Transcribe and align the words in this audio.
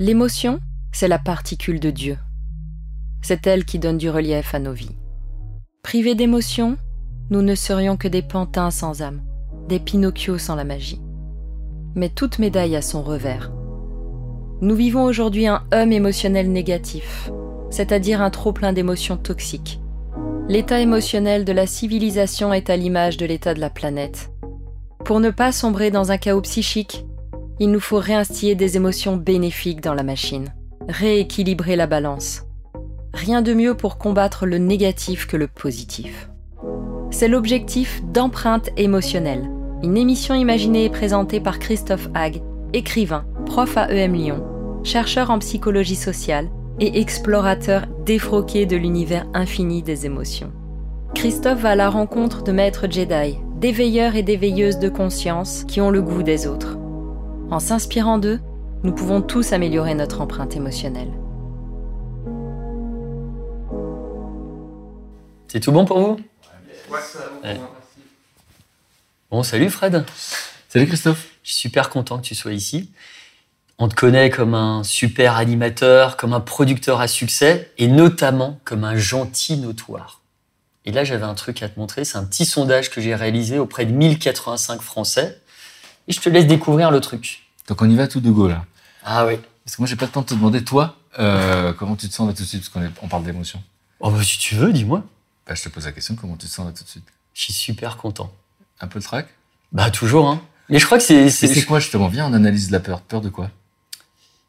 L'émotion, 0.00 0.60
c'est 0.92 1.08
la 1.08 1.18
particule 1.18 1.80
de 1.80 1.90
Dieu. 1.90 2.18
C'est 3.20 3.48
elle 3.48 3.64
qui 3.64 3.80
donne 3.80 3.98
du 3.98 4.08
relief 4.08 4.54
à 4.54 4.60
nos 4.60 4.72
vies. 4.72 4.94
Privés 5.82 6.14
d'émotion, 6.14 6.76
nous 7.30 7.42
ne 7.42 7.56
serions 7.56 7.96
que 7.96 8.06
des 8.06 8.22
pantins 8.22 8.70
sans 8.70 9.02
âme, 9.02 9.22
des 9.68 9.80
Pinocchio 9.80 10.38
sans 10.38 10.54
la 10.54 10.62
magie. 10.62 11.02
Mais 11.96 12.10
toute 12.10 12.38
médaille 12.38 12.76
a 12.76 12.80
son 12.80 13.02
revers. 13.02 13.50
Nous 14.60 14.76
vivons 14.76 15.02
aujourd'hui 15.02 15.48
un 15.48 15.64
hum 15.74 15.90
émotionnel 15.90 16.52
négatif, 16.52 17.32
c'est-à-dire 17.68 18.22
un 18.22 18.30
trop-plein 18.30 18.72
d'émotions 18.72 19.16
toxiques. 19.16 19.80
L'état 20.48 20.78
émotionnel 20.78 21.44
de 21.44 21.52
la 21.52 21.66
civilisation 21.66 22.54
est 22.54 22.70
à 22.70 22.76
l'image 22.76 23.16
de 23.16 23.26
l'état 23.26 23.52
de 23.52 23.60
la 23.60 23.68
planète. 23.68 24.30
Pour 25.04 25.18
ne 25.18 25.30
pas 25.30 25.50
sombrer 25.50 25.90
dans 25.90 26.12
un 26.12 26.18
chaos 26.18 26.42
psychique, 26.42 27.04
il 27.60 27.70
nous 27.70 27.80
faut 27.80 27.98
réinstiller 27.98 28.54
des 28.54 28.76
émotions 28.76 29.16
bénéfiques 29.16 29.80
dans 29.80 29.94
la 29.94 30.02
machine, 30.02 30.52
rééquilibrer 30.88 31.76
la 31.76 31.86
balance. 31.86 32.44
Rien 33.12 33.42
de 33.42 33.52
mieux 33.52 33.74
pour 33.74 33.98
combattre 33.98 34.46
le 34.46 34.58
négatif 34.58 35.26
que 35.26 35.36
le 35.36 35.48
positif. 35.48 36.28
C'est 37.10 37.28
l'objectif 37.28 38.02
d'empreinte 38.04 38.70
émotionnelle, 38.76 39.50
une 39.82 39.96
émission 39.96 40.34
imaginée 40.34 40.84
et 40.84 40.90
présentée 40.90 41.40
par 41.40 41.58
Christophe 41.58 42.08
Hague, 42.14 42.42
écrivain, 42.72 43.24
prof 43.46 43.76
à 43.76 43.90
EM 43.90 44.14
Lyon, 44.14 44.44
chercheur 44.84 45.30
en 45.30 45.38
psychologie 45.38 45.96
sociale 45.96 46.48
et 46.80 47.00
explorateur 47.00 47.86
défroqué 48.04 48.66
de 48.66 48.76
l'univers 48.76 49.26
infini 49.34 49.82
des 49.82 50.06
émotions. 50.06 50.52
Christophe 51.14 51.60
va 51.60 51.70
à 51.70 51.74
la 51.74 51.90
rencontre 51.90 52.44
de 52.44 52.52
maîtres 52.52 52.86
Jedi, 52.88 53.38
d'éveilleurs 53.56 54.14
et 54.14 54.22
d'éveilleuses 54.22 54.78
de 54.78 54.88
conscience 54.88 55.64
qui 55.64 55.80
ont 55.80 55.90
le 55.90 56.02
goût 56.02 56.22
des 56.22 56.46
autres. 56.46 56.77
En 57.50 57.60
s'inspirant 57.60 58.18
d'eux, 58.18 58.40
nous 58.82 58.92
pouvons 58.92 59.22
tous 59.22 59.54
améliorer 59.54 59.94
notre 59.94 60.20
empreinte 60.20 60.54
émotionnelle. 60.54 61.10
C'est 65.48 65.60
tout 65.60 65.72
bon 65.72 65.86
pour 65.86 65.98
vous? 65.98 66.20
Ouais. 67.42 67.58
Bon, 69.30 69.42
salut 69.42 69.70
Fred. 69.70 70.04
Salut 70.68 70.86
Christophe. 70.86 71.26
Je 71.42 71.52
suis 71.52 71.60
super 71.60 71.88
content 71.88 72.18
que 72.18 72.24
tu 72.24 72.34
sois 72.34 72.52
ici. 72.52 72.90
On 73.78 73.88
te 73.88 73.94
connaît 73.94 74.28
comme 74.28 74.54
un 74.54 74.84
super 74.84 75.36
animateur, 75.36 76.18
comme 76.18 76.34
un 76.34 76.40
producteur 76.40 77.00
à 77.00 77.08
succès 77.08 77.72
et 77.78 77.88
notamment 77.88 78.60
comme 78.64 78.84
un 78.84 78.96
gentil 78.96 79.56
notoire. 79.56 80.20
Et 80.84 80.92
là, 80.92 81.02
j'avais 81.02 81.24
un 81.24 81.34
truc 81.34 81.62
à 81.62 81.70
te 81.70 81.80
montrer. 81.80 82.04
C'est 82.04 82.18
un 82.18 82.24
petit 82.24 82.44
sondage 82.44 82.90
que 82.90 83.00
j'ai 83.00 83.14
réalisé 83.14 83.58
auprès 83.58 83.86
de 83.86 83.92
1085 83.92 84.82
Français. 84.82 85.40
Et 86.08 86.12
je 86.12 86.20
te 86.20 86.28
laisse 86.28 86.46
découvrir 86.46 86.90
le 86.90 87.00
truc. 87.00 87.44
Donc 87.68 87.80
on 87.82 87.88
y 87.88 87.94
va 87.96 88.08
tout 88.08 88.20
de 88.20 88.30
go 88.30 88.48
là. 88.48 88.64
Ah 89.04 89.26
oui. 89.26 89.34
Parce 89.64 89.76
que 89.76 89.82
moi 89.82 89.88
j'ai 89.88 89.96
pas 89.96 90.06
le 90.06 90.10
temps 90.12 90.22
de 90.22 90.26
te 90.26 90.34
demander 90.34 90.64
toi 90.64 90.96
euh, 91.18 91.72
comment 91.72 91.96
tu 91.96 92.08
te 92.08 92.14
sens 92.14 92.26
là 92.28 92.34
tout 92.34 92.42
de 92.42 92.48
suite 92.48 92.60
parce 92.62 92.70
qu'on 92.70 92.82
est- 92.82 92.92
on 93.02 93.08
parle 93.08 93.24
d'émotion. 93.24 93.62
Oh 94.00 94.10
bah 94.10 94.22
si 94.22 94.38
tu 94.38 94.54
veux, 94.54 94.72
dis-moi. 94.72 95.02
Bah, 95.46 95.54
je 95.54 95.62
te 95.62 95.68
pose 95.68 95.84
la 95.86 95.92
question 95.92 96.14
comment 96.14 96.36
tu 96.36 96.46
te 96.46 96.52
sens 96.52 96.66
là 96.66 96.72
tout 96.72 96.84
de 96.84 96.88
suite? 96.88 97.04
Je 97.34 97.42
suis 97.42 97.52
super 97.52 97.96
content. 97.96 98.32
Un 98.80 98.86
peu 98.86 98.98
de 99.00 99.04
trac? 99.04 99.26
Bah 99.72 99.90
toujours, 99.90 100.28
hein. 100.28 100.40
Mais 100.68 100.78
je 100.78 100.86
crois 100.86 100.98
que 100.98 101.04
c'est... 101.04 101.14
Et 101.26 101.30
c'est 101.30 101.64
quoi 101.64 101.80
justement? 101.80 102.08
Viens 102.08 102.26
on 102.30 102.34
analyse 102.34 102.70
la 102.70 102.80
peur. 102.80 103.00
Peur 103.00 103.20
de 103.20 103.28
quoi? 103.28 103.50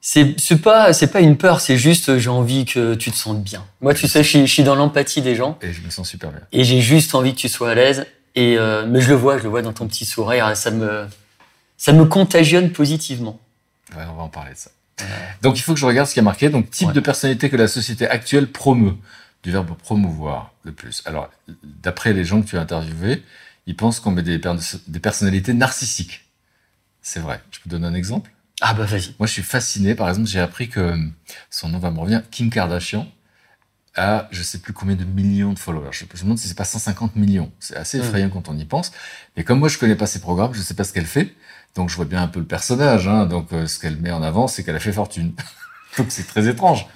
C'est 0.02 0.36
c'est 0.40 0.58
pas 0.62 0.94
c'est 0.94 1.08
pas 1.12 1.20
une 1.20 1.36
peur, 1.36 1.60
c'est 1.60 1.78
juste 1.78 2.08
euh, 2.10 2.20
j'ai 2.20 2.30
envie 2.30 2.64
que 2.64 2.96
tu 2.96 3.12
te 3.12 3.18
sentes 3.18 3.44
bien. 3.44 3.66
Moi, 3.82 3.94
tu 3.94 4.08
sais, 4.08 4.24
je 4.24 4.30
suis, 4.30 4.48
je 4.48 4.54
suis 4.54 4.64
dans 4.64 4.76
l'empathie 4.76 5.22
des 5.22 5.36
gens 5.36 5.58
Et 5.62 5.74
je 5.74 5.82
me 5.82 5.90
sens 5.90 6.08
super 6.08 6.30
bien. 6.32 6.40
et 6.54 6.64
j'ai 6.64 6.80
juste 6.80 7.14
envie 7.16 7.34
que 7.34 7.40
tu 7.40 7.50
sois 7.50 7.72
à 7.72 7.76
l'aise. 7.76 8.06
Et 8.36 8.58
euh, 8.58 8.86
mais 8.88 9.02
je 9.02 9.10
le 9.10 9.16
vois, 9.16 9.38
je 9.38 9.44
le 9.44 9.50
vois 9.50 9.62
dans 9.62 9.74
ton 9.74 9.88
petit 9.88 10.06
sourire, 10.06 10.56
ça 10.56 10.72
me 10.72 11.06
ça 11.80 11.94
me 11.94 12.06
contagionne 12.06 12.72
positivement. 12.72 13.40
Ouais, 13.98 14.04
on 14.08 14.14
va 14.14 14.24
en 14.24 14.30
parler 14.30 14.52
de 14.54 14.58
ça. 14.58 14.70
Donc 15.42 15.58
il 15.58 15.62
faut 15.62 15.74
que 15.74 15.80
je 15.80 15.86
regarde 15.86 16.08
ce 16.08 16.14
qui 16.14 16.20
a 16.20 16.24
marqué. 16.24 16.50
Donc 16.50 16.70
type 16.70 16.90
Ouais. 16.90 16.94
de 16.94 17.00
personnalité 17.00 17.50
que 17.50 17.56
la 17.56 17.68
société 17.68 18.08
actuelle 18.08 18.52
promeut. 18.52 18.96
Du 19.42 19.52
verbe 19.52 19.74
promouvoir 19.78 20.52
le 20.64 20.74
plus. 20.74 21.02
Alors 21.06 21.32
d'après 21.64 22.12
les 22.12 22.26
gens 22.26 22.42
que 22.42 22.48
tu 22.48 22.58
as 22.58 22.62
interviewés, 22.62 23.24
ils 23.68 23.76
pensent 23.78 24.02
qu'on 24.02 24.12
met 24.12 24.22
des, 24.22 24.38
per- 24.38 24.58
des 24.88 25.00
personnalités 25.00 25.54
narcissiques. 25.54 26.26
C'est 27.02 27.22
vrai. 27.22 27.42
Je 27.52 27.60
peux 27.62 27.70
donner 27.70 27.88
un 27.88 27.94
exemple 27.94 28.32
Ah 28.60 28.74
bah 28.74 28.84
vas-y. 28.84 29.16
Moi, 29.18 29.28
je 29.28 29.32
suis 29.32 29.42
fasciné. 29.42 29.96
Par 29.96 30.10
exemple, 30.10 30.28
j'ai 30.28 30.42
appris 30.42 30.68
que 30.68 30.94
son 31.50 31.70
nom 31.70 31.80
va 31.80 31.90
me 31.90 32.00
revenir. 32.00 32.22
Kim 32.30 32.50
Kardashian 32.50 33.08
a, 33.96 34.28
je 34.32 34.44
sais 34.44 34.58
plus 34.60 34.74
combien 34.74 34.96
de 34.96 35.06
millions 35.06 35.54
de 35.54 35.60
followers. 35.60 35.90
Je, 35.94 36.00
je 36.14 36.18
me 36.18 36.24
demande 36.24 36.38
si 36.38 36.50
c'est 36.50 36.54
pas 36.58 36.66
150 36.66 37.16
millions. 37.16 37.50
C'est 37.62 37.78
assez 37.78 37.98
Mm. 37.98 38.02
effrayant 38.02 38.30
quand 38.30 38.50
on 38.50 38.58
y 38.58 38.66
pense. 38.66 38.92
Mais 39.38 39.46
comme 39.46 39.60
moi, 39.60 39.70
je 39.70 39.78
connais 39.78 39.96
pas 39.96 40.06
ses 40.08 40.20
programmes, 40.20 40.54
je 40.54 40.60
sais 40.62 40.74
pas 40.74 40.84
ce 40.84 40.92
qu'elle 40.92 41.06
fait. 41.08 41.34
Donc, 41.76 41.90
je 41.90 41.96
vois 41.96 42.06
bien 42.06 42.22
un 42.22 42.28
peu 42.28 42.40
le 42.40 42.46
personnage. 42.46 43.08
Hein. 43.08 43.26
Donc, 43.26 43.54
euh, 43.54 43.68
ce 43.68 43.80
qu'elle 43.80 43.98
met 43.98 44.12
en 44.12 44.22
avant, 44.24 44.48
c'est 44.48 44.64
qu'elle 44.64 44.76
a 44.76 44.80
fait 44.80 44.92
fortune. 44.92 45.34
donc, 45.98 46.08
c'est 46.10 46.28
très 46.28 46.48
étrange. 46.48 46.88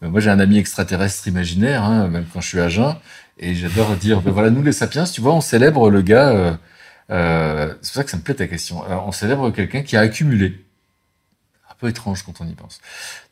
Mais 0.00 0.08
moi, 0.08 0.20
j'ai 0.20 0.30
un 0.30 0.40
ami 0.40 0.58
extraterrestre 0.58 1.26
imaginaire, 1.28 1.82
hein, 1.82 2.08
même 2.08 2.26
quand 2.32 2.40
je 2.40 2.48
suis 2.48 2.60
à 2.60 2.68
jeun. 2.68 2.96
Et 3.38 3.54
j'adore 3.54 3.96
dire, 3.96 4.20
ben 4.20 4.32
voilà, 4.32 4.50
nous, 4.50 4.62
les 4.62 4.72
sapiens, 4.72 5.04
tu 5.04 5.20
vois, 5.20 5.34
on 5.34 5.40
célèbre 5.40 5.90
le 5.90 6.02
gars... 6.02 6.30
euh, 6.30 6.54
euh, 7.10 7.74
c'est 7.80 7.92
pour 7.92 7.96
ça 7.96 8.04
que 8.04 8.10
ça 8.10 8.16
me 8.16 8.22
plaît 8.22 8.34
ta 8.34 8.46
question. 8.46 8.84
Euh, 8.84 8.96
on 9.06 9.12
célèbre 9.12 9.50
quelqu'un 9.50 9.82
qui 9.82 9.96
a 9.96 10.00
accumulé 10.00 10.64
un 11.70 11.74
peu 11.78 11.88
étrange 11.88 12.22
quand 12.22 12.40
on 12.40 12.46
y 12.46 12.54
pense. 12.54 12.80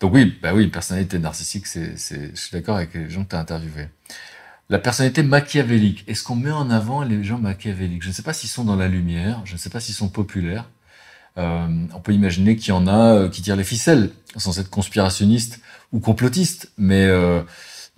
Donc 0.00 0.14
oui, 0.14 0.38
bah 0.42 0.54
oui, 0.54 0.68
personnalité 0.68 1.18
narcissique, 1.18 1.66
c'est, 1.66 1.98
c'est, 1.98 2.30
je 2.34 2.40
suis 2.40 2.52
d'accord 2.52 2.76
avec 2.76 2.94
les 2.94 3.10
gens 3.10 3.24
que 3.24 3.30
tu 3.30 3.36
as 3.36 3.40
interviewés. 3.40 3.88
La 4.68 4.78
personnalité 4.78 5.22
machiavélique. 5.22 6.04
Est-ce 6.08 6.24
qu'on 6.24 6.36
met 6.36 6.50
en 6.50 6.70
avant 6.70 7.02
les 7.02 7.22
gens 7.22 7.38
machiavéliques? 7.38 8.02
Je 8.02 8.08
ne 8.08 8.12
sais 8.12 8.22
pas 8.22 8.32
s'ils 8.32 8.50
sont 8.50 8.64
dans 8.64 8.76
la 8.76 8.88
lumière, 8.88 9.42
je 9.44 9.52
ne 9.52 9.58
sais 9.58 9.70
pas 9.70 9.80
s'ils 9.80 9.94
sont 9.94 10.08
populaires. 10.08 10.68
Euh, 11.38 11.66
on 11.94 12.00
peut 12.00 12.12
imaginer 12.12 12.56
qu'il 12.56 12.68
y 12.68 12.72
en 12.72 12.86
a 12.86 13.14
euh, 13.14 13.28
qui 13.28 13.42
tirent 13.42 13.56
les 13.56 13.64
ficelles, 13.64 14.10
sans 14.36 14.58
être 14.58 14.70
conspirationniste 14.70 15.60
ou 15.92 16.00
complotiste. 16.00 16.72
Mais, 16.78 17.04
euh, 17.04 17.42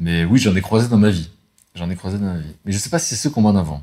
mais 0.01 0.25
oui, 0.25 0.39
j'en 0.39 0.55
ai 0.57 0.61
croisé 0.61 0.89
dans 0.89 0.97
ma 0.97 1.11
vie. 1.11 1.31
J'en 1.75 1.89
ai 1.91 1.97
croisé 1.97 2.19
dans 2.19 2.27
ma 2.27 2.39
vie. 2.39 2.55
Mais 2.65 2.73
je 2.73 2.79
ne 2.79 2.83
sais 2.83 2.91
pas 2.91 2.99
si 2.99 3.11
c'est 3.11 3.17
ceux 3.17 3.31
qu'on 3.31 3.43
met 3.43 3.49
en 3.49 3.57
avant. 3.57 3.83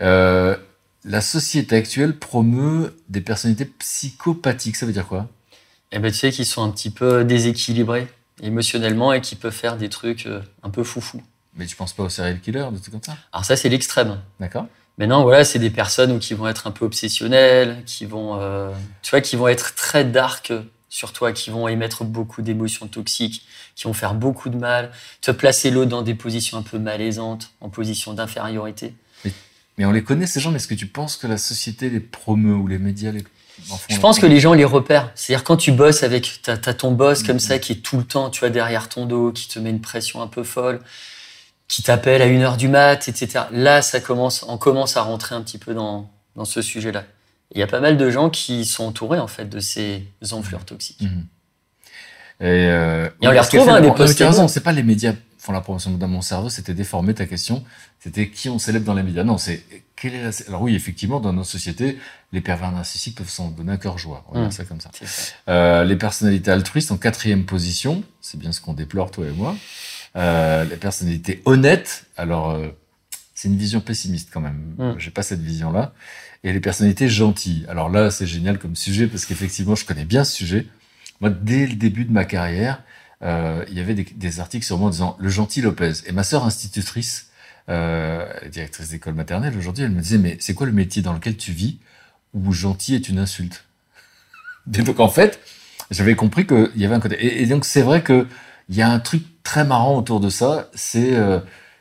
Euh, 0.00 0.56
la 1.04 1.20
société 1.20 1.76
actuelle 1.76 2.18
promeut 2.18 2.96
des 3.08 3.20
personnalités 3.20 3.66
psychopathiques. 3.66 4.76
Ça 4.76 4.86
veut 4.86 4.92
dire 4.92 5.06
quoi? 5.06 5.28
Eh 5.90 5.98
ben 5.98 6.10
tu 6.10 6.16
sais 6.16 6.30
qu'ils 6.30 6.46
sont 6.46 6.62
un 6.62 6.70
petit 6.70 6.88
peu 6.88 7.24
déséquilibrés 7.24 8.08
émotionnellement 8.42 9.12
et 9.12 9.20
qui 9.20 9.36
peuvent 9.36 9.52
faire 9.52 9.76
des 9.76 9.90
trucs 9.90 10.26
un 10.62 10.70
peu 10.70 10.84
foufou. 10.84 11.20
Mais 11.54 11.66
tu 11.66 11.76
penses 11.76 11.92
pas 11.92 12.04
aux 12.04 12.08
serial 12.08 12.40
killers, 12.40 12.68
des 12.72 12.80
trucs 12.80 12.92
comme 12.92 13.02
ça? 13.02 13.16
Alors 13.32 13.44
ça 13.44 13.56
c'est 13.56 13.68
l'extrême. 13.68 14.18
D'accord 14.40 14.66
Maintenant, 14.98 15.22
voilà, 15.22 15.44
c'est 15.44 15.58
des 15.58 15.70
personnes 15.70 16.18
qui 16.18 16.34
vont 16.34 16.46
être 16.48 16.66
un 16.66 16.70
peu 16.70 16.84
obsessionnelles, 16.84 17.82
qui 17.86 18.04
vont, 18.06 18.38
euh, 18.40 18.70
tu 19.02 19.10
vois, 19.10 19.20
qui 19.20 19.36
vont 19.36 19.48
être 19.48 19.74
très 19.74 20.04
dark 20.04 20.52
sur 20.90 21.12
toi, 21.12 21.32
qui 21.32 21.50
vont 21.50 21.66
émettre 21.68 22.04
beaucoup 22.04 22.42
d'émotions 22.42 22.86
toxiques, 22.86 23.46
qui 23.74 23.84
vont 23.84 23.94
faire 23.94 24.12
beaucoup 24.14 24.50
de 24.50 24.56
mal, 24.58 24.90
te 25.22 25.30
placer 25.30 25.70
l'autre 25.70 25.88
dans 25.90 26.02
des 26.02 26.14
positions 26.14 26.58
un 26.58 26.62
peu 26.62 26.78
malaisantes, 26.78 27.50
en 27.62 27.70
position 27.70 28.12
d'infériorité. 28.12 28.94
Mais 29.78 29.86
on 29.86 29.90
les 29.92 30.02
connaît, 30.04 30.26
ces 30.26 30.38
gens, 30.38 30.50
mais 30.50 30.56
est-ce 30.58 30.68
que 30.68 30.74
tu 30.74 30.86
penses 30.86 31.16
que 31.16 31.26
la 31.26 31.38
société 31.38 31.88
les 31.88 31.98
promeut 32.00 32.54
ou 32.54 32.66
les 32.66 32.76
médias 32.78 33.10
les 33.10 33.24
Je 33.88 33.98
pense 33.98 34.18
que 34.18 34.26
les 34.26 34.38
gens 34.38 34.52
les 34.52 34.66
repèrent. 34.66 35.10
C'est-à-dire 35.14 35.44
quand 35.44 35.56
tu 35.56 35.72
bosses 35.72 36.02
avec, 36.02 36.40
t'as 36.42 36.58
as 36.66 36.74
ton 36.74 36.92
boss 36.92 37.22
comme 37.22 37.36
Mhm. 37.36 37.40
ça 37.40 37.58
qui 37.58 37.72
est 37.72 37.76
tout 37.76 37.96
le 37.96 38.04
temps, 38.04 38.28
tu 38.28 38.40
vois, 38.40 38.50
derrière 38.50 38.90
ton 38.90 39.06
dos, 39.06 39.32
qui 39.32 39.48
te 39.48 39.58
met 39.58 39.70
une 39.70 39.80
pression 39.80 40.20
un 40.20 40.26
peu 40.26 40.42
folle, 40.42 40.80
qui 41.72 41.82
t'appelle 41.82 42.20
à 42.20 42.26
une 42.26 42.42
heure 42.42 42.58
du 42.58 42.68
mat, 42.68 43.08
etc. 43.08 43.46
Là, 43.50 43.80
ça 43.80 43.98
commence, 43.98 44.44
on 44.46 44.58
commence 44.58 44.98
à 44.98 45.02
rentrer 45.02 45.34
un 45.34 45.40
petit 45.40 45.56
peu 45.56 45.72
dans, 45.72 46.10
dans 46.36 46.44
ce 46.44 46.60
sujet-là. 46.60 47.04
Il 47.54 47.60
y 47.60 47.62
a 47.62 47.66
pas 47.66 47.80
mal 47.80 47.96
de 47.96 48.10
gens 48.10 48.28
qui 48.28 48.66
sont 48.66 48.84
entourés 48.84 49.18
en 49.18 49.26
fait 49.26 49.46
de 49.46 49.58
ces 49.58 50.04
enflures 50.32 50.66
toxiques. 50.66 51.00
Mhm. 51.00 51.26
Et, 52.40 52.44
euh, 52.44 53.08
Et 53.22 53.26
on 53.26 53.30
les 53.30 53.40
retrouve, 53.40 53.70
hein, 53.70 53.80
des 53.80 53.90
posts 53.90 54.18
Tu 54.18 54.22
as 54.22 54.28
raison, 54.28 54.48
c'est 54.48 54.60
pas 54.60 54.72
les 54.72 54.82
médias 54.82 55.14
font 55.38 55.52
la 55.52 55.62
promotion. 55.62 55.90
Dans 55.92 56.08
mon 56.08 56.20
cerveau, 56.20 56.50
c'était 56.50 56.74
déformé 56.74 57.14
ta 57.14 57.24
question. 57.24 57.64
C'était 58.00 58.28
qui 58.28 58.50
on 58.50 58.58
célèbre 58.58 58.84
dans 58.84 58.94
les 58.94 59.02
médias. 59.02 59.24
Non, 59.24 59.38
c'est 59.38 59.64
quelle 59.96 60.14
est 60.14 60.22
la... 60.22 60.30
Alors 60.48 60.60
oui, 60.60 60.74
effectivement, 60.74 61.20
dans 61.20 61.32
nos 61.32 61.42
sociétés, 61.42 61.98
les 62.32 62.42
pervers 62.42 62.70
narcissiques 62.70 63.16
peuvent 63.16 63.30
s'en 63.30 63.48
donner 63.48 63.72
un 63.72 63.76
cœur 63.78 63.96
joie. 63.96 64.24
On 64.28 64.34
va 64.34 64.42
dire 64.42 64.52
ça 64.52 64.64
comme 64.64 64.80
ça. 64.80 64.90
C'est 64.92 65.08
ça. 65.08 65.32
Euh, 65.48 65.84
les 65.84 65.96
personnalités 65.96 66.50
altruistes 66.50 66.92
en 66.92 66.96
quatrième 66.98 67.44
position, 67.44 68.04
c'est 68.20 68.38
bien 68.38 68.52
ce 68.52 68.60
qu'on 68.60 68.74
déplore 68.74 69.10
toi 69.10 69.26
et 69.26 69.32
moi. 69.32 69.56
Euh, 70.16 70.64
les 70.64 70.76
personnalités 70.76 71.40
honnêtes, 71.46 72.04
alors 72.16 72.50
euh, 72.50 72.68
c'est 73.34 73.48
une 73.48 73.56
vision 73.56 73.80
pessimiste 73.80 74.30
quand 74.32 74.40
même. 74.40 74.74
Mm. 74.78 74.94
J'ai 74.98 75.10
pas 75.10 75.22
cette 75.22 75.40
vision-là. 75.40 75.94
Et 76.44 76.52
les 76.52 76.60
personnalités 76.60 77.08
gentilles. 77.08 77.64
Alors 77.68 77.88
là, 77.88 78.10
c'est 78.10 78.26
génial 78.26 78.58
comme 78.58 78.76
sujet 78.76 79.06
parce 79.06 79.24
qu'effectivement, 79.24 79.74
je 79.74 79.84
connais 79.84 80.04
bien 80.04 80.24
ce 80.24 80.32
sujet. 80.32 80.66
Moi, 81.20 81.30
dès 81.30 81.66
le 81.66 81.74
début 81.74 82.04
de 82.04 82.12
ma 82.12 82.24
carrière, 82.24 82.82
euh, 83.22 83.64
il 83.68 83.76
y 83.76 83.80
avait 83.80 83.94
des, 83.94 84.04
des 84.04 84.40
articles 84.40 84.64
sur 84.64 84.78
moi 84.78 84.88
en 84.88 84.90
disant 84.90 85.16
le 85.20 85.28
gentil 85.28 85.60
Lopez. 85.60 85.92
Et 86.06 86.12
ma 86.12 86.24
sœur 86.24 86.44
institutrice, 86.44 87.30
euh, 87.68 88.26
directrice 88.50 88.88
d'école 88.88 89.14
maternelle 89.14 89.56
aujourd'hui, 89.56 89.84
elle 89.84 89.92
me 89.92 90.00
disait 90.00 90.18
mais 90.18 90.36
c'est 90.40 90.54
quoi 90.54 90.66
le 90.66 90.72
métier 90.72 91.00
dans 91.00 91.12
lequel 91.12 91.36
tu 91.36 91.52
vis 91.52 91.78
où 92.34 92.52
gentil 92.52 92.94
est 92.94 93.08
une 93.08 93.18
insulte? 93.18 93.64
Et 94.74 94.82
donc 94.82 95.00
en 95.00 95.08
fait, 95.08 95.40
j'avais 95.90 96.16
compris 96.16 96.46
qu'il 96.46 96.70
y 96.76 96.84
avait 96.84 96.94
un 96.94 97.00
côté. 97.00 97.14
Et, 97.24 97.42
et 97.42 97.46
donc 97.46 97.64
c'est 97.64 97.82
vrai 97.82 98.02
que 98.02 98.26
il 98.68 98.76
y 98.76 98.82
a 98.82 98.90
un 98.90 99.00
truc 99.00 99.22
très 99.42 99.64
marrant 99.64 99.96
autour 99.96 100.20
de 100.20 100.30
ça, 100.30 100.70
c'est 100.74 101.14
euh, 101.14 101.40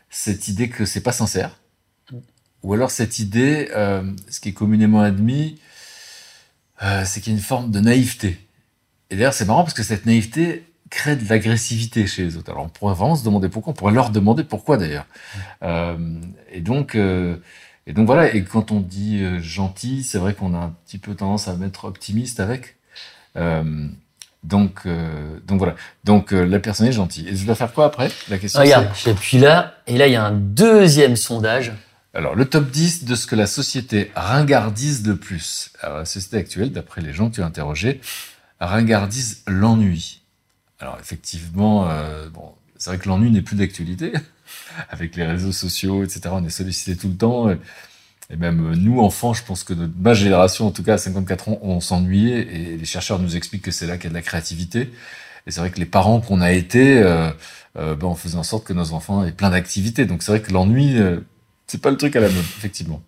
cette 0.10 0.48
idée 0.48 0.70
que 0.70 0.86
c'est 0.86 1.02
pas 1.02 1.12
sincère, 1.12 1.58
ou 2.64 2.74
alors 2.74 2.92
cette 2.92 3.20
idée, 3.20 3.70
euh, 3.76 4.04
ce 4.30 4.40
qui 4.40 4.50
est 4.50 4.54
communément 4.54 5.02
admis, 5.02 5.60
euh, 6.84 7.04
c'est 7.06 7.22
qu'il 7.22 7.34
y 7.34 7.36
a 7.36 7.38
une 7.38 7.44
forme 7.44 7.72
de 7.72 7.80
naïveté. 7.80 8.40
et 9.10 9.16
d'ailleurs, 9.16 9.34
c'est 9.34 9.46
marrant 9.46 9.64
parce 9.64 9.74
que 9.74 9.84
cette 9.84 10.06
naïveté 10.06 10.66
crée 10.90 11.16
de 11.16 11.28
l'agressivité 11.30 12.06
chez 12.08 12.24
les 12.24 12.38
autres. 12.38 12.52
Alors, 12.52 12.66
on 12.66 12.70
pourrait 12.70 12.96
vraiment 12.96 13.16
se 13.16 13.24
demander 13.24 13.48
pourquoi. 13.50 13.72
On 13.72 13.76
pourrait 13.76 13.94
leur 13.94 14.10
demander 14.10 14.44
pourquoi 14.44 14.78
d'ailleurs. 14.78 15.06
Et 16.52 16.60
donc, 16.60 16.96
et 16.96 17.94
donc 17.94 18.06
voilà. 18.06 18.36
Et 18.36 18.44
quand 18.44 18.72
on 18.72 18.82
dit 18.82 19.24
gentil, 19.42 20.04
c'est 20.04 20.18
vrai 20.18 20.34
qu'on 20.34 20.54
a 20.54 20.58
un 20.58 20.76
petit 20.86 20.98
peu 20.98 21.16
tendance 21.16 21.48
à 21.48 21.56
mettre 21.56 21.86
optimiste 21.86 22.42
avec. 22.42 22.76
Donc, 24.44 24.82
euh, 24.86 25.40
donc 25.46 25.60
voilà. 25.60 25.76
Donc 26.04 26.32
la 26.32 26.60
personne 26.60 26.88
est 26.88 26.92
gentille. 26.92 27.28
Et 27.30 27.36
je 27.36 27.46
dois 27.46 27.56
faire 27.56 27.72
quoi 27.74 27.86
après 27.86 28.10
La 28.30 28.38
question. 28.38 28.62
Regarde, 28.62 28.88
j'appuie 29.04 29.38
là, 29.38 29.76
et 29.88 29.98
là 29.98 30.08
il 30.08 30.14
y 30.14 30.16
a 30.16 30.26
un 30.26 30.32
deuxième 30.32 31.16
sondage. 31.16 31.74
Alors, 32.14 32.36
le 32.36 32.44
top 32.44 32.70
10 32.70 33.06
de 33.06 33.16
ce 33.16 33.26
que 33.26 33.36
la 33.36 33.48
société 33.48 34.12
ringardise 34.16 35.08
le 35.08 35.16
plus. 35.16 35.72
Alors, 35.82 36.00
la 36.00 36.06
société 36.06 36.38
actuelle, 36.38 36.72
d'après 36.74 37.00
les 37.00 37.14
gens 37.14 37.30
que 37.30 37.36
tu 37.36 37.42
as 37.42 37.46
interrogés, 37.46 38.02
ringardise 38.60 39.44
l'ennui. 39.48 40.22
Alors, 40.80 40.98
effectivement, 41.00 41.90
euh, 41.90 42.28
bon, 42.30 42.52
c'est 42.78 42.90
vrai 42.90 43.00
que 43.00 43.08
l'ennui 43.08 43.32
n'est 43.32 43.42
plus 43.42 43.56
d'actualité. 43.56 44.12
Avec 44.90 45.16
les 45.16 45.26
réseaux 45.26 45.54
sociaux, 45.54 46.04
etc., 46.04 46.22
on 46.32 46.44
est 46.44 46.50
sollicité 46.50 46.98
tout 46.98 47.08
le 47.08 47.16
temps. 47.16 47.56
Et 48.32 48.38
même 48.38 48.74
nous, 48.76 49.02
enfants, 49.02 49.34
je 49.34 49.44
pense 49.44 49.64
que 49.64 49.74
notre, 49.74 49.94
ma 50.00 50.14
génération, 50.14 50.68
en 50.68 50.72
tout 50.72 50.84
cas 50.84 50.94
à 50.94 50.98
54 50.98 51.50
ans, 51.50 51.60
on 51.62 51.80
s'ennuyait. 51.82 52.48
Et 52.56 52.78
les 52.78 52.86
chercheurs 52.86 53.20
nous 53.20 53.36
expliquent 53.36 53.64
que 53.64 53.72
c'est 53.72 53.88
là 53.88 53.98
qu'il 53.98 54.06
y 54.06 54.08
a 54.08 54.10
de 54.12 54.16
la 54.16 54.22
créativité. 54.22 54.92
Et 55.48 55.52
c'est 55.52 55.60
vrai 55.60 55.72
que 55.72 55.80
les 55.80 55.86
parents 55.86 56.22
qu'on 56.22 56.40
a 56.42 56.52
été, 56.52 57.00
euh, 57.00 57.30
euh, 57.78 57.96
ben, 57.96 58.08
on 58.08 58.16
faisait 58.16 58.38
en 58.38 58.44
sorte 58.44 58.66
que 58.66 58.74
nos 58.74 58.94
enfants 58.94 59.26
aient 59.26 59.32
plein 59.32 59.50
d'activités. 59.50 60.06
Donc 60.06 60.24
c'est 60.24 60.32
vrai 60.32 60.42
que 60.42 60.52
l'ennui, 60.54 60.98
euh, 60.98 61.20
c'est 61.68 61.82
pas 61.82 61.92
le 61.92 61.98
truc 61.98 62.16
à 62.16 62.22
la 62.22 62.30
mode, 62.30 62.46
effectivement. 62.58 63.02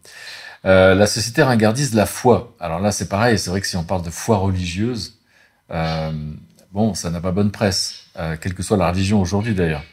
Euh, 0.66 0.96
la 0.96 1.08
société 1.08 1.44
ringardise 1.44 1.94
la 1.94 2.06
foi. 2.06 2.56
Alors 2.60 2.80
là, 2.80 2.92
c'est 2.92 3.10
pareil. 3.10 3.38
C'est 3.38 3.50
vrai 3.50 3.62
que 3.62 3.68
si 3.68 3.76
on 3.76 3.84
parle 3.84 4.04
de 4.04 4.10
foi 4.10 4.38
religieuse, 4.38 5.20
euh, 5.72 6.12
bon, 6.72 6.94
ça 6.94 7.10
n'a 7.10 7.20
pas 7.20 7.32
bonne 7.32 7.52
presse, 7.52 8.06
euh, 8.18 8.38
quelle 8.40 8.54
que 8.54 8.64
soit 8.64 8.78
la 8.78 8.90
religion 8.90 9.22
aujourd'hui 9.22 9.56
d'ailleurs. 9.56 9.84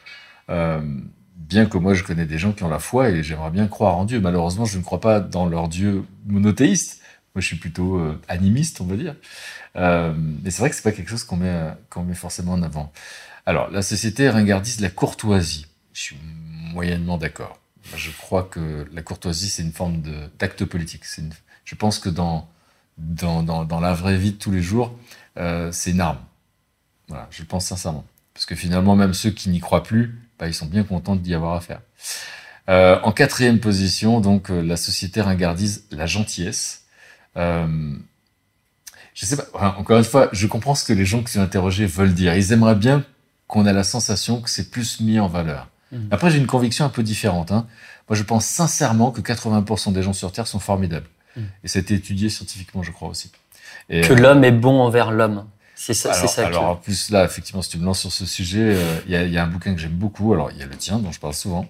Bien 1.51 1.67
que 1.67 1.77
moi, 1.77 1.95
je 1.95 2.03
connais 2.03 2.25
des 2.25 2.39
gens 2.39 2.53
qui 2.53 2.63
ont 2.63 2.69
la 2.69 2.79
foi 2.79 3.11
et 3.11 3.23
j'aimerais 3.23 3.51
bien 3.51 3.67
croire 3.67 3.99
en 3.99 4.05
Dieu. 4.07 4.21
Malheureusement, 4.21 4.65
je 4.65 4.79
ne 4.79 4.83
crois 4.83 5.01
pas 5.01 5.21
dans 5.21 5.47
leur 5.47 5.69
Dieu 5.69 6.05
monothéiste. 6.27 7.03
Moi, 7.35 7.43
je 7.43 7.47
suis 7.47 7.57
plutôt 7.57 7.99
euh, 7.99 8.19
animiste, 8.29 8.81
on 8.81 8.87
va 8.87 8.97
dire. 8.97 9.17
Euh, 9.77 10.15
c'est 10.45 10.59
vrai 10.59 10.71
que 10.71 10.77
c'est 10.77 10.83
pas 10.83 10.93
quelque 10.93 11.11
chose 11.11 11.25
qu'on 11.25 11.37
met, 11.37 11.75
met 12.07 12.15
forcément 12.15 12.53
en 12.53 12.63
avant. 12.63 12.93
Alors, 13.47 13.69
la 13.71 13.83
société 13.83 14.31
ringardise 14.31 14.81
la 14.81 14.91
courtoisie. 14.91 15.67
Je 15.93 16.01
suis 16.01 16.17
moyennement 16.73 17.19
d'accord 17.19 17.61
je 17.97 18.11
crois 18.11 18.45
que 18.45 18.87
la 18.93 19.03
courtoisie, 19.03 19.49
c'est 19.49 19.63
une 19.63 19.73
forme 19.73 20.03
d'acte 20.39 20.65
politique. 20.65 21.05
Je 21.65 21.75
pense 21.75 21.99
que 21.99 22.09
dans, 22.09 22.49
dans, 22.99 23.43
dans, 23.43 23.65
dans, 23.65 23.81
la 23.81 23.93
vraie 23.93 24.17
vie 24.17 24.33
de 24.33 24.37
tous 24.37 24.51
les 24.51 24.63
jours, 24.63 24.97
euh, 25.39 25.71
c'est 25.73 25.91
une 25.91 26.01
arme. 26.01 26.19
Voilà, 27.09 27.29
je 27.31 27.43
le 27.43 27.47
pense 27.47 27.67
sincèrement. 27.67 28.05
Parce 28.35 28.47
que 28.47 28.55
finalement, 28.55 28.97
même 28.97 29.15
ceux 29.15 29.31
qui 29.31 29.51
n'y 29.51 29.61
croient 29.61 29.83
plus, 29.83 30.21
bah, 30.41 30.49
ils 30.49 30.55
sont 30.55 30.67
bien 30.67 30.83
contents 30.83 31.17
d'y 31.17 31.35
avoir 31.35 31.55
affaire. 31.55 31.81
Euh, 32.69 32.99
en 33.03 33.13
quatrième 33.13 33.61
position, 33.61 34.21
donc, 34.21 34.51
euh, 34.51 34.63
la 34.63 34.77
société 34.77 35.21
ringardise 35.21 35.85
la 35.91 36.07
gentillesse. 36.07 36.85
Euh, 37.37 37.95
je 39.15 39.27
sais 39.27 39.37
pas, 39.37 39.45
enfin, 39.53 39.75
encore 39.79 39.99
une 39.99 40.05
fois, 40.05 40.31
je 40.33 40.47
comprends 40.47 40.75
ce 40.75 40.85
que 40.85 40.93
les 40.93 41.05
gens 41.05 41.23
qui 41.23 41.33
sont 41.33 41.41
interrogés 41.41 41.85
veulent 41.85 42.15
dire. 42.15 42.35
Ils 42.35 42.53
aimeraient 42.53 42.75
bien 42.75 43.05
qu'on 43.49 43.67
ait 43.67 43.73
la 43.73 43.85
sensation 43.85 44.41
que 44.41 44.49
c'est 44.49 44.71
plus 44.71 45.01
mis 45.01 45.21
en 45.21 45.29
valeur. 45.29 45.69
Mmh. 45.93 45.99
Après, 46.11 46.31
j'ai 46.31 46.39
une 46.39 46.47
conviction 46.47 46.85
un 46.85 46.89
peu 46.89 47.03
différente. 47.03 47.53
Hein. 47.53 47.67
Moi, 48.09 48.17
je 48.17 48.23
pense 48.23 48.47
sincèrement 48.47 49.11
que 49.11 49.21
80% 49.21 49.93
des 49.93 50.03
gens 50.03 50.13
sur 50.13 50.33
Terre 50.33 50.47
sont 50.47 50.61
formidables. 50.61 51.09
Mmh. 51.37 51.41
Et 51.65 51.69
ça 51.69 51.81
a 51.81 51.83
été 51.83 51.95
étudié 51.95 52.31
scientifiquement, 52.31 52.83
je 52.83 52.93
crois 52.93 53.09
aussi. 53.09 53.31
Et 53.89 54.01
que 54.03 54.13
euh, 54.13 54.17
l'homme 54.17 54.45
est 54.45 54.53
bon 54.53 54.81
envers 54.81 55.11
l'homme. 55.11 55.45
C'est 55.83 55.95
ça, 55.95 56.13
c'est 56.13 56.27
ça. 56.27 56.47
Alors, 56.47 56.65
en 56.65 56.77
plus, 56.77 57.09
là, 57.09 57.25
effectivement, 57.25 57.63
si 57.63 57.71
tu 57.71 57.79
me 57.79 57.87
lances 57.87 58.01
sur 58.01 58.13
ce 58.13 58.27
sujet, 58.27 58.77
il 59.07 59.15
euh, 59.15 59.27
y, 59.27 59.31
y, 59.31 59.39
a 59.39 59.45
un 59.45 59.47
bouquin 59.47 59.73
que 59.73 59.81
j'aime 59.81 59.93
beaucoup. 59.93 60.35
Alors, 60.35 60.51
il 60.51 60.59
y 60.59 60.63
a 60.63 60.67
le 60.67 60.77
tien, 60.77 60.99
dont 60.99 61.11
je 61.11 61.19
parle 61.19 61.33
souvent. 61.33 61.67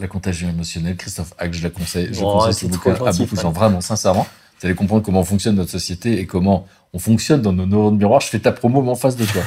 La 0.00 0.06
contagion 0.06 0.48
émotionnelle. 0.48 0.96
Christophe 0.96 1.34
Hack, 1.36 1.52
je 1.52 1.62
la 1.62 1.68
conseille. 1.68 2.08
Je 2.10 2.22
oh, 2.22 2.32
conseille 2.32 2.54
ce 2.54 2.66
bouquin 2.66 2.94
à 2.94 3.12
beaucoup 3.12 3.36
de 3.36 3.40
gens, 3.40 3.52
vraiment, 3.52 3.82
sincèrement. 3.82 4.26
Vous 4.58 4.66
allez 4.66 4.74
comprendre 4.74 5.02
comment 5.02 5.22
fonctionne 5.24 5.56
notre 5.56 5.70
société 5.70 6.18
et 6.18 6.26
comment 6.26 6.66
on 6.94 6.98
fonctionne 6.98 7.42
dans 7.42 7.52
nos 7.52 7.66
neurones 7.66 7.98
miroirs. 7.98 8.22
Je 8.22 8.28
fais 8.28 8.38
ta 8.38 8.50
promo, 8.50 8.80
mais 8.80 8.92
en 8.92 8.94
face 8.94 9.16
de 9.16 9.26
toi. 9.26 9.42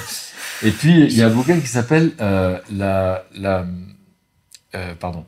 et 0.62 0.70
puis, 0.70 1.06
il 1.06 1.18
y 1.18 1.24
a 1.24 1.26
un 1.26 1.32
bouquin 1.32 1.60
qui 1.60 1.66
s'appelle 1.66 2.12
euh, 2.22 2.60
la, 2.72 3.26
la, 3.34 3.66
euh, 4.76 4.94
pardon, 4.94 5.26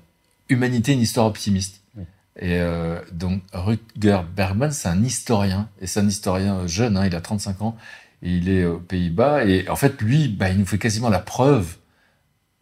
Humanité, 0.48 0.94
une 0.94 1.02
histoire 1.02 1.26
optimiste. 1.26 1.82
Oui. 1.98 2.04
Et 2.40 2.60
euh, 2.60 3.00
donc 3.12 3.42
Rutger 3.52 4.22
Bergman, 4.36 4.72
c'est 4.72 4.90
un 4.90 5.04
historien, 5.04 5.70
et 5.82 5.88
c'est 5.88 6.02
un 6.02 6.08
historien 6.08 6.68
jeune, 6.68 6.98
hein, 6.98 7.08
il 7.08 7.16
a 7.16 7.22
35 7.22 7.64
ans, 7.64 7.76
il 8.24 8.50
est 8.50 8.66
aux 8.66 8.80
Pays-Bas, 8.80 9.46
et 9.46 9.68
en 9.70 9.76
fait, 9.76 10.02
lui, 10.02 10.28
bah, 10.30 10.50
il 10.50 10.58
nous 10.58 10.66
fait 10.66 10.78
quasiment 10.78 11.10
la 11.10 11.20
preuve 11.20 11.76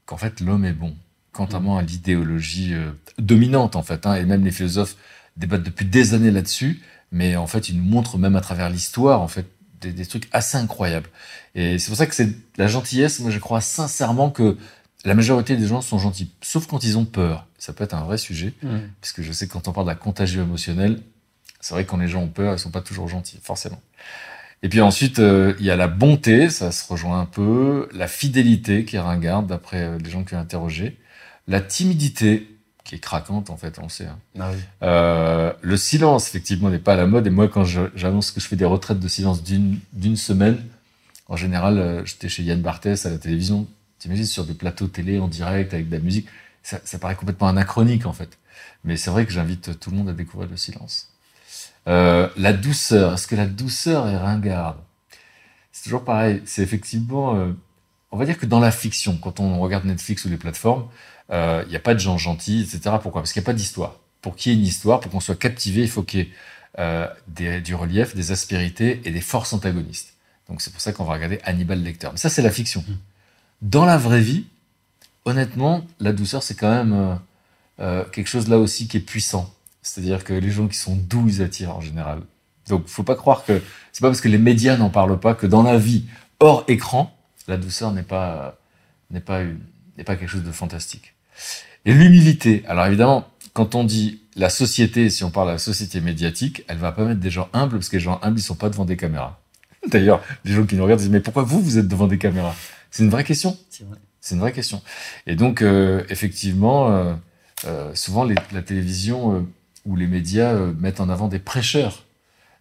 qu'en 0.05 0.17
fait, 0.17 0.39
l'homme 0.41 0.65
est 0.65 0.73
bon, 0.73 0.95
contrairement 1.33 1.77
à 1.77 1.83
l'idéologie 1.83 2.73
euh, 2.73 2.91
dominante, 3.17 3.75
en 3.75 3.83
fait, 3.83 4.05
hein, 4.05 4.15
et 4.15 4.25
même 4.25 4.43
les 4.43 4.51
philosophes 4.51 4.95
débattent 5.37 5.63
depuis 5.63 5.85
des 5.85 6.13
années 6.13 6.31
là-dessus, 6.31 6.81
mais 7.11 7.35
en 7.35 7.47
fait, 7.47 7.69
il 7.69 7.77
nous 7.77 7.83
montre 7.83 8.17
même 8.17 8.35
à 8.35 8.41
travers 8.41 8.69
l'histoire, 8.69 9.21
en 9.21 9.27
fait, 9.27 9.45
des, 9.79 9.91
des, 9.91 10.05
trucs 10.05 10.27
assez 10.31 10.57
incroyables. 10.57 11.09
Et 11.55 11.79
c'est 11.79 11.87
pour 11.87 11.97
ça 11.97 12.05
que 12.07 12.15
c'est 12.15 12.29
la 12.57 12.67
gentillesse, 12.67 13.19
moi 13.19 13.31
je 13.31 13.39
crois 13.39 13.61
sincèrement 13.61 14.29
que 14.29 14.57
la 15.05 15.15
majorité 15.15 15.55
des 15.57 15.67
gens 15.67 15.81
sont 15.81 15.97
gentils, 15.97 16.31
sauf 16.41 16.67
quand 16.67 16.83
ils 16.83 16.97
ont 16.97 17.05
peur. 17.05 17.47
Ça 17.57 17.73
peut 17.73 17.83
être 17.83 17.93
un 17.93 18.03
vrai 18.03 18.17
sujet, 18.17 18.53
mmh. 18.61 18.77
puisque 19.01 19.21
je 19.21 19.31
sais 19.31 19.47
que 19.47 19.53
quand 19.53 19.67
on 19.67 19.71
parle 19.71 19.87
de 19.87 19.91
la 19.91 19.95
contagion 19.95 20.43
émotionnelle, 20.43 21.01
c'est 21.59 21.73
vrai 21.73 21.85
que 21.85 21.89
quand 21.89 21.97
les 21.97 22.07
gens 22.07 22.21
ont 22.21 22.27
peur, 22.27 22.53
ils 22.53 22.59
sont 22.59 22.71
pas 22.71 22.81
toujours 22.81 23.07
gentils, 23.07 23.39
forcément. 23.41 23.81
Et 24.63 24.69
puis 24.69 24.81
ensuite, 24.81 25.19
euh, 25.19 25.55
il 25.59 25.65
y 25.65 25.71
a 25.71 25.75
la 25.75 25.87
bonté, 25.87 26.49
ça 26.49 26.71
se 26.71 26.87
rejoint 26.87 27.19
un 27.19 27.25
peu, 27.25 27.89
la 27.93 28.07
fidélité 28.07 28.85
qui 28.85 28.95
est 28.95 28.99
ringarde, 28.99 29.47
d'après 29.47 29.81
euh, 29.81 29.97
les 29.97 30.09
gens 30.09 30.23
qui 30.23 30.35
ont 30.35 30.39
interrogé, 30.39 30.99
la 31.47 31.61
timidité, 31.61 32.47
qui 32.83 32.95
est 32.95 32.99
craquante 32.99 33.49
en 33.49 33.57
fait, 33.57 33.79
on 33.79 33.89
sait. 33.89 34.05
Hein. 34.05 34.19
Ah 34.39 34.51
oui. 34.53 34.59
euh, 34.83 35.53
le 35.61 35.77
silence, 35.77 36.27
effectivement, 36.27 36.69
n'est 36.69 36.79
pas 36.79 36.93
à 36.93 36.97
la 36.97 37.07
mode. 37.07 37.25
Et 37.25 37.31
moi, 37.31 37.47
quand 37.47 37.63
j'annonce 37.63 38.31
que 38.31 38.39
je 38.39 38.47
fais 38.47 38.55
des 38.55 38.65
retraites 38.65 38.99
de 38.99 39.07
silence 39.07 39.43
d'une 39.43 40.15
semaine, 40.15 40.63
en 41.27 41.37
général, 41.37 41.79
euh, 41.79 42.05
j'étais 42.05 42.29
chez 42.29 42.43
Yann 42.43 42.61
Barthès 42.61 43.05
à 43.05 43.09
la 43.09 43.17
télévision, 43.17 43.67
T'imagines 43.99 44.25
sur 44.25 44.45
des 44.45 44.55
plateaux 44.55 44.87
télé 44.87 45.19
en 45.19 45.27
direct 45.27 45.75
avec 45.75 45.87
de 45.87 45.95
la 45.95 46.01
musique, 46.01 46.27
ça, 46.63 46.79
ça 46.83 46.97
paraît 46.97 47.15
complètement 47.15 47.47
anachronique 47.47 48.07
en 48.07 48.13
fait. 48.13 48.39
Mais 48.83 48.97
c'est 48.97 49.11
vrai 49.11 49.27
que 49.27 49.31
j'invite 49.31 49.79
tout 49.79 49.91
le 49.91 49.97
monde 49.97 50.09
à 50.09 50.13
découvrir 50.13 50.49
le 50.49 50.57
silence. 50.57 51.10
Euh, 51.87 52.29
la 52.37 52.53
douceur, 52.53 53.13
est-ce 53.13 53.27
que 53.27 53.35
la 53.35 53.47
douceur 53.47 54.07
est 54.07 54.17
ringarde? 54.17 54.77
C'est 55.71 55.83
toujours 55.83 56.03
pareil. 56.03 56.41
C'est 56.45 56.61
effectivement, 56.61 57.35
euh, 57.35 57.53
on 58.11 58.17
va 58.17 58.25
dire 58.25 58.37
que 58.37 58.45
dans 58.45 58.59
la 58.59 58.71
fiction, 58.71 59.17
quand 59.17 59.39
on 59.39 59.59
regarde 59.59 59.85
Netflix 59.85 60.25
ou 60.25 60.29
les 60.29 60.37
plateformes, 60.37 60.87
il 61.29 61.35
euh, 61.35 61.65
n'y 61.65 61.75
a 61.75 61.79
pas 61.79 61.93
de 61.93 61.99
gens 61.99 62.17
gentils, 62.17 62.61
etc. 62.61 62.97
Pourquoi? 63.01 63.21
Parce 63.21 63.31
qu'il 63.31 63.39
n'y 63.39 63.45
a 63.45 63.47
pas 63.47 63.53
d'histoire. 63.53 63.95
Pour 64.21 64.35
qu'il 64.35 64.51
y 64.51 64.55
ait 64.55 64.59
une 64.59 64.65
histoire, 64.65 64.99
pour 64.99 65.11
qu'on 65.11 65.19
soit 65.21 65.39
captivé, 65.39 65.81
il 65.81 65.89
faut 65.89 66.03
qu'il 66.03 66.19
y 66.19 66.23
ait 66.23 66.31
euh, 66.79 67.07
des, 67.27 67.61
du 67.61 67.73
relief, 67.73 68.15
des 68.15 68.31
aspérités 68.31 69.01
et 69.05 69.11
des 69.11 69.21
forces 69.21 69.53
antagonistes. 69.53 70.13
Donc 70.49 70.61
c'est 70.61 70.71
pour 70.71 70.81
ça 70.81 70.91
qu'on 70.91 71.05
va 71.05 71.13
regarder 71.13 71.39
Hannibal 71.43 71.81
Lecter. 71.81 72.09
Mais 72.11 72.17
ça, 72.17 72.29
c'est 72.29 72.41
la 72.41 72.51
fiction. 72.51 72.83
Mmh. 72.85 72.93
Dans 73.61 73.85
la 73.85 73.97
vraie 73.97 74.21
vie, 74.21 74.45
honnêtement, 75.23 75.85
la 75.99 76.11
douceur, 76.11 76.43
c'est 76.43 76.55
quand 76.55 76.69
même 76.69 77.19
euh, 77.79 78.03
quelque 78.05 78.27
chose 78.27 78.47
là 78.47 78.57
aussi 78.57 78.87
qui 78.87 78.97
est 78.97 79.01
puissant. 79.01 79.51
C'est-à-dire 79.81 80.23
que 80.23 80.33
les 80.33 80.51
gens 80.51 80.67
qui 80.67 80.77
sont 80.77 80.95
doux, 80.95 81.25
ils 81.27 81.41
attirent 81.41 81.75
en 81.75 81.81
général. 81.81 82.21
Donc, 82.67 82.87
faut 82.87 83.03
pas 83.03 83.15
croire 83.15 83.43
que 83.43 83.61
c'est 83.91 84.01
pas 84.01 84.07
parce 84.07 84.21
que 84.21 84.29
les 84.29 84.37
médias 84.37 84.77
n'en 84.77 84.89
parlent 84.89 85.19
pas 85.19 85.33
que 85.33 85.47
dans 85.47 85.63
la 85.63 85.77
vie 85.77 86.05
hors 86.39 86.63
écran, 86.67 87.15
la 87.47 87.57
douceur 87.57 87.91
n'est 87.91 88.03
pas 88.03 88.57
n'est 89.09 89.19
pas 89.19 89.41
n'est 89.97 90.03
pas 90.03 90.15
quelque 90.15 90.29
chose 90.29 90.43
de 90.43 90.51
fantastique. 90.51 91.15
Et 91.85 91.93
l'humilité. 91.93 92.63
Alors 92.67 92.85
évidemment, 92.85 93.27
quand 93.53 93.75
on 93.75 93.83
dit 93.83 94.21
la 94.35 94.49
société, 94.49 95.09
si 95.09 95.23
on 95.23 95.31
parle 95.31 95.47
de 95.47 95.53
la 95.53 95.57
société 95.57 95.99
médiatique, 95.99 96.63
elle 96.67 96.77
va 96.77 96.91
pas 96.91 97.03
mettre 97.03 97.19
des 97.19 97.31
gens 97.31 97.49
humbles 97.53 97.73
parce 97.73 97.89
que 97.89 97.97
les 97.97 98.03
gens 98.03 98.19
humbles 98.21 98.39
ils 98.39 98.43
sont 98.43 98.55
pas 98.55 98.69
devant 98.69 98.85
des 98.85 98.97
caméras. 98.97 99.41
D'ailleurs, 99.87 100.21
les 100.45 100.53
gens 100.53 100.65
qui 100.65 100.75
nous 100.75 100.83
regardent 100.83 101.01
disent 101.01 101.09
mais 101.09 101.19
pourquoi 101.19 101.43
vous 101.43 101.61
vous 101.61 101.77
êtes 101.77 101.87
devant 101.87 102.07
des 102.07 102.17
caméras? 102.17 102.55
C'est 102.91 103.03
une 103.03 103.09
vraie 103.09 103.23
question. 103.23 103.57
C'est 103.69 103.85
vrai. 103.85 103.97
Une 104.31 104.39
vraie 104.39 104.53
question. 104.53 104.81
Et 105.25 105.35
donc, 105.35 105.61
euh, 105.61 106.03
effectivement, 106.09 106.91
euh, 106.91 107.13
euh, 107.65 107.93
souvent 107.95 108.23
les, 108.23 108.35
la 108.51 108.61
télévision 108.61 109.47
euh, 109.85 109.89
ou 109.89 109.95
les 109.95 110.07
médias 110.07 110.53
euh, 110.53 110.73
mettent 110.79 110.99
en 110.99 111.09
avant 111.09 111.27
des 111.27 111.39
prêcheurs, 111.39 112.03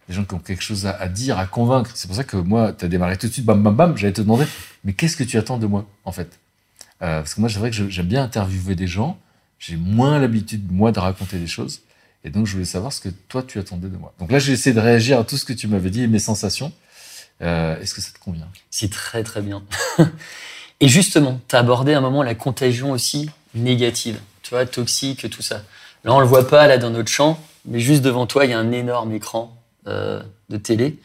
des 0.07 0.13
gens 0.13 0.25
qui 0.25 0.33
ont 0.33 0.39
quelque 0.39 0.63
chose 0.63 0.85
à, 0.85 1.07
dire, 1.07 1.37
à 1.37 1.45
convaincre. 1.47 1.91
C'est 1.95 2.07
pour 2.07 2.15
ça 2.15 2.23
que 2.23 2.37
moi, 2.37 2.73
tu 2.73 2.85
as 2.85 2.87
démarré 2.87 3.17
tout 3.17 3.27
de 3.27 3.33
suite, 3.33 3.45
bam, 3.45 3.61
bam, 3.61 3.75
bam, 3.75 3.97
j'allais 3.97 4.13
te 4.13 4.21
demander, 4.21 4.45
mais 4.83 4.93
qu'est-ce 4.93 5.15
que 5.15 5.23
tu 5.23 5.37
attends 5.37 5.57
de 5.57 5.67
moi, 5.67 5.85
en 6.05 6.11
fait? 6.11 6.39
Parce 6.99 7.33
que 7.33 7.41
moi, 7.41 7.49
c'est 7.49 7.57
vrai 7.57 7.71
que 7.71 7.89
j'aime 7.89 8.05
bien 8.05 8.23
interviewer 8.23 8.75
des 8.75 8.85
gens, 8.85 9.17
j'ai 9.57 9.75
moins 9.75 10.19
l'habitude, 10.19 10.71
moi, 10.71 10.91
de 10.91 10.99
raconter 10.99 11.39
des 11.39 11.47
choses. 11.47 11.81
Et 12.23 12.29
donc, 12.29 12.45
je 12.45 12.53
voulais 12.53 12.65
savoir 12.65 12.93
ce 12.93 13.01
que 13.01 13.09
toi, 13.09 13.43
tu 13.43 13.59
attendais 13.59 13.87
de 13.89 13.97
moi. 13.97 14.13
Donc 14.19 14.31
là, 14.31 14.39
j'ai 14.39 14.53
essayé 14.53 14.73
de 14.75 14.79
réagir 14.79 15.19
à 15.19 15.23
tout 15.23 15.37
ce 15.37 15.45
que 15.45 15.53
tu 15.53 15.67
m'avais 15.67 15.89
dit 15.89 16.03
et 16.03 16.07
mes 16.07 16.19
sensations. 16.19 16.71
Euh, 17.41 17.79
Est-ce 17.79 17.93
que 17.93 18.01
ça 18.01 18.11
te 18.11 18.19
convient? 18.19 18.47
C'est 18.69 18.91
très 18.91 19.23
très 19.23 19.41
bien. 19.41 19.63
Et 20.79 20.87
justement, 20.87 21.39
tu 21.47 21.55
as 21.55 21.59
abordé 21.59 21.93
à 21.93 21.99
un 21.99 22.01
moment 22.01 22.23
la 22.23 22.35
contagion 22.35 22.91
aussi 22.91 23.29
négative, 23.53 24.19
tu 24.41 24.51
vois, 24.51 24.65
toxique, 24.65 25.29
tout 25.29 25.41
ça. 25.41 25.63
Là, 26.03 26.13
on 26.13 26.19
le 26.19 26.25
voit 26.25 26.47
pas 26.47 26.67
là 26.67 26.77
dans 26.77 26.89
notre 26.89 27.09
champ, 27.09 27.39
mais 27.65 27.79
juste 27.79 28.01
devant 28.01 28.25
toi, 28.25 28.45
il 28.45 28.51
y 28.51 28.53
a 28.53 28.59
un 28.59 28.71
énorme 28.71 29.11
écran 29.13 29.55
euh, 29.87 30.21
de 30.49 30.57
télé. 30.57 30.99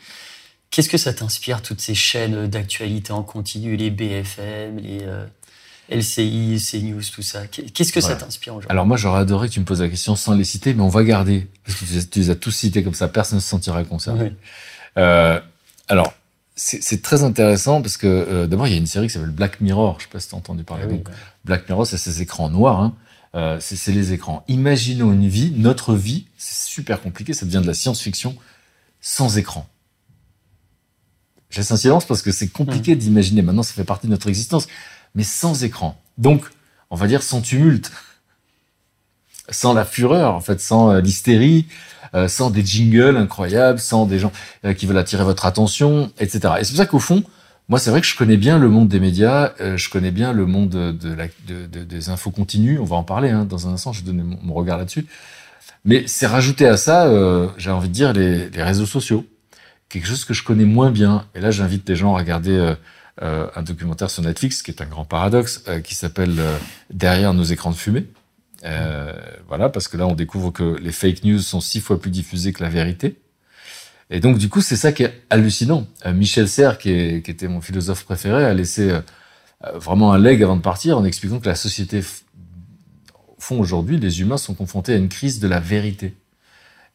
Qu'est-ce 0.71 0.89
que 0.89 0.99
ça 0.99 1.13
t'inspire, 1.13 1.63
toutes 1.63 1.81
ces 1.81 1.95
chaînes 1.95 2.49
d'actualité 2.49 3.13
en 3.13 3.23
continu, 3.23 3.77
les 3.77 3.91
BFM, 3.91 4.79
les 4.79 5.01
euh, 5.03 5.25
LCI, 5.91 6.59
CNews, 6.59 7.03
tout 7.15 7.23
ça? 7.23 7.47
Qu'est-ce 7.47 7.93
que 7.93 8.01
ça 8.01 8.17
t'inspire 8.17 8.55
aujourd'hui? 8.55 8.71
Alors 8.71 8.87
moi, 8.87 8.97
j'aurais 8.97 9.21
adoré 9.21 9.49
que 9.49 9.55
tu 9.55 9.61
me 9.61 9.65
poses 9.65 9.81
la 9.81 9.89
question 9.89 10.17
sans 10.17 10.35
les 10.35 10.45
citer, 10.45 10.75
mais 10.75 10.83
on 10.83 10.89
va 10.89 11.05
garder, 11.05 11.47
parce 11.65 11.79
que 11.79 11.85
tu 11.85 12.19
les 12.19 12.31
as 12.31 12.35
tous 12.35 12.51
cités 12.51 12.83
comme 12.83 12.95
ça, 12.95 13.09
personne 13.09 13.37
ne 13.37 13.43
se 13.43 13.49
sentira 13.49 13.85
concerné. 13.85 14.33
Euh, 14.99 15.41
alors, 15.89 16.13
c'est 16.57 17.03
très 17.03 17.23
intéressant 17.23 17.83
parce 17.83 17.99
que 17.99 18.07
euh, 18.07 18.47
d'abord, 18.47 18.67
il 18.67 18.73
y 18.73 18.75
a 18.75 18.79
une 18.79 18.87
série 18.87 19.09
qui 19.09 19.13
s'appelle 19.13 19.31
Black 19.31 19.61
Mirror, 19.61 19.99
je 19.99 20.05
sais 20.05 20.11
pas 20.11 20.21
si 20.21 20.29
tu 20.29 20.35
as 20.35 20.39
entendu 20.39 20.65
parler. 20.65 20.85
Ah 20.87 20.91
Donc, 20.91 21.09
Black 21.45 21.69
Mirror, 21.69 21.87
c'est 21.87 21.99
ces 21.99 22.23
écrans 22.23 22.49
noirs. 22.49 22.81
Hein. 22.81 22.95
Euh, 23.37 23.59
c'est 23.61 23.93
les 23.93 24.15
écrans. 24.15 24.45
Imaginons 24.49 25.13
une 25.13 25.29
vie, 25.29 25.53
notre 25.55 25.95
vie, 25.95 26.27
c'est 26.39 26.71
super 26.71 27.03
compliqué, 27.03 27.35
ça 27.35 27.45
devient 27.45 27.61
de 27.61 27.67
la 27.67 27.75
science-fiction 27.75 28.35
sans 29.03 29.37
écran. 29.37 29.69
Je 31.51 31.59
laisse 31.59 31.71
un 31.71 31.77
silence 31.77 32.07
parce 32.07 32.23
que 32.23 32.33
c'est 32.33 32.49
compliqué 32.49 32.95
hmm. 32.95 32.99
d'imaginer. 32.99 33.43
Maintenant, 33.43 33.63
ça 33.63 33.75
fait 33.75 33.85
partie 33.85 34.07
de 34.07 34.13
notre 34.13 34.29
existence, 34.29 34.67
mais 35.15 35.23
sans 35.23 35.65
écran. 35.65 36.01
Donc, 36.17 36.45
on 36.89 36.97
va 36.97 37.07
dire 37.07 37.23
sans 37.23 37.43
tumulte, 37.43 37.93
sans 39.51 39.75
la 39.75 39.85
fureur, 39.85 40.35
en 40.35 40.41
fait, 40.41 40.59
sans 40.59 40.93
euh, 40.93 41.01
l'hystérie, 41.03 41.67
euh, 42.15 42.29
sans 42.29 42.49
des 42.49 42.65
jingles 42.65 43.19
incroyables, 43.19 43.79
sans 43.79 44.07
des 44.07 44.19
gens 44.19 44.33
qui 44.79 44.87
veulent 44.87 44.97
attirer 44.97 45.25
votre 45.25 45.45
attention, 45.45 46.11
etc. 46.19 46.55
Et 46.59 46.65
c'est 46.65 46.71
pour 46.71 46.79
ça 46.79 46.87
qu'au 46.87 47.01
fond, 47.01 47.23
moi, 47.69 47.81
c'est 47.81 47.91
vrai 47.91 48.01
que 48.01 48.07
je 48.07 48.17
connais 48.17 48.37
bien 48.37 48.59
le 48.59 48.69
monde 48.69 48.89
des 48.89 49.01
médias, 49.01 49.53
euh, 49.61 49.77
je 49.77 49.91
connais 49.91 50.13
bien 50.13 50.33
le 50.33 50.47
monde 50.47 50.71
de, 50.71 51.13
la, 51.13 51.27
de, 51.49 51.67
de, 51.67 51.83
des 51.83 52.11
infos 52.11 52.31
continues. 52.31 52.79
On 52.79 52.85
va 52.85 52.95
en 52.95 53.03
parler 53.03 53.31
hein, 53.31 53.45
dans 53.45 53.67
un 53.67 53.73
instant. 53.73 53.93
Je 53.93 54.03
vais 54.03 54.07
donner 54.07 54.23
mon, 54.23 54.55
regard 54.55 54.79
là-dessus. 54.79 55.07
Mais 55.85 56.05
c'est 56.07 56.29
rajouté 56.29 56.67
à 56.67 56.77
ça, 56.77 57.07
euh, 57.07 57.49
j'ai 57.59 57.71
envie 57.71 57.89
de 57.89 57.93
dire, 57.93 58.13
les, 58.13 58.51
les, 58.51 58.63
réseaux 58.63 58.87
sociaux, 58.87 59.27
quelque 59.89 60.07
chose 60.07 60.25
que 60.25 60.35
je 60.35 60.45
connais 60.45 60.65
moins 60.65 60.93
bien. 60.93 61.27
Et 61.35 61.41
là, 61.41 61.51
j'invite 61.51 61.89
les 61.89 61.97
gens 61.97 62.15
à 62.15 62.19
regarder 62.19 62.57
euh, 62.57 62.75
euh 63.23 63.49
un 63.57 63.63
documentaire 63.63 64.11
sur 64.11 64.23
Netflix, 64.23 64.63
qui 64.63 64.71
est 64.71 64.81
un 64.81 64.87
grand 64.87 65.05
paradoxe, 65.05 65.65
euh, 65.67 65.81
qui 65.81 65.97
s'appelle 65.97 66.37
Derrière 66.91 67.35
nos 67.35 67.45
écrans 67.45 67.71
de 67.71 67.77
fumée. 67.77 68.07
voilà, 69.49 69.71
parce 69.71 69.89
que 69.89 69.97
là, 69.97 70.07
on 70.07 70.15
découvre 70.15 70.53
que 70.53 70.77
les 70.81 70.93
fake 70.93 71.25
news 71.25 71.41
sont 71.41 71.61
six 71.61 71.81
fois 71.81 72.01
plus 72.01 72.11
diffusées 72.11 72.53
que 72.53 72.63
la 72.63 72.71
vérité. 72.71 73.17
Et 74.11 74.21
donc, 74.21 74.39
du 74.39 74.49
coup, 74.49 74.61
c'est 74.61 74.77
ça 74.77 74.93
qui 74.93 75.03
est 75.03 75.23
hallucinant. 75.31 75.87
Euh, 76.05 76.13
Michel 76.13 76.49
Serres, 76.49 76.79
qui, 76.79 76.91
était 76.91 77.49
mon 77.49 77.61
philosophe 77.61 78.05
préféré, 78.05 78.45
a 78.45 78.55
laissé 78.55 78.91
euh, 78.91 79.01
euh, 79.65 79.79
vraiment 79.79 80.13
un 80.13 80.19
leg 80.19 80.43
avant 80.43 80.57
de 80.57 80.63
partir 80.63 80.97
en 80.99 81.05
expliquant 81.05 81.41
que 81.41 81.49
la 81.49 81.57
société, 81.57 82.03
au 83.15 83.41
fond, 83.41 83.59
aujourd'hui, 83.59 83.99
les 83.99 84.21
humains 84.21 84.39
sont 84.39 84.55
confrontés 84.55 84.93
à 84.93 84.97
une 84.97 85.09
crise 85.09 85.41
de 85.41 85.49
la 85.49 85.61
vérité. 85.61 86.15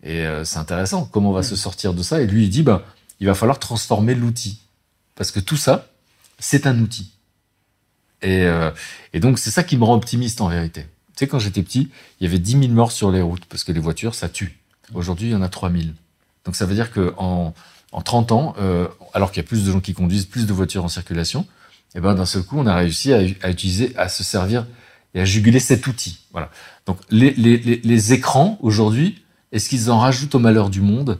Et 0.04 0.26
c'est 0.46 0.58
intéressant. 0.58 1.06
Comment 1.06 1.30
on 1.30 1.34
va 1.34 1.44
se 1.44 1.56
sortir 1.56 1.94
de 1.94 2.02
ça 2.02 2.22
Et 2.22 2.26
lui, 2.26 2.46
il 2.46 2.50
dit, 2.50 2.64
bah, 2.64 2.84
il 3.20 3.28
va 3.28 3.36
falloir 3.36 3.60
transformer 3.60 4.16
l'outil. 4.16 4.62
Parce 5.14 5.30
que 5.30 5.40
tout 5.40 5.58
ça, 5.58 5.92
c'est 6.40 6.66
un 6.66 6.80
outil. 6.80 7.14
Et, 8.24 8.48
et 9.14 9.20
donc, 9.20 9.38
c'est 9.38 9.52
ça 9.52 9.62
qui 9.62 9.78
me 9.78 9.84
rend 9.84 9.94
optimiste 9.94 10.42
en 10.42 10.48
vérité. 10.48 10.82
Tu 10.82 11.20
sais, 11.20 11.28
quand 11.28 11.38
j'étais 11.38 11.62
petit, 11.62 11.92
il 12.20 12.24
y 12.24 12.28
avait 12.28 12.40
10 12.40 12.52
000 12.62 12.68
morts 12.70 12.92
sur 12.92 13.12
les 13.12 13.22
routes 13.22 13.46
parce 13.46 13.64
que 13.64 13.72
les 13.72 13.80
voitures, 13.80 14.16
ça 14.16 14.28
tue. 14.28 14.58
Aujourd'hui, 14.96 15.28
il 15.28 15.32
y 15.34 15.36
en 15.36 15.44
a 15.44 15.50
3 15.50 15.72
000. 15.72 15.84
Donc 16.46 16.56
ça 16.56 16.66
veut 16.66 16.76
dire 16.76 16.92
que 16.92 17.14
en, 17.18 17.54
en 17.92 18.02
30 18.02 18.32
ans, 18.32 18.56
euh, 18.60 18.88
alors 19.14 19.32
qu'il 19.32 19.42
y 19.42 19.46
a 19.46 19.48
plus 19.48 19.66
de 19.66 19.72
gens 19.72 19.80
qui 19.80 19.94
conduisent, 19.94 20.26
plus 20.26 20.46
de 20.46 20.54
voitures 20.54 20.84
en 20.84 20.88
circulation, 20.90 21.42
et 21.94 21.98
eh 21.98 22.00
ben 22.00 22.16
d'un 22.16 22.26
seul 22.26 22.44
coup, 22.44 22.58
on 22.58 22.68
a 22.68 22.76
réussi 22.76 23.12
à, 23.12 23.18
à, 23.42 23.50
utiliser, 23.50 23.94
à 23.98 24.08
se 24.08 24.24
servir 24.24 24.66
et 25.14 25.20
à 25.20 25.26
juguler 25.26 25.60
cet 25.60 25.88
outil. 25.88 26.20
Voilà. 26.32 26.50
Donc 26.86 27.00
les, 27.10 27.32
les, 27.32 27.58
les, 27.58 27.82
les 27.84 28.14
écrans 28.14 28.58
aujourd'hui, 28.62 29.22
est-ce 29.52 29.68
qu'ils 29.68 29.92
en 29.92 30.00
rajoutent 30.00 30.36
au 30.36 30.40
malheur 30.40 30.70
du 30.70 30.80
monde 30.80 31.20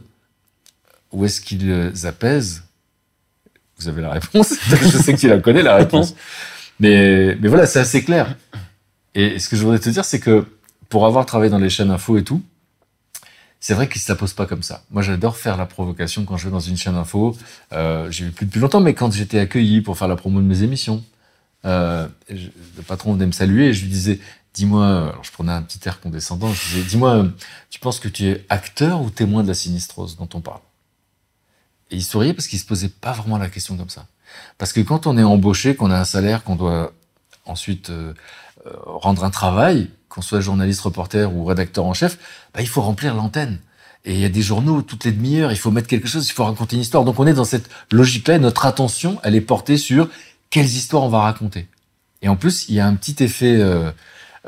ou 1.12 1.26
est-ce 1.26 1.42
qu'ils 1.42 1.92
apaisent? 2.06 2.64
Vous 3.78 3.88
avez 3.88 4.00
la 4.00 4.10
réponse. 4.12 4.54
je 4.68 4.98
sais 4.98 5.12
que 5.12 5.18
tu 5.18 5.28
la 5.28 5.38
connais 5.40 5.62
la 5.62 5.76
réponse. 5.76 6.14
Mais 6.80 7.36
mais 7.40 7.48
voilà, 7.48 7.66
c'est 7.66 7.80
assez 7.80 8.02
clair. 8.02 8.34
Et 9.14 9.38
ce 9.38 9.48
que 9.48 9.56
je 9.56 9.62
voudrais 9.62 9.78
te 9.78 9.90
dire, 9.90 10.04
c'est 10.04 10.20
que 10.20 10.46
pour 10.88 11.06
avoir 11.06 11.26
travaillé 11.26 11.50
dans 11.50 11.58
les 11.58 11.68
chaînes 11.68 11.90
info 11.90 12.16
et 12.16 12.24
tout, 12.24 12.42
c'est 13.62 13.74
vrai 13.74 13.88
qu'il 13.88 14.00
ne 14.00 14.02
se 14.02 14.10
la 14.10 14.16
pose 14.16 14.32
pas 14.32 14.44
comme 14.44 14.64
ça. 14.64 14.82
Moi, 14.90 15.02
j'adore 15.02 15.36
faire 15.36 15.56
la 15.56 15.66
provocation 15.66 16.24
quand 16.24 16.36
je 16.36 16.46
vais 16.46 16.50
dans 16.50 16.58
une 16.58 16.76
chaîne 16.76 16.96
info. 16.96 17.36
Euh, 17.72 18.10
J'ai 18.10 18.24
vu 18.24 18.32
plus 18.32 18.44
depuis 18.44 18.58
longtemps, 18.58 18.80
mais 18.80 18.92
quand 18.92 19.12
j'étais 19.12 19.38
accueilli 19.38 19.82
pour 19.82 19.96
faire 19.96 20.08
la 20.08 20.16
promo 20.16 20.40
de 20.40 20.44
mes 20.44 20.64
émissions, 20.64 21.04
euh, 21.64 22.08
le 22.28 22.82
patron 22.82 23.12
venait 23.12 23.26
me 23.26 23.32
saluer 23.32 23.68
et 23.68 23.72
je 23.72 23.84
lui 23.84 23.88
disais, 23.88 24.18
dis-moi, 24.52 25.16
je 25.22 25.30
prenais 25.30 25.52
un 25.52 25.62
petit 25.62 25.78
air 25.86 26.00
condescendant, 26.00 26.52
je 26.52 26.74
disais, 26.74 26.88
dis-moi, 26.88 27.24
tu 27.70 27.78
penses 27.78 28.00
que 28.00 28.08
tu 28.08 28.26
es 28.26 28.44
acteur 28.48 29.00
ou 29.00 29.10
témoin 29.10 29.44
de 29.44 29.48
la 29.48 29.54
sinistrose 29.54 30.16
dont 30.16 30.28
on 30.34 30.40
parle? 30.40 30.60
Et 31.92 31.96
il 31.96 32.02
souriait 32.02 32.34
parce 32.34 32.48
qu'il 32.48 32.58
se 32.58 32.66
posait 32.66 32.88
pas 32.88 33.12
vraiment 33.12 33.38
la 33.38 33.48
question 33.48 33.76
comme 33.76 33.90
ça. 33.90 34.06
Parce 34.58 34.72
que 34.72 34.80
quand 34.80 35.06
on 35.06 35.16
est 35.16 35.22
embauché, 35.22 35.76
qu'on 35.76 35.92
a 35.92 36.00
un 36.00 36.04
salaire, 36.04 36.42
qu'on 36.42 36.56
doit 36.56 36.92
ensuite 37.44 37.90
euh, 37.90 38.12
euh, 38.66 38.72
rendre 38.86 39.22
un 39.22 39.30
travail, 39.30 39.88
qu'on 40.12 40.22
soit 40.22 40.40
journaliste, 40.40 40.82
reporter 40.82 41.34
ou 41.34 41.44
rédacteur 41.44 41.86
en 41.86 41.94
chef, 41.94 42.18
bah, 42.54 42.60
il 42.60 42.68
faut 42.68 42.82
remplir 42.82 43.14
l'antenne. 43.14 43.58
Et 44.04 44.14
il 44.14 44.20
y 44.20 44.24
a 44.24 44.28
des 44.28 44.42
journaux 44.42 44.82
toutes 44.82 45.04
les 45.04 45.12
demi-heures, 45.12 45.52
il 45.52 45.58
faut 45.58 45.70
mettre 45.70 45.88
quelque 45.88 46.08
chose, 46.08 46.28
il 46.28 46.32
faut 46.32 46.44
raconter 46.44 46.76
une 46.76 46.82
histoire. 46.82 47.04
Donc 47.04 47.18
on 47.18 47.26
est 47.26 47.34
dans 47.34 47.44
cette 47.44 47.70
logique-là, 47.90 48.38
notre 48.38 48.66
attention, 48.66 49.18
elle 49.22 49.34
est 49.34 49.40
portée 49.40 49.76
sur 49.76 50.08
quelles 50.50 50.66
histoires 50.66 51.04
on 51.04 51.08
va 51.08 51.20
raconter. 51.20 51.66
Et 52.20 52.28
en 52.28 52.36
plus, 52.36 52.68
il 52.68 52.74
y 52.74 52.80
a 52.80 52.86
un 52.86 52.94
petit 52.94 53.22
effet 53.22 53.56
euh, 53.56 53.90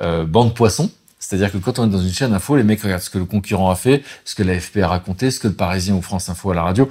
euh, 0.00 0.26
bande 0.26 0.54
poisson, 0.54 0.90
c'est-à-dire 1.18 1.50
que 1.50 1.58
quand 1.58 1.78
on 1.78 1.86
est 1.86 1.90
dans 1.90 2.00
une 2.00 2.12
chaîne 2.12 2.34
info, 2.34 2.56
les 2.56 2.64
mecs 2.64 2.82
regardent 2.82 3.02
ce 3.02 3.10
que 3.10 3.18
le 3.18 3.24
concurrent 3.24 3.70
a 3.70 3.76
fait, 3.76 4.04
ce 4.24 4.34
que 4.34 4.42
l'AFP 4.42 4.78
a 4.78 4.88
raconté, 4.88 5.30
ce 5.30 5.40
que 5.40 5.48
le 5.48 5.54
Parisien 5.54 5.94
ou 5.94 6.02
France 6.02 6.28
Info 6.28 6.50
à 6.50 6.54
la 6.54 6.62
radio. 6.62 6.90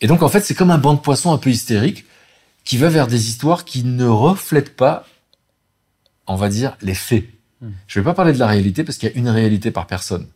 Et 0.00 0.06
donc 0.06 0.22
en 0.22 0.28
fait, 0.28 0.40
c'est 0.40 0.54
comme 0.54 0.70
un 0.70 0.78
bande 0.78 1.02
poisson 1.02 1.32
un 1.32 1.38
peu 1.38 1.50
hystérique 1.50 2.06
qui 2.64 2.78
va 2.78 2.88
vers 2.88 3.06
des 3.06 3.28
histoires 3.28 3.64
qui 3.64 3.84
ne 3.84 4.06
reflètent 4.06 4.74
pas, 4.76 5.04
on 6.26 6.36
va 6.36 6.48
dire, 6.48 6.76
les 6.80 6.94
faits. 6.94 7.33
Je 7.86 8.00
vais 8.00 8.04
pas 8.04 8.14
parler 8.14 8.32
de 8.32 8.38
la 8.38 8.46
réalité 8.46 8.84
parce 8.84 8.98
qu'il 8.98 9.08
y 9.08 9.12
a 9.12 9.16
une 9.16 9.28
réalité 9.28 9.70
par 9.70 9.86
personne. 9.86 10.26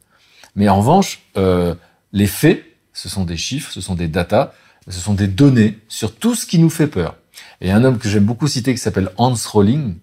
Mais 0.56 0.68
en 0.68 0.78
revanche, 0.78 1.20
euh, 1.36 1.74
les 2.12 2.26
faits, 2.26 2.64
ce 2.92 3.08
sont 3.08 3.24
des 3.24 3.36
chiffres, 3.36 3.70
ce 3.72 3.80
sont 3.80 3.94
des 3.94 4.08
datas, 4.08 4.52
ce 4.88 4.98
sont 4.98 5.14
des 5.14 5.28
données 5.28 5.78
sur 5.88 6.14
tout 6.14 6.34
ce 6.34 6.46
qui 6.46 6.58
nous 6.58 6.70
fait 6.70 6.86
peur. 6.86 7.16
Et 7.60 7.70
un 7.70 7.84
homme 7.84 7.98
que 7.98 8.08
j'aime 8.08 8.24
beaucoup 8.24 8.48
citer 8.48 8.72
qui 8.72 8.80
s'appelle 8.80 9.10
Hans 9.16 9.34
Rolling, 9.52 9.96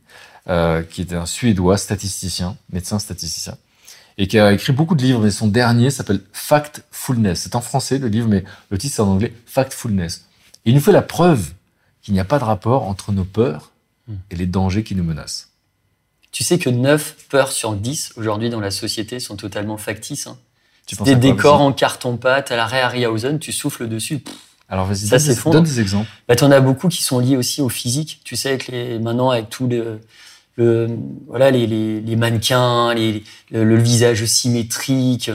euh, 0.47 0.83
qui 0.83 1.01
est 1.01 1.13
un 1.13 1.25
Suédois 1.25 1.77
statisticien, 1.77 2.55
médecin 2.71 2.99
statisticien, 2.99 3.57
et 4.17 4.27
qui 4.27 4.39
a 4.39 4.53
écrit 4.53 4.73
beaucoup 4.73 4.95
de 4.95 5.01
livres, 5.01 5.21
mais 5.21 5.31
son 5.31 5.47
dernier 5.47 5.89
s'appelle 5.89 6.21
Factfulness. 6.31 7.41
C'est 7.41 7.55
en 7.55 7.61
français 7.61 7.97
le 7.97 8.07
livre, 8.07 8.27
mais 8.27 8.43
le 8.69 8.77
titre 8.77 8.95
c'est 8.95 9.01
en 9.01 9.09
anglais 9.09 9.33
Factfulness. 9.45 10.25
il 10.65 10.75
nous 10.75 10.81
fait 10.81 10.91
la 10.91 11.01
preuve 11.01 11.53
qu'il 12.01 12.13
n'y 12.13 12.19
a 12.19 12.25
pas 12.25 12.39
de 12.39 12.43
rapport 12.43 12.83
entre 12.83 13.11
nos 13.11 13.25
peurs 13.25 13.71
hmm. 14.07 14.15
et 14.29 14.35
les 14.35 14.45
dangers 14.45 14.83
qui 14.83 14.95
nous 14.95 15.03
menacent. 15.03 15.49
Tu 16.35 16.43
sais 16.43 16.59
que 16.59 16.69
9 16.69 17.15
peurs 17.29 17.53
sur 17.53 17.75
10 17.75 18.15
aujourd'hui 18.17 18.49
dans 18.49 18.59
la 18.59 18.69
société 18.69 19.21
sont 19.21 19.37
totalement 19.37 19.77
factices. 19.77 20.27
Hein. 20.27 20.37
des 21.05 21.15
décors 21.15 21.61
en 21.61 21.71
carton-pâte 21.71 22.51
à 22.51 22.57
la 22.57 22.65
Harryhausen, 22.65 23.39
tu 23.39 23.53
souffles 23.53 23.87
dessus. 23.87 24.21
Alors 24.67 24.85
vas-y, 24.85 25.07
donne, 25.07 25.53
donne, 25.53 25.63
des 25.63 25.79
exemples. 25.79 26.09
Bah, 26.27 26.35
tu 26.35 26.43
en 26.43 26.51
as 26.51 26.59
beaucoup 26.59 26.89
qui 26.89 27.03
sont 27.03 27.19
liés 27.19 27.37
aussi 27.37 27.61
au 27.61 27.69
physique. 27.69 28.19
Tu 28.25 28.35
sais, 28.35 28.49
avec 28.49 28.67
les, 28.67 28.99
maintenant, 28.99 29.29
avec 29.29 29.49
tous 29.49 29.69
les, 29.69 29.81
le, 30.57 30.89
voilà, 31.27 31.51
les, 31.51 31.67
les, 31.67 32.01
les 32.01 32.15
mannequins, 32.17 32.93
les, 32.93 33.23
le, 33.49 33.63
le, 33.63 33.77
visage 33.77 34.25
symétrique, 34.25 35.31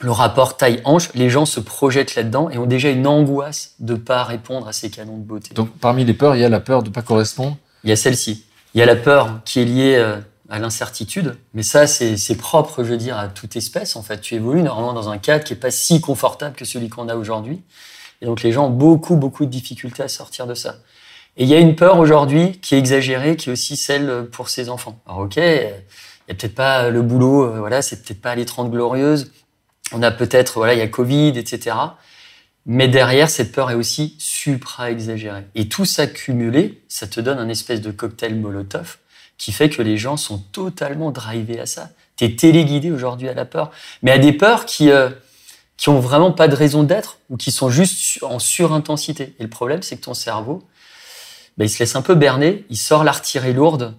le 0.00 0.10
rapport 0.10 0.58
taille-hanche, 0.58 1.14
les 1.14 1.30
gens 1.30 1.46
se 1.46 1.60
projettent 1.60 2.14
là-dedans 2.14 2.50
et 2.50 2.58
ont 2.58 2.66
déjà 2.66 2.90
une 2.90 3.06
angoisse 3.06 3.74
de 3.80 3.94
pas 3.94 4.22
répondre 4.22 4.68
à 4.68 4.74
ces 4.74 4.90
canons 4.90 5.16
de 5.16 5.24
beauté. 5.24 5.54
Donc 5.54 5.70
parmi 5.80 6.04
les 6.04 6.12
peurs, 6.12 6.36
il 6.36 6.42
y 6.42 6.44
a 6.44 6.50
la 6.50 6.60
peur 6.60 6.82
de 6.82 6.90
pas 6.90 7.00
correspondre 7.00 7.56
Il 7.84 7.88
y 7.88 7.92
a 7.94 7.96
celle-ci. 7.96 8.44
Il 8.76 8.80
y 8.80 8.82
a 8.82 8.86
la 8.86 8.94
peur 8.94 9.40
qui 9.46 9.60
est 9.60 9.64
liée 9.64 9.94
euh, 9.96 10.18
à 10.50 10.58
l'incertitude, 10.58 11.38
mais 11.54 11.62
ça, 11.62 11.86
c'est 11.86 12.36
propre, 12.36 12.84
je 12.84 12.90
veux 12.90 12.98
dire, 12.98 13.16
à 13.16 13.28
toute 13.28 13.56
espèce. 13.56 13.96
En 13.96 14.02
fait, 14.02 14.20
tu 14.20 14.34
évolues 14.34 14.62
normalement 14.62 14.92
dans 14.92 15.08
un 15.08 15.16
cadre 15.16 15.44
qui 15.44 15.54
est 15.54 15.56
pas 15.56 15.70
si 15.70 16.02
confortable 16.02 16.54
que 16.54 16.66
celui 16.66 16.90
qu'on 16.90 17.08
a 17.08 17.16
aujourd'hui. 17.16 17.62
Et 18.20 18.26
donc, 18.26 18.42
les 18.42 18.52
gens 18.52 18.66
ont 18.66 18.70
beaucoup, 18.70 19.16
beaucoup 19.16 19.46
de 19.46 19.50
difficultés 19.50 20.02
à 20.02 20.08
sortir 20.08 20.46
de 20.46 20.52
ça. 20.52 20.76
Et 21.38 21.44
il 21.44 21.48
y 21.48 21.54
a 21.54 21.58
une 21.58 21.74
peur 21.74 21.98
aujourd'hui 21.98 22.60
qui 22.60 22.74
est 22.74 22.78
exagérée, 22.78 23.36
qui 23.36 23.48
est 23.48 23.52
aussi 23.52 23.78
celle 23.78 24.26
pour 24.30 24.50
ses 24.50 24.68
enfants. 24.68 25.00
Alors, 25.06 25.20
ok, 25.20 25.36
il 25.36 25.42
y 25.42 26.32
a 26.32 26.34
peut-être 26.34 26.54
pas 26.54 26.90
le 26.90 27.00
boulot, 27.00 27.44
euh, 27.44 27.58
voilà, 27.58 27.80
c'est 27.80 28.02
peut-être 28.02 28.20
pas 28.20 28.34
les 28.34 28.44
30 28.44 28.70
glorieuses. 28.70 29.32
On 29.92 30.02
a 30.02 30.10
peut-être, 30.10 30.58
voilà, 30.58 30.74
il 30.74 30.80
y 30.80 30.82
a 30.82 30.88
Covid, 30.88 31.28
etc. 31.38 31.76
Mais 32.66 32.88
derrière, 32.88 33.30
cette 33.30 33.52
peur 33.52 33.70
est 33.70 33.74
aussi 33.74 34.16
supra-exagérée. 34.18 35.44
Et 35.54 35.68
tout 35.68 35.84
ça 35.84 36.06
cumulé, 36.06 36.82
ça 36.88 37.06
te 37.06 37.20
donne 37.20 37.38
un 37.38 37.48
espèce 37.48 37.80
de 37.80 37.92
cocktail 37.92 38.34
Molotov 38.34 38.98
qui 39.38 39.52
fait 39.52 39.68
que 39.68 39.82
les 39.82 39.98
gens 39.98 40.16
sont 40.16 40.38
totalement 40.38 41.10
drivés 41.10 41.60
à 41.60 41.66
ça. 41.66 41.90
Tu 42.16 42.24
es 42.24 42.36
téléguidé 42.36 42.90
aujourd'hui 42.90 43.28
à 43.28 43.34
la 43.34 43.44
peur, 43.44 43.70
mais 44.02 44.10
à 44.10 44.18
des 44.18 44.32
peurs 44.32 44.64
qui 44.64 44.90
euh, 44.90 45.10
qui 45.76 45.90
ont 45.90 46.00
vraiment 46.00 46.32
pas 46.32 46.48
de 46.48 46.56
raison 46.56 46.82
d'être 46.82 47.18
ou 47.28 47.36
qui 47.36 47.52
sont 47.52 47.68
juste 47.70 48.22
en 48.22 48.38
surintensité. 48.38 49.34
Et 49.38 49.42
le 49.42 49.50
problème, 49.50 49.82
c'est 49.82 49.96
que 49.96 50.04
ton 50.04 50.14
cerveau, 50.14 50.62
ben, 51.58 51.66
il 51.66 51.68
se 51.68 51.78
laisse 51.78 51.96
un 51.96 52.02
peu 52.02 52.14
berner, 52.14 52.64
il 52.70 52.78
sort 52.78 53.04
l'artillerie 53.04 53.52
lourde, 53.52 53.94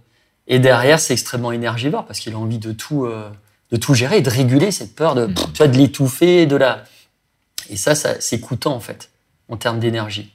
et 0.48 0.60
derrière, 0.60 1.00
c'est 1.00 1.14
extrêmement 1.14 1.52
énergivore 1.52 2.06
parce 2.06 2.20
qu'il 2.20 2.34
a 2.34 2.38
envie 2.38 2.58
de 2.58 2.72
tout, 2.72 3.06
euh, 3.06 3.30
de 3.72 3.78
tout 3.78 3.94
gérer, 3.94 4.22
de 4.22 4.30
réguler 4.30 4.72
cette 4.72 4.96
peur, 4.96 5.14
de, 5.14 5.28
tu 5.28 5.58
vois, 5.58 5.68
de 5.68 5.78
l'étouffer, 5.78 6.46
de 6.46 6.56
la, 6.56 6.84
et 7.70 7.78
ça, 7.78 7.96
c'est 7.96 8.40
coûtant 8.40 8.76
en 8.76 8.80
fait. 8.80 9.10
en 9.50 9.58
termes 9.58 9.80
d'énergie. 9.80 10.34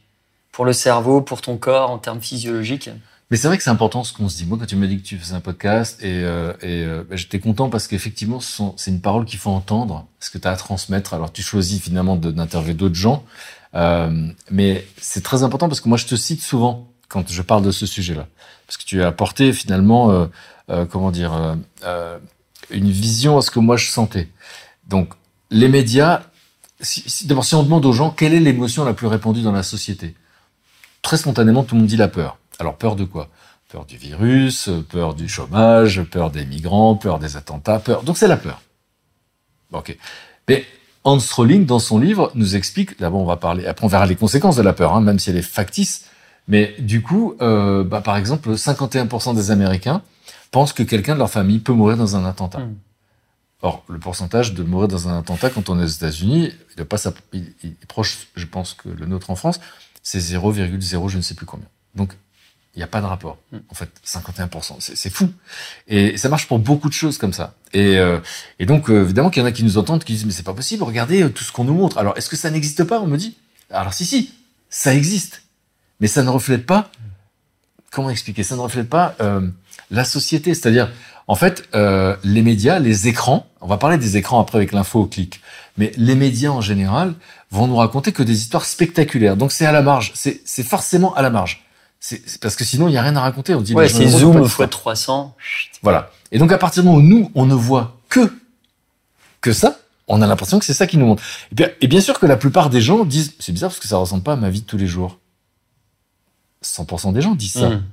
Pour 0.53 0.65
le 0.65 0.73
cerveau, 0.73 1.23
pour 1.23 1.41
ton 1.41 1.57
corps, 1.57 1.91
en 1.91 1.99
termes 1.99 2.21
physiologiques. 2.21 2.91
Mais 3.33 3.39
c'est 3.39 3.49
vrai 3.49 3.57
que 3.57 3.63
c'est 3.63 3.71
important 3.71 4.05
ce 4.05 4.13
qu'on 4.13 4.29
se 4.29 4.37
dit. 4.37 4.45
Moi, 4.45 4.59
quand 4.59 4.67
tu 4.67 4.77
m'as 4.77 4.87
dit 4.87 4.99
que 4.99 5.07
tu 5.07 5.17
faisais 5.17 5.35
un 5.35 5.41
podcast, 5.41 6.05
et, 6.05 6.23
euh, 6.23 6.53
euh, 6.65 7.03
bah, 7.09 7.17
j'étais 7.17 7.39
content 7.39 7.71
parce 7.71 7.87
qu'effectivement, 7.87 8.41
c'est 8.41 8.91
une 8.91 9.01
parole 9.01 9.25
qu'il 9.25 9.39
faut 9.39 9.49
entendre, 9.49 10.07
ce 10.21 10.29
que 10.29 10.37
tu 10.37 10.47
as 10.47 10.51
à 10.51 10.57
transmettre. 10.57 11.15
Alors, 11.15 11.33
tu 11.33 11.41
choisis 11.41 11.81
finalement 11.81 12.17
d'interviewer 12.17 12.75
d'autres 12.75 12.95
gens, 12.95 13.25
euh, 13.75 14.29
mais 14.51 14.87
c'est 15.01 15.23
très 15.23 15.45
important 15.45 15.69
parce 15.69 15.81
que 15.81 15.89
moi, 15.89 15.97
je 15.97 16.05
te 16.05 16.15
cite 16.15 16.43
souvent 16.43 16.89
quand 17.09 17.27
je 17.33 17.41
parle 17.41 17.65
de 17.65 17.71
ce 17.71 17.87
sujet-là, 17.87 18.27
parce 18.67 18.77
que 18.77 18.85
tu 18.85 19.03
as 19.03 19.07
apporté 19.07 19.55
finalement, 19.55 20.29
comment 20.91 21.11
dire, 21.11 21.57
une 22.69 22.91
vision 22.91 23.39
à 23.39 23.41
ce 23.41 23.51
que 23.51 23.61
moi 23.61 23.79
je 23.79 23.89
sentais. 23.89 24.29
Donc, 24.89 25.15
les 25.51 25.69
médias. 25.69 26.21
Si, 26.83 27.03
si, 27.07 27.27
D'abord, 27.27 27.45
si 27.45 27.55
on 27.55 27.63
demande 27.63 27.87
aux 27.87 27.93
gens 27.93 28.11
quelle 28.11 28.35
est 28.35 28.41
l'émotion 28.41 28.85
la 28.85 28.93
plus 28.93 29.07
répandue 29.07 29.43
dans 29.43 29.53
la 29.53 29.63
société, 29.63 30.15
très 31.01 31.17
spontanément, 31.17 31.63
tout 31.63 31.75
le 31.75 31.81
monde 31.81 31.89
dit 31.89 31.97
la 31.97 32.09
peur. 32.09 32.39
Alors 32.59 32.77
peur 32.77 32.97
de 32.97 33.05
quoi? 33.05 33.29
Peur 33.71 33.87
du 33.87 33.97
virus, 33.97 34.69
peur 34.91 35.15
du 35.15 35.29
chômage, 35.29 36.03
peur 36.03 36.31
des 36.31 36.45
migrants, 36.45 36.95
peur 36.95 37.19
des 37.19 37.37
attentats, 37.37 37.79
peur. 37.79 38.03
Donc 38.03 38.19
c'est 38.19 38.29
la 38.29 38.37
peur. 38.37 38.61
Ok. 39.73 39.97
Mais 40.49 40.67
Hans 41.05 41.19
Rowling, 41.37 41.67
dans 41.67 41.79
son 41.79 41.99
livre, 41.99 42.31
nous 42.35 42.55
explique. 42.55 42.99
D'abord, 43.01 43.21
on 43.21 43.27
va 43.27 43.37
parler. 43.37 43.67
Après, 43.67 43.85
on 43.85 43.89
verra 43.89 44.07
les 44.07 44.17
conséquences 44.17 44.57
de 44.57 44.63
la 44.63 44.73
peur, 44.73 44.95
hein, 44.95 45.01
même 45.01 45.19
si 45.19 45.31
elle 45.31 45.37
est 45.37 45.43
factice. 45.43 46.07
Mais 46.49 46.75
du 46.79 47.03
coup, 47.03 47.35
euh, 47.41 47.85
bah, 47.85 48.01
par 48.01 48.17
exemple, 48.17 48.51
51% 48.51 49.35
des 49.35 49.51
Américains 49.51 50.03
pensent 50.51 50.73
que 50.73 50.83
quelqu'un 50.83 51.15
de 51.15 51.19
leur 51.19 51.31
famille 51.31 51.59
peut 51.59 51.73
mourir 51.73 51.97
dans 51.97 52.17
un 52.17 52.25
attentat. 52.25 52.59
Mm. 52.59 52.77
Or, 53.63 53.85
le 53.89 53.99
pourcentage 53.99 54.55
de 54.55 54.63
mourir 54.65 54.89
dans 54.89 55.09
un 55.09 55.19
attentat 55.19 55.51
quand 55.51 55.69
on 55.69 55.79
est 55.81 55.85
aux 55.85 55.87
États-Unis, 55.87 56.53
il, 56.77 56.87
il, 57.33 57.55
il 57.63 57.71
est 57.71 57.87
proche, 57.87 58.29
je 58.35 58.47
pense, 58.47 58.75
que 58.75 58.89
le 58.89 59.07
nôtre 59.07 59.31
en 59.31 59.37
France, 59.37 59.61
c'est 60.03 60.19
0,0 60.19 61.09
je 61.09 61.17
ne 61.17 61.23
sais 61.23 61.35
plus 61.35 61.47
combien. 61.47 61.69
Donc, 61.95 62.13
il 62.75 62.79
n'y 62.79 62.83
a 62.83 62.89
pas 62.89 63.01
de 63.01 63.07
rapport. 63.07 63.39
Mm. 63.53 63.59
En 63.69 63.75
fait, 63.75 63.91
51%, 64.05 64.77
c'est 64.81 65.11
fou. 65.11 65.31
Et 65.89 66.17
ça 66.17 66.29
marche 66.29 66.49
pour 66.49 66.59
beaucoup 66.59 66.89
de 66.89 66.95
choses 66.95 67.19
comme 67.19 67.33
ça. 67.33 67.55
Et, 67.73 67.99
euh, 67.99 68.19
et 68.59 68.67
donc, 68.67 68.91
euh, 68.91 69.03
évidemment, 69.03 69.31
qu'il 69.31 69.43
y 69.43 69.45
en 69.45 69.49
a 69.49 69.53
qui 69.53 69.65
nous 69.65 69.79
entendent, 69.79 70.05
qui 70.05 70.15
disent, 70.15 70.25
mais 70.25 70.33
c'est 70.33 70.43
pas 70.43 70.55
possible, 70.55 70.83
regardez 70.83 71.23
euh, 71.23 71.29
tout 71.29 71.45
ce 71.45 71.53
qu'on 71.53 71.65
nous 71.65 71.75
montre. 71.75 71.99
Alors, 71.99 72.17
est-ce 72.17 72.31
que 72.31 72.37
ça 72.37 72.51
n'existe 72.51 72.85
pas 72.85 73.01
On 73.01 73.07
me 73.07 73.17
dit, 73.17 73.37
alors 73.71 73.93
si, 73.95 74.05
si, 74.05 74.33
ça 74.71 74.95
existe. 74.95 75.43
Mais 76.01 76.09
ça 76.09 76.23
ne 76.23 76.31
reflète 76.31 76.67
pas, 76.67 76.91
comment 77.91 78.11
expliquer? 78.11 78.43
Ça 78.43 78.57
ne 78.57 78.61
reflète 78.61 78.89
pas 78.89 79.15
euh, 79.21 79.47
la 79.91 80.05
société. 80.05 80.55
C'est-à-dire, 80.55 80.91
en 81.33 81.35
fait, 81.35 81.67
euh, 81.75 82.15
les 82.25 82.43
médias, 82.43 82.79
les 82.79 83.09
écrans, 83.09 83.47
on 83.63 83.67
va 83.67 83.79
parler 83.79 83.97
des 83.97 84.19
écrans 84.19 84.39
après 84.39 84.59
avec 84.59 84.71
l'info 84.71 85.01
au 85.01 85.07
clic, 85.07 85.41
mais 85.79 85.91
les 85.97 86.15
médias 86.15 86.51
en 86.51 86.61
général 86.61 87.15
vont 87.51 87.67
nous 87.67 87.77
raconter 87.77 88.13
que 88.13 88.23
des 88.23 88.39
histoires 88.39 88.67
spectaculaires. 88.67 89.39
Donc 89.39 89.51
c'est 89.51 89.65
à 89.65 89.73
la 89.73 89.81
marge, 89.81 90.13
c'est 90.15 90.63
forcément 90.63 91.15
à 91.15 91.23
la 91.23 91.31
marge. 91.31 91.65
C'est 92.01 92.39
parce 92.39 92.55
que 92.55 92.65
sinon 92.65 92.87
il 92.87 92.93
y 92.93 92.99
a 92.99 93.03
rien 93.03 93.17
à 93.17 93.23
raconter. 93.23 93.55
On 93.55 93.63
dit 93.63 93.73
ouais, 93.73 93.89
c'est 93.89 94.07
zoom 94.09 94.47
fois 94.47 94.69
300. 94.69 95.35
Voilà. 95.81 96.11
Et 96.33 96.39
donc 96.39 96.53
à 96.53 96.59
partir 96.59 96.83
du 96.83 96.91
moment 96.91 97.01
où 97.01 97.03
nous 97.03 97.31
on 97.35 97.47
ne 97.47 97.55
voit 97.55 97.97
que 98.11 98.31
que 99.41 99.55
ça, 99.55 99.79
on 100.09 100.21
a 100.21 100.27
l'impression 100.27 100.59
que 100.59 100.67
c'est 100.67 100.75
ça 100.75 100.87
qui 100.87 100.99
nous 100.99 101.07
montre. 101.07 101.23
Et 101.51 101.55
bien, 101.55 101.71
et 101.81 101.87
bien 101.87 102.03
sûr 102.03 102.19
que 102.19 102.27
la 102.27 102.37
plupart 102.37 102.69
des 102.69 102.83
gens 102.83 103.07
disent 103.07 103.33
c'est 103.39 103.53
bizarre 103.53 103.71
parce 103.71 103.81
que 103.81 103.89
ça 103.89 103.97
ressemble 103.97 104.23
pas 104.23 104.35
à 104.35 104.37
ma 104.37 104.51
vie 104.51 104.61
de 104.61 104.67
tous 104.67 104.77
les 104.77 104.87
jours. 104.87 105.19
100% 106.63 107.15
des 107.15 107.23
gens 107.23 107.35
disent 107.35 107.55
ça. 107.55 107.71
Mm. 107.71 107.85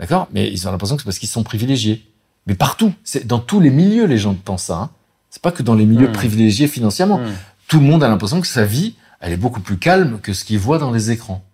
D'accord? 0.00 0.28
Mais 0.32 0.52
ils 0.52 0.68
ont 0.68 0.70
l'impression 0.70 0.96
que 0.96 1.02
c'est 1.02 1.06
parce 1.06 1.18
qu'ils 1.18 1.30
sont 1.30 1.44
privilégiés. 1.44 2.04
Mais 2.48 2.54
partout, 2.54 2.92
c'est 3.04 3.26
dans 3.26 3.38
tous 3.38 3.60
les 3.60 3.70
milieux 3.70 4.06
les 4.06 4.18
gens 4.18 4.34
pensent 4.34 4.64
ça. 4.64 4.78
Hein. 4.78 4.90
C'est 5.30 5.42
pas 5.42 5.52
que 5.52 5.62
dans 5.62 5.74
les 5.74 5.84
milieux 5.84 6.08
Mm. 6.08 6.12
privilégiés 6.12 6.66
financièrement. 6.66 7.18
Mm. 7.18 7.32
Tout 7.68 7.78
le 7.78 7.86
monde 7.86 8.02
a 8.02 8.08
l'impression 8.08 8.40
que 8.40 8.46
sa 8.46 8.64
vie, 8.64 8.96
elle 9.20 9.32
est 9.32 9.36
beaucoup 9.36 9.60
plus 9.60 9.76
calme 9.76 10.18
que 10.20 10.32
ce 10.32 10.44
qu'il 10.44 10.58
voit 10.58 10.78
dans 10.78 10.90
les 10.90 11.10
écrans. 11.10 11.44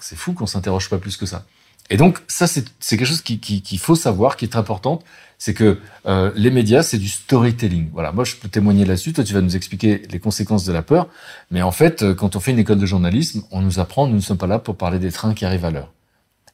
C'est 0.00 0.16
fou 0.16 0.32
qu'on 0.32 0.46
s'interroge 0.46 0.88
pas 0.88 0.98
plus 0.98 1.18
que 1.18 1.26
ça. 1.26 1.44
Et 1.90 1.96
donc 1.96 2.22
ça, 2.28 2.46
c'est 2.46 2.64
quelque 2.88 3.04
chose 3.04 3.20
qu'il 3.20 3.40
qui, 3.40 3.78
faut 3.78 3.96
savoir, 3.96 4.36
qui 4.36 4.44
est 4.44 4.56
important, 4.56 5.00
c'est 5.36 5.52
que 5.52 5.80
euh, 6.06 6.30
les 6.36 6.50
médias, 6.50 6.82
c'est 6.82 6.96
du 6.98 7.08
storytelling. 7.08 7.90
Voilà, 7.92 8.12
moi 8.12 8.24
je 8.24 8.36
peux 8.36 8.48
témoigner 8.48 8.84
là-dessus. 8.84 9.12
Toi, 9.12 9.24
tu 9.24 9.34
vas 9.34 9.40
nous 9.40 9.56
expliquer 9.56 10.02
les 10.10 10.20
conséquences 10.20 10.64
de 10.64 10.72
la 10.72 10.82
peur. 10.82 11.08
Mais 11.50 11.60
en 11.60 11.72
fait, 11.72 12.02
euh, 12.02 12.14
quand 12.14 12.36
on 12.36 12.40
fait 12.40 12.52
une 12.52 12.60
école 12.60 12.78
de 12.78 12.86
journalisme, 12.86 13.42
on 13.50 13.60
nous 13.60 13.80
apprend, 13.80 14.06
nous 14.06 14.14
ne 14.14 14.20
sommes 14.20 14.38
pas 14.38 14.46
là 14.46 14.60
pour 14.60 14.76
parler 14.76 15.00
des 15.00 15.10
trains 15.10 15.34
qui 15.34 15.44
arrivent 15.44 15.64
à 15.64 15.70
l'heure. 15.70 15.92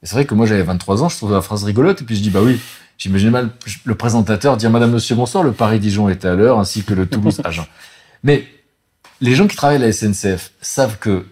Et 0.03 0.07
c'est 0.07 0.15
vrai 0.15 0.25
que 0.25 0.35
moi 0.35 0.47
j'avais 0.47 0.63
23 0.63 1.03
ans, 1.03 1.09
je 1.09 1.17
trouvais 1.17 1.35
la 1.35 1.43
phrase 1.43 1.65
rigolote, 1.65 2.01
et 2.01 2.05
puis 2.05 2.17
je 2.17 2.23
dis 2.23 2.31
bah 2.31 2.41
oui, 2.43 2.59
j'imaginais 2.99 3.31
mal 3.31 3.51
le 3.85 3.95
présentateur 3.95 4.57
dire 4.57 4.71
Madame, 4.71 4.93
Monsieur, 4.93 5.15
bonsoir, 5.15 5.45
le 5.45 5.53
Paris-Dijon 5.53 6.09
est 6.09 6.25
à 6.25 6.35
l'heure, 6.35 6.59
ainsi 6.59 6.83
que 6.83 6.95
le 6.95 7.07
Toulouse-Agen. 7.07 7.65
Mais 8.23 8.47
les 9.21 9.35
gens 9.35 9.47
qui 9.47 9.57
travaillent 9.57 9.83
à 9.83 9.87
la 9.87 9.93
SNCF 9.93 10.53
savent 10.61 10.99
que 10.99 11.27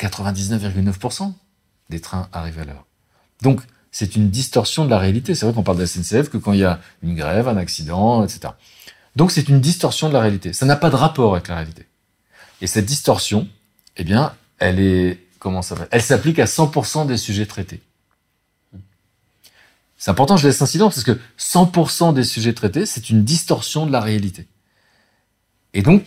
99,9% 0.00 1.32
des 1.90 2.00
trains 2.00 2.28
arrivent 2.32 2.58
à 2.60 2.64
l'heure. 2.64 2.86
Donc, 3.42 3.60
c'est 3.90 4.16
une 4.16 4.30
distorsion 4.30 4.84
de 4.84 4.90
la 4.90 4.98
réalité. 4.98 5.34
C'est 5.34 5.46
vrai 5.46 5.54
qu'on 5.54 5.62
parle 5.62 5.78
de 5.78 5.82
la 5.82 5.88
SNCF 5.88 6.28
que 6.28 6.36
quand 6.36 6.52
il 6.52 6.60
y 6.60 6.64
a 6.64 6.80
une 7.02 7.14
grève, 7.14 7.48
un 7.48 7.56
accident, 7.56 8.24
etc. 8.24 8.52
Donc, 9.16 9.32
c'est 9.32 9.48
une 9.48 9.60
distorsion 9.60 10.08
de 10.08 10.12
la 10.12 10.20
réalité. 10.20 10.52
Ça 10.52 10.66
n'a 10.66 10.76
pas 10.76 10.90
de 10.90 10.96
rapport 10.96 11.34
avec 11.34 11.48
la 11.48 11.56
réalité. 11.56 11.86
Et 12.60 12.66
cette 12.66 12.84
distorsion, 12.84 13.48
eh 13.96 14.04
bien, 14.04 14.34
elle 14.58 14.80
est, 14.80 15.18
comment 15.38 15.62
ça 15.62 15.74
va 15.74 15.86
Elle 15.90 16.02
s'applique 16.02 16.38
à 16.38 16.44
100% 16.44 17.06
des 17.06 17.16
sujets 17.16 17.46
traités. 17.46 17.80
C'est 19.98 20.12
important, 20.12 20.36
je 20.36 20.46
laisse 20.46 20.62
un 20.62 20.66
silence, 20.66 20.94
parce 20.94 21.04
que 21.04 21.18
100% 21.38 22.14
des 22.14 22.22
sujets 22.22 22.54
traités, 22.54 22.86
c'est 22.86 23.10
une 23.10 23.24
distorsion 23.24 23.84
de 23.84 23.90
la 23.90 24.00
réalité. 24.00 24.46
Et 25.74 25.82
donc, 25.82 26.04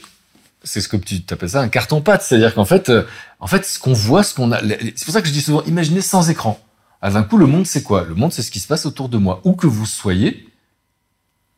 c'est 0.63 0.79
ce 0.79 0.87
que 0.87 0.95
tu 0.95 1.21
appelles 1.29 1.49
ça 1.49 1.61
un 1.61 1.67
carton-pâte. 1.67 2.21
C'est-à-dire 2.21 2.53
qu'en 2.53 2.65
fait, 2.65 2.89
euh, 2.89 3.03
en 3.39 3.47
fait, 3.47 3.65
ce 3.65 3.79
qu'on 3.79 3.93
voit, 3.93 4.23
ce 4.23 4.33
qu'on 4.33 4.51
a, 4.53 4.61
c'est 4.61 5.03
pour 5.03 5.13
ça 5.13 5.21
que 5.21 5.27
je 5.27 5.33
dis 5.33 5.41
souvent, 5.41 5.61
imaginez 5.63 6.01
sans 6.01 6.29
écran. 6.29 6.59
À 7.01 7.09
d'un 7.09 7.23
coup, 7.23 7.37
le 7.37 7.47
monde, 7.47 7.65
c'est 7.65 7.83
quoi? 7.83 8.03
Le 8.03 8.15
monde, 8.15 8.31
c'est 8.31 8.43
ce 8.43 8.51
qui 8.51 8.59
se 8.59 8.67
passe 8.67 8.85
autour 8.85 9.09
de 9.09 9.17
moi. 9.17 9.41
Où 9.43 9.53
que 9.53 9.67
vous 9.67 9.85
soyez, 9.85 10.47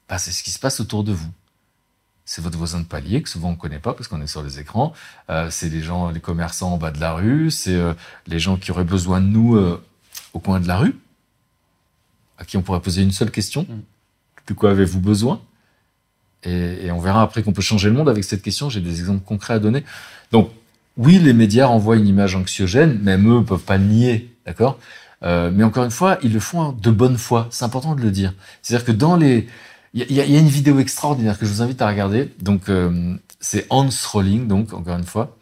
bah, 0.10 0.17
c'est 0.17 0.32
ce 0.32 0.41
qui 0.41 0.52
se 0.52 0.60
passe 0.60 0.80
autour 0.80 1.04
de 1.04 1.12
vous. 1.12 1.30
C'est 2.26 2.41
votre 2.41 2.58
voisin 2.58 2.80
de 2.80 2.86
palier, 2.86 3.22
que 3.22 3.30
souvent 3.30 3.50
on 3.50 3.52
ne 3.52 3.58
connaît 3.58 3.80
pas 3.80 3.93
parce 3.93 4.08
qu'on 4.08 4.22
est 4.22 4.28
sur 4.28 4.41
les 4.41 4.60
écrans. 4.60 4.93
Euh, 5.30 5.50
c'est 5.52 5.67
les 5.67 5.82
gens, 5.82 6.10
les 6.10 6.22
commerçants 6.22 6.74
en 6.74 6.78
bas 6.78 6.91
de 6.91 7.00
la 7.02 7.13
rue. 7.13 7.52
C'est 7.52 7.76
euh, 7.76 7.93
les 8.28 8.39
gens 8.39 8.56
qui 8.56 8.72
auraient 8.72 8.86
besoin 8.86 9.19
de 9.19 9.28
nous 9.28 9.60
au 10.34 10.39
coin 10.39 10.62
de 10.62 10.67
la 10.67 10.78
rue, 10.78 10.96
à 12.38 12.46
qui 12.46 12.58
on 12.58 12.62
pourrait 12.62 12.82
poser 12.82 13.02
une 13.02 13.12
seule 13.12 13.32
question. 13.32 13.65
De 14.48 14.54
quoi 14.54 14.72
avez-vous 14.72 15.00
besoin? 15.00 15.41
Et, 16.43 16.86
et, 16.88 16.91
on 16.91 17.00
verra 17.00 17.22
après 17.22 17.41
qu'on 17.41 17.54
peut 17.54 17.62
changer 17.62 17.89
le 17.89 17.96
monde 17.96 18.10
avec 18.10 18.24
cette 18.24 18.41
question. 18.41 18.69
J'ai 18.69 18.82
des 18.82 19.00
exemples 19.00 19.24
concrets 19.24 19.54
à 19.54 19.60
donner. 19.60 19.84
Donc, 20.32 20.52
oui, 20.98 21.19
les 21.19 21.34
médias 21.34 21.67
renvoient 21.67 21.96
une 21.96 22.08
image 22.08 22.36
anxiogène, 22.36 23.00
même 23.00 23.28
eux 23.28 23.39
ne 23.39 23.43
peuvent 23.43 23.63
pas 23.63 23.78
le 23.78 23.86
nier, 23.86 24.36
d'accord? 24.46 24.78
Euh, 25.24 25.52
Mais 25.54 25.63
encore 25.63 25.86
une 25.86 25.91
fois, 25.91 26.19
ils 26.22 26.34
le 26.34 26.39
font 26.39 26.74
de 26.74 26.91
bonne 26.91 27.17
foi. 27.17 27.48
C'est 27.50 27.65
important 27.65 27.96
de 27.96 28.02
le 28.02 28.12
dire. 28.12 28.34
C'est-à-dire 28.62 28.86
que 28.86 28.91
dans 28.91 29.15
les... 29.15 29.48
Il 29.96 30.10
y, 30.10 30.15
y, 30.15 30.22
a 30.22 30.39
une 30.39 30.48
vidéo 30.48 30.80
extraordinaire 30.80 31.38
que 31.38 31.46
je 31.46 31.52
vous 31.52 31.62
invite 31.62 31.80
à 31.82 31.88
regarder. 31.88 32.32
Donc, 32.41 32.67
euh, 32.67 33.15
c'est 33.39 33.67
Hans 33.69 33.89
Rowling, 34.12 34.48
donc, 34.48 34.74
encore 34.74 34.98
une 34.98 35.04
fois, 35.04 35.38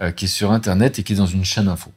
euh, 0.00 0.12
qui 0.12 0.24
est 0.24 0.28
sur 0.28 0.50
Internet 0.50 0.98
et 0.98 1.02
qui 1.02 1.12
est 1.12 1.16
dans 1.16 1.26
une 1.26 1.44
chaîne 1.44 1.68
info. 1.68 1.92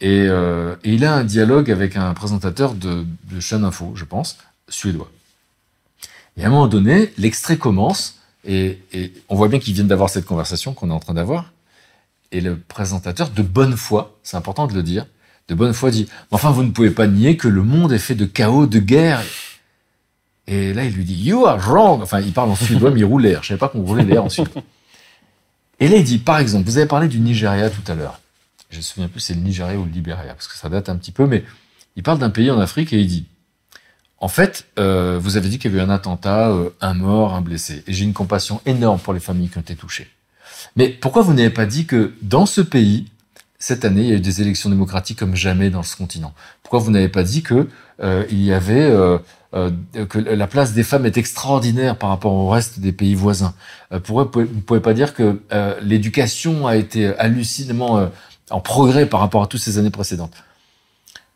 Et, 0.00 0.26
euh, 0.28 0.74
et 0.84 0.94
il 0.94 1.04
a 1.04 1.14
un 1.14 1.24
dialogue 1.24 1.70
avec 1.70 1.96
un 1.96 2.12
présentateur 2.14 2.74
de, 2.74 3.06
chaîne 3.40 3.64
info, 3.64 3.92
je 3.94 4.04
pense, 4.04 4.38
suédois. 4.68 5.10
Et 6.36 6.44
à 6.44 6.48
un 6.48 6.50
moment 6.50 6.66
donné, 6.66 7.12
l'extrait 7.16 7.56
commence 7.56 8.18
et, 8.46 8.78
on 9.28 9.36
voit 9.36 9.48
bien 9.48 9.58
qu'ils 9.58 9.74
viennent 9.74 9.88
d'avoir 9.88 10.10
cette 10.10 10.26
conversation 10.26 10.74
qu'on 10.74 10.90
est 10.90 10.94
en 10.94 11.00
train 11.00 11.14
d'avoir. 11.14 11.52
Et 12.32 12.40
le 12.40 12.58
présentateur, 12.58 13.30
de 13.30 13.42
bonne 13.42 13.76
foi, 13.76 14.18
c'est 14.22 14.36
important 14.36 14.66
de 14.66 14.74
le 14.74 14.82
dire, 14.82 15.06
de 15.48 15.54
bonne 15.54 15.72
foi 15.72 15.90
dit 15.90 16.08
Enfin, 16.30 16.50
vous 16.50 16.62
ne 16.62 16.70
pouvez 16.70 16.90
pas 16.90 17.06
nier 17.06 17.36
que 17.36 17.48
le 17.48 17.62
monde 17.62 17.92
est 17.92 17.98
fait 17.98 18.14
de 18.14 18.24
chaos, 18.24 18.66
de 18.66 18.78
guerre. 18.78 19.22
Et 20.46 20.74
là, 20.74 20.84
il 20.84 20.92
lui 20.92 21.04
dit 21.04 21.14
You 21.14 21.46
are 21.46 21.58
wrong. 21.58 22.02
Enfin, 22.02 22.20
il 22.20 22.32
parle 22.32 22.50
en 22.50 22.56
suédois, 22.56 22.90
mais 22.90 23.00
il 23.00 23.04
roule 23.04 23.22
l'air. 23.22 23.42
Je 23.42 23.48
savais 23.48 23.58
pas 23.58 23.68
qu'on 23.68 23.82
roulait 23.82 24.04
l'air 24.04 24.24
en 24.24 24.28
suédois. 24.28 24.62
Et 25.80 25.88
là, 25.88 25.96
il 25.96 26.04
dit 26.04 26.18
Par 26.18 26.38
exemple, 26.38 26.66
vous 26.66 26.76
avez 26.76 26.86
parlé 26.86 27.08
du 27.08 27.20
Nigeria 27.20 27.70
tout 27.70 27.90
à 27.90 27.94
l'heure. 27.94 28.20
Je 28.74 28.78
me 28.78 28.82
souviens 28.82 29.08
plus 29.08 29.20
c'est 29.20 29.34
le 29.34 29.40
Nigeria 29.40 29.78
ou 29.78 29.84
le 29.84 29.90
Libéria, 29.90 30.34
parce 30.34 30.48
que 30.48 30.56
ça 30.56 30.68
date 30.68 30.88
un 30.88 30.96
petit 30.96 31.12
peu, 31.12 31.26
mais 31.26 31.44
il 31.96 32.02
parle 32.02 32.18
d'un 32.18 32.30
pays 32.30 32.50
en 32.50 32.58
Afrique 32.58 32.92
et 32.92 33.00
il 33.00 33.06
dit 33.06 33.26
en 34.24 34.28
fait, 34.28 34.66
euh, 34.78 35.18
vous 35.20 35.36
avez 35.36 35.50
dit 35.50 35.58
qu'il 35.58 35.70
y 35.70 35.74
avait 35.74 35.82
eu 35.82 35.86
un 35.86 35.90
attentat, 35.90 36.48
euh, 36.48 36.70
un 36.80 36.94
mort, 36.94 37.34
un 37.34 37.42
blessé. 37.42 37.84
Et 37.86 37.92
j'ai 37.92 38.04
une 38.04 38.14
compassion 38.14 38.62
énorme 38.64 38.98
pour 38.98 39.12
les 39.12 39.20
familles 39.20 39.50
qui 39.50 39.58
ont 39.58 39.60
été 39.60 39.76
touchées. 39.76 40.08
Mais 40.76 40.88
pourquoi 40.88 41.20
vous 41.20 41.34
n'avez 41.34 41.50
pas 41.50 41.66
dit 41.66 41.84
que 41.84 42.14
dans 42.22 42.46
ce 42.46 42.62
pays, 42.62 43.06
cette 43.58 43.84
année, 43.84 44.02
il 44.02 44.08
y 44.08 44.12
a 44.12 44.16
eu 44.16 44.20
des 44.20 44.40
élections 44.40 44.70
démocratiques 44.70 45.18
comme 45.18 45.34
jamais 45.36 45.68
dans 45.68 45.82
ce 45.82 45.94
continent? 45.94 46.32
Pourquoi 46.62 46.78
vous 46.78 46.90
n'avez 46.90 47.10
pas 47.10 47.22
dit 47.22 47.42
que 47.42 47.68
euh, 48.02 48.24
il 48.30 48.42
y 48.42 48.52
avait 48.54 48.90
que 49.52 50.18
la 50.18 50.46
place 50.46 50.72
des 50.72 50.82
femmes 50.84 51.04
est 51.04 51.16
extraordinaire 51.16 51.96
par 51.96 52.08
rapport 52.08 52.32
au 52.32 52.48
reste 52.48 52.80
des 52.80 52.92
pays 52.92 53.14
voisins? 53.14 53.54
Pourquoi 54.04 54.30
vous 54.32 54.40
ne 54.40 54.60
pouvez 54.60 54.80
pas 54.80 54.94
dire 54.94 55.12
que 55.12 55.38
l'éducation 55.82 56.66
a 56.66 56.76
été 56.76 57.14
hallucinemment 57.18 58.10
en 58.50 58.60
progrès 58.60 59.06
par 59.06 59.20
rapport 59.20 59.42
à 59.42 59.46
toutes 59.46 59.60
ces 59.60 59.78
années 59.78 59.90
précédentes 59.90 60.34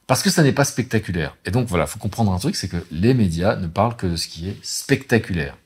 parce 0.09 0.23
que 0.23 0.31
ça 0.31 0.43
n'est 0.43 0.53
pas 0.53 0.65
spectaculaire. 0.65 1.37
Et 1.45 1.51
donc 1.51 1.69
voilà, 1.69 1.87
faut 1.87 1.99
comprendre 1.99 2.33
un 2.33 2.39
truc, 2.39 2.57
c'est 2.57 2.67
que 2.67 2.79
les 2.91 3.13
médias 3.13 3.57
ne 3.57 3.67
parlent 3.67 3.95
que 3.95 4.07
de 4.07 4.17
ce 4.17 4.27
qui 4.27 4.49
est 4.49 4.57
spectaculaire. 4.63 5.57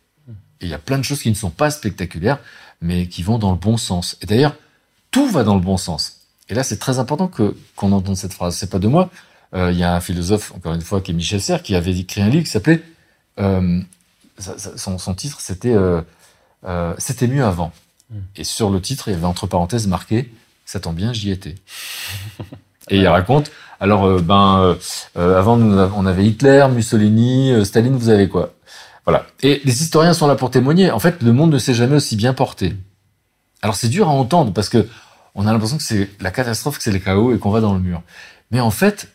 Et 0.61 0.66
il 0.66 0.68
y 0.68 0.74
a 0.74 0.78
plein 0.78 0.98
de 0.98 1.05
choses 1.05 1.22
qui 1.22 1.31
ne 1.31 1.37
sont 1.37 1.50
pas 1.50 1.70
spectaculaires, 1.70 2.40
mais 2.81 3.07
qui 3.07 3.22
vont 3.22 3.38
dans 3.38 3.52
le 3.52 3.57
bon 3.57 3.76
sens. 3.76 4.18
Et 4.20 4.26
d'ailleurs, 4.26 4.57
tout 5.12 5.31
va 5.31 5.44
dans 5.44 5.55
le 5.55 5.61
bon 5.61 5.76
sens. 5.76 6.22
Et 6.48 6.55
là, 6.55 6.64
c'est 6.64 6.78
très 6.78 6.98
important 6.98 7.28
que 7.28 7.57
qu'on 7.76 7.92
entende 7.92 8.16
cette 8.16 8.33
phrase. 8.33 8.57
C'est 8.57 8.68
pas 8.68 8.81
de 8.81 8.88
moi. 8.88 9.11
Euh, 9.55 9.70
Il 9.70 9.78
y 9.78 9.85
a 9.85 9.94
un 9.94 10.00
philosophe, 10.00 10.52
encore 10.57 10.74
une 10.74 10.81
fois, 10.81 11.00
qui 11.00 11.12
est 11.12 11.14
Michel 11.14 11.40
Serres, 11.40 11.62
qui 11.62 11.76
avait 11.76 11.96
écrit 11.96 12.20
un 12.20 12.28
livre 12.28 12.44
qui 12.44 12.50
s'appelait 12.50 12.83
euh, 13.38 13.81
son, 14.76 14.98
son 14.98 15.14
titre, 15.14 15.40
c'était 15.40 15.72
euh, 15.72 16.00
euh, 16.64 16.94
C'était 16.98 17.28
mieux 17.28 17.44
avant. 17.44 17.72
Mm. 18.11 18.18
Et 18.37 18.44
sur 18.44 18.70
le 18.70 18.81
titre, 18.81 19.07
il 19.07 19.12
y 19.12 19.14
avait 19.14 19.24
entre 19.24 19.46
parenthèses 19.46 19.87
marqué 19.87 20.33
Ça 20.72 20.80
tombe 20.80 20.96
bien, 20.96 21.12
j'y 21.12 21.30
étais. 21.30 21.56
Et 22.88 22.96
il 22.96 23.06
raconte 23.06 23.50
alors, 23.78 24.06
euh, 24.06 24.20
ben, 24.20 24.61
euh, 24.61 24.74
euh, 25.18 25.38
avant, 25.38 25.61
on 25.61 26.06
avait 26.06 26.24
Hitler, 26.24 26.66
Mussolini, 26.72 27.52
Staline, 27.62 27.94
vous 27.94 28.08
avez 28.08 28.26
quoi? 28.26 28.54
Voilà. 29.04 29.26
Et 29.42 29.61
les 29.64 29.82
historiens 29.82 30.14
sont 30.14 30.26
là 30.26 30.35
pour 30.35 30.50
témoigner. 30.50 30.90
En 30.90 30.98
fait, 30.98 31.20
le 31.22 31.35
monde 31.35 31.52
ne 31.52 31.58
s'est 31.58 31.74
jamais 31.74 31.96
aussi 31.96 32.16
bien 32.16 32.32
porté. 32.32 32.74
Alors, 33.61 33.74
c'est 33.74 33.88
dur 33.88 34.08
à 34.08 34.12
entendre 34.12 34.54
parce 34.54 34.70
que 34.70 34.88
on 35.35 35.46
a 35.46 35.52
l'impression 35.52 35.76
que 35.76 35.82
c'est 35.82 36.08
la 36.20 36.30
catastrophe, 36.30 36.78
que 36.78 36.85
c'est 36.85 36.92
le 36.92 37.00
chaos 37.00 37.35
et 37.35 37.38
qu'on 37.38 37.50
va 37.50 37.61
dans 37.61 37.74
le 37.74 37.80
mur. 37.80 38.00
Mais 38.50 38.61
en 38.61 38.70
fait, 38.70 39.08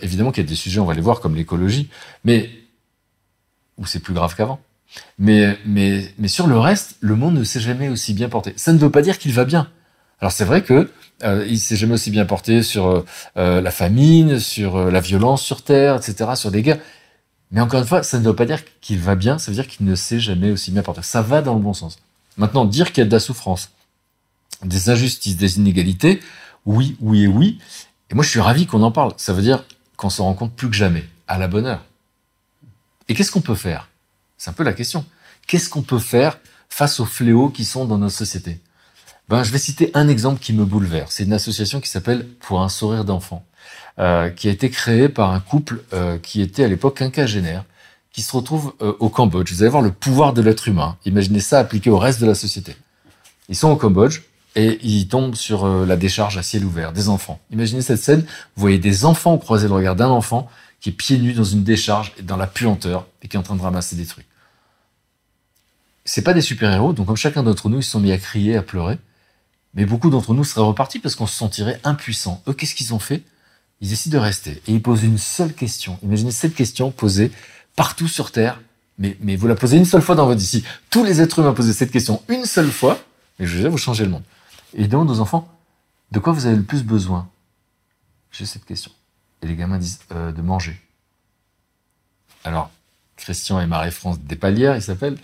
évidemment 0.00 0.30
qu'il 0.30 0.42
y 0.44 0.46
a 0.46 0.48
des 0.48 0.54
sujets, 0.54 0.80
on 0.80 0.86
va 0.86 0.94
les 0.94 1.02
voir, 1.02 1.20
comme 1.20 1.34
l'écologie, 1.34 1.90
mais 2.24 2.48
où 3.76 3.84
c'est 3.84 4.00
plus 4.00 4.14
grave 4.14 4.34
qu'avant. 4.34 4.60
Mais, 5.18 5.58
mais, 5.66 6.14
mais 6.16 6.28
sur 6.28 6.46
le 6.46 6.58
reste, 6.58 6.96
le 7.00 7.16
monde 7.16 7.34
ne 7.34 7.44
s'est 7.44 7.60
jamais 7.60 7.90
aussi 7.90 8.14
bien 8.14 8.30
porté. 8.30 8.54
Ça 8.56 8.72
ne 8.72 8.78
veut 8.78 8.90
pas 8.90 9.02
dire 9.02 9.18
qu'il 9.18 9.34
va 9.34 9.44
bien. 9.44 9.68
Alors 10.20 10.32
c'est 10.32 10.44
vrai 10.44 10.62
que 10.62 10.90
euh, 11.22 11.46
il 11.48 11.58
s'est 11.58 11.76
jamais 11.76 11.94
aussi 11.94 12.10
bien 12.10 12.24
porté 12.24 12.62
sur 12.62 12.86
euh, 12.86 13.04
euh, 13.36 13.60
la 13.60 13.70
famine, 13.70 14.38
sur 14.38 14.76
euh, 14.76 14.90
la 14.90 15.00
violence 15.00 15.42
sur 15.42 15.62
Terre, 15.62 15.96
etc., 15.96 16.30
sur 16.34 16.50
des 16.50 16.62
guerres. 16.62 16.80
Mais 17.50 17.60
encore 17.60 17.80
une 17.80 17.86
fois, 17.86 18.02
ça 18.02 18.18
ne 18.18 18.24
veut 18.24 18.36
pas 18.36 18.46
dire 18.46 18.62
qu'il 18.80 18.98
va 18.98 19.16
bien, 19.16 19.38
ça 19.38 19.50
veut 19.50 19.54
dire 19.54 19.66
qu'il 19.66 19.86
ne 19.86 19.94
s'est 19.94 20.20
jamais 20.20 20.50
aussi 20.50 20.70
bien 20.70 20.82
porté. 20.82 21.02
Ça 21.02 21.20
va 21.20 21.42
dans 21.42 21.54
le 21.54 21.60
bon 21.60 21.74
sens. 21.74 21.98
Maintenant, 22.36 22.64
dire 22.64 22.92
qu'il 22.92 23.02
y 23.02 23.06
a 23.06 23.06
de 23.06 23.12
la 23.12 23.20
souffrance, 23.20 23.70
des 24.64 24.88
injustices, 24.88 25.36
des 25.36 25.58
inégalités, 25.58 26.20
oui, 26.64 26.96
oui 27.00 27.24
et 27.24 27.26
oui. 27.26 27.58
Et 28.10 28.14
moi, 28.14 28.22
je 28.24 28.30
suis 28.30 28.40
ravi 28.40 28.66
qu'on 28.66 28.82
en 28.82 28.92
parle. 28.92 29.12
Ça 29.16 29.32
veut 29.32 29.42
dire 29.42 29.64
qu'on 29.96 30.10
s'en 30.10 30.24
rend 30.24 30.34
compte 30.34 30.54
plus 30.54 30.70
que 30.70 30.76
jamais, 30.76 31.04
à 31.26 31.38
la 31.38 31.48
bonne 31.48 31.66
heure. 31.66 31.84
Et 33.08 33.14
qu'est-ce 33.14 33.32
qu'on 33.32 33.40
peut 33.40 33.54
faire? 33.54 33.88
C'est 34.38 34.50
un 34.50 34.54
peu 34.54 34.62
la 34.62 34.72
question. 34.72 35.04
Qu'est-ce 35.46 35.68
qu'on 35.68 35.82
peut 35.82 35.98
faire 35.98 36.38
face 36.68 37.00
aux 37.00 37.04
fléaux 37.04 37.48
qui 37.48 37.64
sont 37.64 37.84
dans 37.84 37.98
nos 37.98 38.08
sociétés 38.08 38.60
ben, 39.30 39.42
Je 39.42 39.52
vais 39.52 39.58
citer 39.58 39.90
un 39.94 40.08
exemple 40.08 40.40
qui 40.40 40.52
me 40.52 40.64
bouleverse. 40.64 41.14
C'est 41.14 41.24
une 41.24 41.32
association 41.32 41.80
qui 41.80 41.88
s'appelle 41.88 42.26
Pour 42.40 42.60
un 42.60 42.68
sourire 42.68 43.04
d'enfant, 43.04 43.44
euh, 43.98 44.28
qui 44.28 44.48
a 44.48 44.50
été 44.50 44.68
créée 44.68 45.08
par 45.08 45.30
un 45.32 45.40
couple 45.40 45.82
euh, 45.92 46.18
qui 46.18 46.42
était 46.42 46.64
à 46.64 46.68
l'époque 46.68 46.98
quinquagénaire, 46.98 47.64
qui 48.12 48.22
se 48.22 48.36
retrouve 48.36 48.74
euh, 48.82 48.92
au 48.98 49.08
Cambodge. 49.08 49.52
Vous 49.52 49.62
allez 49.62 49.70
voir 49.70 49.82
le 49.82 49.92
pouvoir 49.92 50.32
de 50.32 50.42
l'être 50.42 50.68
humain. 50.68 50.96
Imaginez 51.04 51.40
ça 51.40 51.58
appliqué 51.58 51.90
au 51.90 51.98
reste 51.98 52.20
de 52.20 52.26
la 52.26 52.34
société. 52.34 52.76
Ils 53.48 53.56
sont 53.56 53.70
au 53.70 53.76
Cambodge 53.76 54.22
et 54.56 54.78
ils 54.82 55.06
tombent 55.08 55.34
sur 55.34 55.64
euh, 55.64 55.86
la 55.86 55.96
décharge 55.96 56.36
à 56.36 56.42
ciel 56.42 56.64
ouvert, 56.64 56.92
des 56.92 57.08
enfants. 57.08 57.40
Imaginez 57.50 57.82
cette 57.82 58.00
scène, 58.02 58.20
vous 58.20 58.60
voyez 58.60 58.78
des 58.78 59.04
enfants 59.04 59.38
croiser 59.38 59.68
le 59.68 59.74
regard 59.74 59.96
d'un 59.96 60.08
enfant 60.08 60.48
qui 60.80 60.88
est 60.88 60.92
pieds 60.92 61.18
nus 61.18 61.34
dans 61.34 61.44
une 61.44 61.62
décharge, 61.62 62.14
dans 62.22 62.36
la 62.36 62.46
puanteur, 62.46 63.06
et 63.22 63.28
qui 63.28 63.36
est 63.36 63.40
en 63.40 63.42
train 63.42 63.54
de 63.54 63.62
ramasser 63.62 63.96
des 63.96 64.06
trucs. 64.06 64.26
C'est 66.04 66.22
pas 66.22 66.32
des 66.32 66.40
super-héros, 66.40 66.94
donc 66.94 67.06
comme 67.06 67.16
chacun 67.16 67.42
d'entre 67.42 67.68
nous, 67.68 67.78
ils 67.78 67.82
se 67.82 67.90
sont 67.90 68.00
mis 68.00 68.12
à 68.12 68.18
crier, 68.18 68.56
à 68.56 68.62
pleurer. 68.62 68.98
Mais 69.74 69.84
beaucoup 69.84 70.10
d'entre 70.10 70.34
nous 70.34 70.44
seraient 70.44 70.66
repartis 70.66 70.98
parce 70.98 71.14
qu'on 71.14 71.26
se 71.26 71.36
sentirait 71.36 71.80
impuissants. 71.84 72.42
Eux, 72.48 72.52
qu'est-ce 72.52 72.74
qu'ils 72.74 72.92
ont 72.92 72.98
fait? 72.98 73.22
Ils 73.80 73.88
décident 73.88 74.18
de 74.18 74.22
rester. 74.22 74.62
Et 74.66 74.74
ils 74.74 74.82
posent 74.82 75.04
une 75.04 75.18
seule 75.18 75.54
question. 75.54 75.98
Imaginez 76.02 76.32
cette 76.32 76.54
question 76.54 76.90
posée 76.90 77.30
partout 77.76 78.08
sur 78.08 78.32
Terre. 78.32 78.60
Mais, 78.98 79.16
mais 79.20 79.36
vous 79.36 79.46
la 79.46 79.54
posez 79.54 79.78
une 79.78 79.86
seule 79.86 80.02
fois 80.02 80.14
dans 80.14 80.26
votre 80.26 80.40
vie. 80.40 80.62
Tous 80.90 81.04
les 81.04 81.22
êtres 81.22 81.38
humains 81.38 81.54
posaient 81.54 81.72
cette 81.72 81.90
question 81.90 82.22
une 82.28 82.44
seule 82.44 82.70
fois, 82.70 82.98
mais 83.38 83.46
je 83.46 83.54
veux 83.56 83.62
dire, 83.62 83.70
vous 83.70 83.78
changez 83.78 84.04
le 84.04 84.10
monde. 84.10 84.24
Et 84.74 84.82
ils 84.82 84.88
demandent 84.88 85.10
aux 85.10 85.20
enfants, 85.20 85.48
de 86.10 86.18
quoi 86.18 86.34
vous 86.34 86.44
avez 86.44 86.56
le 86.56 86.62
plus 86.62 86.82
besoin? 86.82 87.28
J'ai 88.30 88.44
cette 88.44 88.66
question. 88.66 88.90
Et 89.42 89.46
les 89.46 89.56
gamins 89.56 89.78
disent, 89.78 90.00
euh, 90.12 90.32
de 90.32 90.42
manger. 90.42 90.78
Alors, 92.44 92.70
Christian 93.16 93.60
et 93.60 93.66
Marie-France 93.66 94.20
Despalières, 94.20 94.76
ils 94.76 94.82
s'appellent, 94.82 95.18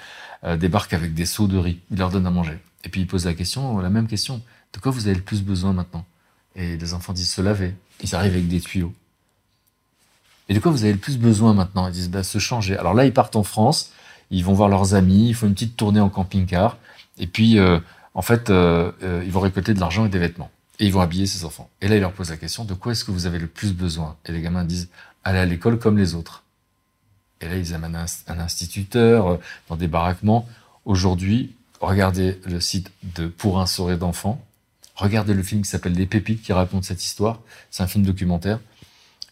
euh, 0.44 0.56
débarquent 0.56 0.94
avec 0.94 1.12
des 1.12 1.26
seaux 1.26 1.46
de 1.46 1.58
riz. 1.58 1.80
Ils 1.90 1.98
leur 1.98 2.10
donnent 2.10 2.26
à 2.26 2.30
manger. 2.30 2.58
Et 2.86 2.88
puis 2.88 3.00
ils 3.00 3.06
posent 3.08 3.26
la 3.26 3.34
question, 3.34 3.80
la 3.80 3.90
même 3.90 4.06
question. 4.06 4.40
De 4.72 4.78
quoi 4.78 4.92
vous 4.92 5.08
avez 5.08 5.16
le 5.16 5.22
plus 5.22 5.42
besoin 5.42 5.72
maintenant? 5.72 6.06
Et 6.54 6.76
les 6.76 6.94
enfants 6.94 7.12
disent 7.12 7.32
se 7.32 7.42
laver. 7.42 7.74
Ils 8.00 8.14
arrivent 8.14 8.34
avec 8.34 8.46
des 8.46 8.60
tuyaux. 8.60 8.94
Et 10.48 10.54
de 10.54 10.60
quoi 10.60 10.70
vous 10.70 10.84
avez 10.84 10.92
le 10.92 10.98
plus 10.98 11.18
besoin 11.18 11.52
maintenant? 11.52 11.88
Ils 11.88 11.92
disent 11.92 12.10
bah, 12.10 12.22
se 12.22 12.38
changer. 12.38 12.78
Alors 12.78 12.94
là, 12.94 13.04
ils 13.04 13.12
partent 13.12 13.34
en 13.34 13.42
France, 13.42 13.90
ils 14.30 14.44
vont 14.44 14.52
voir 14.52 14.68
leurs 14.68 14.94
amis, 14.94 15.30
ils 15.30 15.34
font 15.34 15.48
une 15.48 15.54
petite 15.54 15.76
tournée 15.76 15.98
en 15.98 16.08
camping-car. 16.08 16.78
Et 17.18 17.26
puis, 17.26 17.58
euh, 17.58 17.80
en 18.14 18.22
fait, 18.22 18.50
euh, 18.50 18.92
euh, 19.02 19.20
ils 19.26 19.32
vont 19.32 19.40
récolter 19.40 19.74
de 19.74 19.80
l'argent 19.80 20.06
et 20.06 20.08
des 20.08 20.20
vêtements. 20.20 20.52
Et 20.78 20.86
ils 20.86 20.92
vont 20.92 21.00
habiller 21.00 21.26
ces 21.26 21.44
enfants. 21.44 21.68
Et 21.80 21.88
là, 21.88 21.96
ils 21.96 22.00
leur 22.00 22.12
posent 22.12 22.30
la 22.30 22.36
question 22.36 22.64
de 22.64 22.74
quoi 22.74 22.92
est-ce 22.92 23.04
que 23.04 23.10
vous 23.10 23.26
avez 23.26 23.40
le 23.40 23.48
plus 23.48 23.72
besoin? 23.72 24.14
Et 24.26 24.32
les 24.32 24.42
gamins 24.42 24.64
disent 24.64 24.90
aller 25.24 25.40
à 25.40 25.44
l'école 25.44 25.80
comme 25.80 25.98
les 25.98 26.14
autres. 26.14 26.44
Et 27.40 27.48
là, 27.48 27.56
ils 27.56 27.74
amènent 27.74 27.96
un, 27.96 28.38
instituteur 28.38 29.40
dans 29.68 29.74
des 29.74 29.88
baraquements. 29.88 30.48
Aujourd'hui, 30.84 31.55
regardez 31.80 32.40
le 32.44 32.60
site 32.60 32.90
de 33.16 33.26
Pour 33.26 33.60
un 33.60 33.66
sourire 33.66 33.98
d'enfant. 33.98 34.40
Regardez 34.94 35.34
le 35.34 35.42
film 35.42 35.62
qui 35.62 35.68
s'appelle 35.68 35.92
Les 35.92 36.06
Pépites 36.06 36.42
qui 36.42 36.52
raconte 36.52 36.84
cette 36.84 37.04
histoire. 37.04 37.40
C'est 37.70 37.82
un 37.82 37.86
film 37.86 38.04
documentaire. 38.04 38.60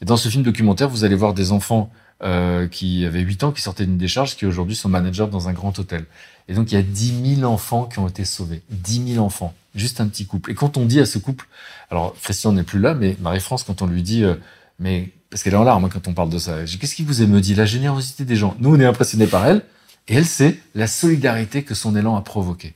Et 0.02 0.04
dans 0.04 0.16
ce 0.16 0.28
film 0.28 0.42
documentaire, 0.42 0.88
vous 0.88 1.04
allez 1.04 1.14
voir 1.14 1.32
des 1.32 1.52
enfants 1.52 1.90
euh, 2.22 2.68
qui 2.68 3.04
avaient 3.06 3.20
8 3.20 3.44
ans, 3.44 3.52
qui 3.52 3.62
sortaient 3.62 3.86
d'une 3.86 3.98
décharge, 3.98 4.36
qui 4.36 4.46
aujourd'hui 4.46 4.76
sont 4.76 4.88
managers 4.88 5.26
dans 5.30 5.48
un 5.48 5.52
grand 5.52 5.78
hôtel. 5.78 6.04
Et 6.48 6.54
donc, 6.54 6.70
il 6.70 6.74
y 6.74 6.78
a 6.78 6.82
10 6.82 7.36
000 7.40 7.50
enfants 7.50 7.86
qui 7.86 7.98
ont 7.98 8.08
été 8.08 8.24
sauvés. 8.24 8.62
10 8.70 9.14
000 9.14 9.24
enfants. 9.24 9.54
Juste 9.74 10.00
un 10.00 10.06
petit 10.06 10.26
couple. 10.26 10.50
Et 10.50 10.54
quand 10.54 10.76
on 10.76 10.84
dit 10.84 11.00
à 11.00 11.06
ce 11.06 11.18
couple, 11.18 11.46
alors 11.90 12.14
Christian 12.22 12.52
n'est 12.52 12.62
plus 12.62 12.78
là, 12.78 12.94
mais 12.94 13.16
Marie-France, 13.20 13.64
quand 13.64 13.82
on 13.82 13.86
lui 13.86 14.02
dit, 14.02 14.22
euh, 14.22 14.34
mais 14.78 15.10
parce 15.30 15.42
qu'elle 15.42 15.54
est 15.54 15.56
en 15.56 15.64
larmes 15.64 15.84
hein, 15.84 15.90
quand 15.92 16.06
on 16.06 16.14
parle 16.14 16.30
de 16.30 16.38
ça, 16.38 16.58
qu'est-ce 16.64 16.94
qui 16.94 17.02
vous 17.02 17.22
émeut 17.22 17.40
dit 17.40 17.54
La 17.54 17.66
générosité 17.66 18.24
des 18.24 18.36
gens. 18.36 18.54
Nous, 18.60 18.74
on 18.74 18.78
est 18.78 18.84
impressionnés 18.84 19.26
par 19.26 19.46
elle. 19.46 19.62
Et 20.08 20.14
elle 20.14 20.26
sait 20.26 20.58
la 20.74 20.86
solidarité 20.86 21.62
que 21.62 21.74
son 21.74 21.96
élan 21.96 22.16
a 22.16 22.20
provoqué. 22.22 22.74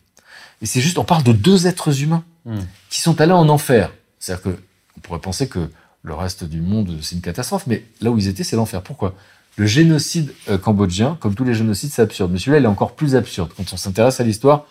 Et 0.62 0.66
c'est 0.66 0.80
juste, 0.80 0.98
on 0.98 1.04
parle 1.04 1.22
de 1.22 1.32
deux 1.32 1.66
êtres 1.66 2.02
humains 2.02 2.24
Mm. 2.48 2.60
qui 2.88 3.00
sont 3.02 3.20
allés 3.20 3.32
en 3.32 3.48
enfer. 3.48 3.92
C'est-à-dire 4.18 4.42
que 4.42 4.58
on 4.96 5.00
pourrait 5.00 5.20
penser 5.20 5.48
que 5.48 5.70
le 6.02 6.14
reste 6.14 6.44
du 6.44 6.60
monde 6.60 6.98
c'est 7.02 7.14
une 7.14 7.20
catastrophe, 7.20 7.66
mais 7.66 7.84
là 8.00 8.10
où 8.10 8.18
ils 8.18 8.26
étaient, 8.26 8.42
c'est 8.44 8.56
l'enfer. 8.56 8.82
Pourquoi? 8.82 9.14
Le 9.56 9.66
génocide 9.66 10.32
euh, 10.48 10.56
cambodgien, 10.56 11.18
comme 11.20 11.34
tous 11.34 11.44
les 11.44 11.54
génocides, 11.54 11.90
c'est 11.92 12.02
absurde. 12.02 12.32
Mais 12.32 12.38
celui-là, 12.38 12.58
il 12.58 12.64
est 12.64 12.68
encore 12.68 12.94
plus 12.94 13.16
absurde. 13.16 13.52
Quand 13.56 13.70
on 13.72 13.76
s'intéresse 13.76 14.20
à 14.20 14.24
l'histoire, 14.24 14.64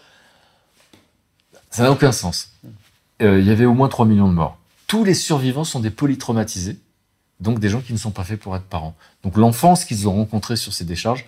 ça 1.69 1.83
n'a 1.83 1.91
aucun 1.91 2.11
sens. 2.11 2.51
Euh, 3.21 3.39
il 3.39 3.45
y 3.45 3.51
avait 3.51 3.65
au 3.65 3.73
moins 3.73 3.89
3 3.89 4.05
millions 4.05 4.29
de 4.29 4.33
morts. 4.33 4.57
Tous 4.87 5.03
les 5.03 5.13
survivants 5.13 5.65
sont 5.65 5.79
des 5.81 5.89
polytraumatisés, 5.91 6.77
donc 7.41 7.59
des 7.59 7.69
gens 7.69 7.81
qui 7.81 7.93
ne 7.93 7.97
sont 7.97 8.11
pas 8.11 8.23
faits 8.23 8.39
pour 8.39 8.55
être 8.55 8.63
parents. 8.63 8.95
Donc 9.23 9.37
l'enfance 9.37 9.85
qu'ils 9.85 10.07
ont 10.07 10.13
rencontrée 10.13 10.55
sur 10.55 10.73
ces 10.73 10.85
décharges, 10.85 11.25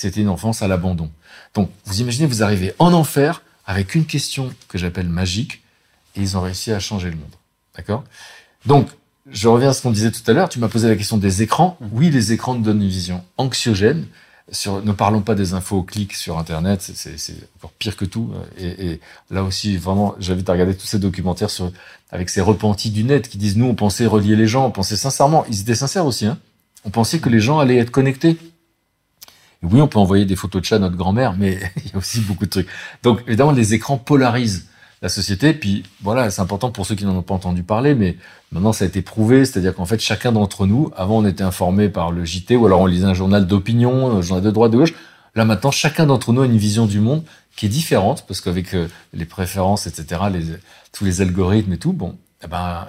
c'était 0.00 0.20
une 0.22 0.28
enfance 0.28 0.62
à 0.62 0.68
l'abandon. 0.68 1.10
Donc 1.54 1.70
vous 1.84 2.00
imaginez, 2.00 2.26
vous 2.26 2.42
arrivez 2.42 2.72
en 2.78 2.92
enfer 2.92 3.42
avec 3.66 3.94
une 3.94 4.06
question 4.06 4.50
que 4.68 4.78
j'appelle 4.78 5.08
magique, 5.08 5.62
et 6.16 6.20
ils 6.22 6.36
ont 6.36 6.40
réussi 6.40 6.72
à 6.72 6.80
changer 6.80 7.10
le 7.10 7.16
monde. 7.16 7.34
D'accord? 7.76 8.02
Donc, 8.66 8.88
je 9.30 9.46
reviens 9.46 9.70
à 9.70 9.72
ce 9.72 9.82
qu'on 9.82 9.90
disait 9.92 10.10
tout 10.10 10.22
à 10.26 10.32
l'heure. 10.32 10.48
Tu 10.48 10.58
m'as 10.58 10.68
posé 10.68 10.88
la 10.88 10.96
question 10.96 11.18
des 11.18 11.42
écrans. 11.42 11.76
Oui, 11.92 12.10
les 12.10 12.32
écrans 12.32 12.54
nous 12.54 12.62
donnent 12.62 12.82
une 12.82 12.88
vision 12.88 13.22
anxiogène. 13.36 14.06
Sur, 14.50 14.82
ne 14.84 14.90
parlons 14.90 15.20
pas 15.20 15.36
des 15.36 15.54
infos 15.54 15.76
au 15.76 15.82
clic 15.84 16.14
sur 16.14 16.36
Internet, 16.38 16.82
c'est- 16.82 17.34
encore 17.58 17.70
pire 17.78 17.96
que 17.96 18.04
tout. 18.04 18.32
Et, 18.58 18.86
et 18.92 19.00
là 19.30 19.44
aussi, 19.44 19.76
vraiment, 19.76 20.16
j'invite 20.18 20.48
à 20.48 20.52
regarder 20.52 20.74
tous 20.74 20.86
ces 20.86 20.98
documentaires 20.98 21.50
sur, 21.50 21.70
avec 22.10 22.28
ces 22.30 22.40
repentis 22.40 22.90
du 22.90 23.04
net 23.04 23.28
qui 23.28 23.38
disent 23.38 23.56
nous, 23.56 23.66
on 23.66 23.76
pensait 23.76 24.06
relier 24.06 24.34
les 24.34 24.48
gens, 24.48 24.66
on 24.66 24.72
pensait 24.72 24.96
sincèrement, 24.96 25.44
ils 25.48 25.60
étaient 25.60 25.76
sincères 25.76 26.06
aussi. 26.06 26.26
Hein 26.26 26.38
on 26.84 26.90
pensait 26.90 27.20
que 27.20 27.28
les 27.28 27.40
gens 27.40 27.58
allaient 27.60 27.76
être 27.76 27.90
connectés. 27.92 28.36
Oui, 29.62 29.80
on 29.80 29.88
peut 29.88 29.98
envoyer 29.98 30.24
des 30.24 30.36
photos 30.36 30.62
de 30.62 30.66
chat 30.66 30.76
à 30.76 30.78
notre 30.78 30.96
grand-mère, 30.96 31.36
mais 31.36 31.58
il 31.84 31.92
y 31.92 31.94
a 31.94 31.98
aussi 31.98 32.20
beaucoup 32.20 32.46
de 32.46 32.50
trucs. 32.50 32.68
Donc, 33.02 33.22
évidemment, 33.26 33.52
les 33.52 33.74
écrans 33.74 33.98
polarisent 33.98 34.68
la 35.02 35.08
société. 35.08 35.52
Puis, 35.52 35.84
voilà, 36.02 36.30
c'est 36.30 36.40
important 36.40 36.70
pour 36.70 36.86
ceux 36.86 36.94
qui 36.94 37.04
n'en 37.04 37.16
ont 37.16 37.22
pas 37.22 37.34
entendu 37.34 37.62
parler, 37.62 37.94
mais 37.94 38.16
maintenant, 38.52 38.72
ça 38.72 38.84
a 38.84 38.88
été 38.88 39.02
prouvé. 39.02 39.44
C'est-à-dire 39.44 39.74
qu'en 39.74 39.86
fait, 39.86 40.00
chacun 40.00 40.32
d'entre 40.32 40.66
nous, 40.66 40.90
avant, 40.96 41.18
on 41.18 41.26
était 41.26 41.44
informé 41.44 41.88
par 41.88 42.10
le 42.10 42.24
JT, 42.24 42.56
ou 42.56 42.66
alors 42.66 42.80
on 42.80 42.86
lisait 42.86 43.06
un 43.06 43.14
journal 43.14 43.46
d'opinion, 43.46 44.18
un 44.18 44.22
journal 44.22 44.44
de 44.44 44.50
droite, 44.50 44.72
de 44.72 44.78
gauche. 44.78 44.94
Là, 45.34 45.44
maintenant, 45.44 45.70
chacun 45.70 46.06
d'entre 46.06 46.32
nous 46.32 46.42
a 46.42 46.46
une 46.46 46.56
vision 46.56 46.86
du 46.86 47.00
monde 47.00 47.22
qui 47.56 47.66
est 47.66 47.70
différente, 47.70 48.24
parce 48.26 48.40
qu'avec 48.40 48.74
euh, 48.74 48.88
les 49.12 49.26
préférences, 49.26 49.86
etc., 49.86 50.22
tous 50.92 51.04
les 51.04 51.20
algorithmes 51.20 51.72
et 51.72 51.78
tout, 51.78 51.92
bon, 51.92 52.16
eh 52.42 52.46
ben, 52.46 52.88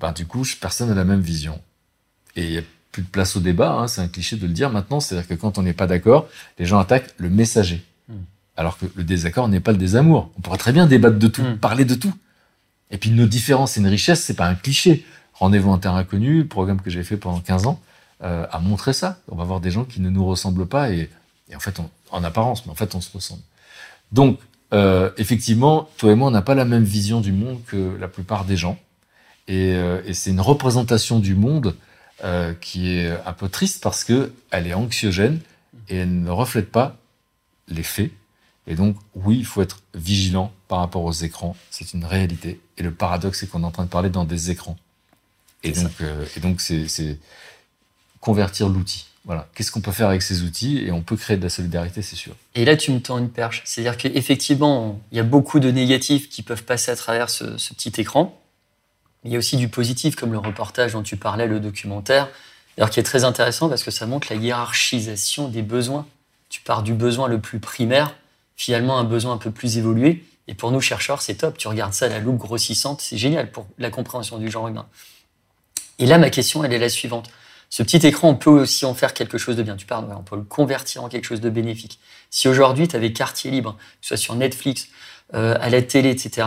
ben, 0.00 0.12
du 0.12 0.26
coup, 0.26 0.44
personne 0.60 0.88
n'a 0.88 0.94
la 0.94 1.04
même 1.04 1.20
vision. 1.20 1.60
Et 2.36 2.62
plus 2.92 3.02
de 3.02 3.08
place 3.08 3.36
au 3.36 3.40
débat, 3.40 3.72
hein, 3.72 3.86
c'est 3.88 4.00
un 4.00 4.08
cliché 4.08 4.36
de 4.36 4.46
le 4.46 4.52
dire 4.52 4.70
maintenant, 4.70 5.00
c'est-à-dire 5.00 5.28
que 5.28 5.34
quand 5.34 5.58
on 5.58 5.62
n'est 5.62 5.72
pas 5.74 5.86
d'accord, 5.86 6.26
les 6.58 6.64
gens 6.66 6.78
attaquent 6.78 7.14
le 7.18 7.28
messager. 7.30 7.84
Hmm. 8.08 8.14
Alors 8.56 8.78
que 8.78 8.86
le 8.96 9.04
désaccord 9.04 9.48
n'est 9.48 9.60
pas 9.60 9.72
le 9.72 9.78
désamour. 9.78 10.30
On 10.36 10.40
pourrait 10.40 10.58
très 10.58 10.72
bien 10.72 10.86
débattre 10.86 11.18
de 11.18 11.28
tout, 11.28 11.42
Hmm. 11.42 11.58
parler 11.58 11.84
de 11.84 11.94
tout. 11.94 12.12
Et 12.90 12.96
puis 12.98 13.10
nos 13.10 13.26
différences 13.26 13.76
et 13.76 13.80
une 13.80 13.86
richesse, 13.86 14.22
c'est 14.24 14.34
pas 14.34 14.48
un 14.48 14.54
cliché. 14.54 15.04
Rendez-vous 15.34 15.70
en 15.70 15.78
terre 15.78 15.94
inconnue, 15.94 16.38
le 16.38 16.46
programme 16.48 16.80
que 16.80 16.90
j'ai 16.90 17.04
fait 17.04 17.16
pendant 17.16 17.40
15 17.40 17.66
ans, 17.66 17.80
euh, 18.24 18.46
a 18.50 18.58
montré 18.58 18.92
ça. 18.92 19.20
On 19.30 19.36
va 19.36 19.44
voir 19.44 19.60
des 19.60 19.70
gens 19.70 19.84
qui 19.84 20.00
ne 20.00 20.10
nous 20.10 20.24
ressemblent 20.26 20.66
pas 20.66 20.90
et, 20.90 21.08
et 21.50 21.54
en 21.56 21.60
fait, 21.60 21.78
on- 21.78 21.90
en 22.10 22.24
apparence, 22.24 22.64
mais 22.66 22.72
en 22.72 22.74
fait, 22.74 22.94
on 22.94 23.00
se 23.00 23.12
ressemble. 23.12 23.42
Donc, 24.10 24.38
euh, 24.72 25.10
effectivement, 25.18 25.88
toi 25.98 26.10
et 26.12 26.14
moi, 26.14 26.28
on 26.28 26.30
n'a 26.30 26.42
pas 26.42 26.54
la 26.54 26.64
même 26.64 26.82
vision 26.84 27.20
du 27.20 27.32
monde 27.32 27.60
que 27.66 27.96
la 28.00 28.08
plupart 28.08 28.44
des 28.46 28.56
gens. 28.56 28.78
Et, 29.46 29.74
euh, 29.74 30.00
et 30.06 30.14
c'est 30.14 30.30
une 30.30 30.40
représentation 30.40 31.20
du 31.20 31.34
monde 31.34 31.74
euh, 32.24 32.54
qui 32.54 32.96
est 32.96 33.10
un 33.26 33.32
peu 33.32 33.48
triste 33.48 33.82
parce 33.82 34.04
que 34.04 34.32
elle 34.50 34.66
est 34.66 34.74
anxiogène 34.74 35.40
et 35.88 35.98
elle 35.98 36.22
ne 36.22 36.30
reflète 36.30 36.70
pas 36.70 36.96
les 37.68 37.82
faits. 37.82 38.10
Et 38.66 38.74
donc, 38.74 38.96
oui, 39.14 39.38
il 39.38 39.46
faut 39.46 39.62
être 39.62 39.80
vigilant 39.94 40.52
par 40.68 40.80
rapport 40.80 41.04
aux 41.04 41.12
écrans. 41.12 41.56
C'est 41.70 41.94
une 41.94 42.04
réalité. 42.04 42.60
Et 42.76 42.82
le 42.82 42.92
paradoxe, 42.92 43.40
c'est 43.40 43.46
qu'on 43.48 43.62
est 43.62 43.66
en 43.66 43.70
train 43.70 43.84
de 43.84 43.88
parler 43.88 44.10
dans 44.10 44.24
des 44.24 44.50
écrans. 44.50 44.76
Et 45.64 45.72
donc, 45.72 45.92
euh, 46.00 46.24
et 46.36 46.40
donc, 46.40 46.60
c'est 46.60 46.86
c'est 46.88 47.18
convertir 48.20 48.68
l'outil. 48.68 49.06
Voilà. 49.24 49.48
Qu'est-ce 49.54 49.70
qu'on 49.70 49.80
peut 49.80 49.92
faire 49.92 50.08
avec 50.08 50.22
ces 50.22 50.42
outils? 50.42 50.78
Et 50.78 50.90
on 50.90 51.02
peut 51.02 51.16
créer 51.16 51.36
de 51.36 51.42
la 51.42 51.50
solidarité, 51.50 52.02
c'est 52.02 52.16
sûr. 52.16 52.34
Et 52.54 52.64
là, 52.64 52.76
tu 52.76 52.92
me 52.92 53.00
tends 53.00 53.18
une 53.18 53.30
perche. 53.30 53.62
C'est-à-dire 53.64 53.96
qu'effectivement, 53.96 55.00
il 55.12 55.18
y 55.18 55.20
a 55.20 55.24
beaucoup 55.24 55.60
de 55.60 55.70
négatifs 55.70 56.28
qui 56.28 56.42
peuvent 56.42 56.64
passer 56.64 56.90
à 56.90 56.96
travers 56.96 57.30
ce, 57.30 57.56
ce 57.58 57.74
petit 57.74 58.00
écran. 58.00 58.40
Il 59.24 59.32
y 59.32 59.34
a 59.34 59.38
aussi 59.38 59.56
du 59.56 59.68
positif, 59.68 60.16
comme 60.16 60.32
le 60.32 60.38
reportage 60.38 60.92
dont 60.92 61.02
tu 61.02 61.16
parlais, 61.16 61.46
le 61.46 61.60
documentaire, 61.60 62.28
d'ailleurs 62.76 62.90
qui 62.90 63.00
est 63.00 63.04
très 63.04 63.24
intéressant 63.24 63.68
parce 63.68 63.82
que 63.82 63.90
ça 63.90 64.06
montre 64.06 64.28
la 64.30 64.36
hiérarchisation 64.36 65.48
des 65.48 65.62
besoins. 65.62 66.06
Tu 66.48 66.60
pars 66.60 66.82
du 66.82 66.94
besoin 66.94 67.28
le 67.28 67.40
plus 67.40 67.58
primaire, 67.58 68.14
finalement 68.56 68.98
un 68.98 69.04
besoin 69.04 69.34
un 69.34 69.38
peu 69.38 69.50
plus 69.50 69.78
évolué. 69.78 70.24
Et 70.46 70.54
pour 70.54 70.72
nous, 70.72 70.80
chercheurs, 70.80 71.20
c'est 71.20 71.34
top. 71.34 71.58
Tu 71.58 71.68
regardes 71.68 71.92
ça 71.92 72.08
la 72.08 72.20
loupe 72.20 72.38
grossissante, 72.38 73.02
c'est 73.02 73.18
génial 73.18 73.50
pour 73.50 73.66
la 73.76 73.90
compréhension 73.90 74.38
du 74.38 74.50
genre 74.50 74.68
humain. 74.68 74.86
Et 75.98 76.06
là, 76.06 76.16
ma 76.18 76.30
question, 76.30 76.64
elle 76.64 76.72
est 76.72 76.78
la 76.78 76.88
suivante. 76.88 77.30
Ce 77.70 77.82
petit 77.82 78.06
écran, 78.06 78.30
on 78.30 78.34
peut 78.34 78.50
aussi 78.50 78.86
en 78.86 78.94
faire 78.94 79.12
quelque 79.12 79.36
chose 79.36 79.56
de 79.56 79.62
bien. 79.62 79.76
Tu 79.76 79.84
parles, 79.84 80.06
on 80.16 80.22
peut 80.22 80.36
le 80.36 80.42
convertir 80.42 81.04
en 81.04 81.08
quelque 81.08 81.24
chose 81.24 81.42
de 81.42 81.50
bénéfique. 81.50 81.98
Si 82.30 82.48
aujourd'hui, 82.48 82.88
tu 82.88 82.96
avais 82.96 83.12
quartier 83.12 83.50
libre, 83.50 83.76
que 84.00 84.06
ce 84.06 84.08
soit 84.08 84.16
sur 84.16 84.34
Netflix, 84.36 84.88
euh, 85.34 85.56
à 85.60 85.68
la 85.68 85.82
télé, 85.82 86.10
etc., 86.10 86.46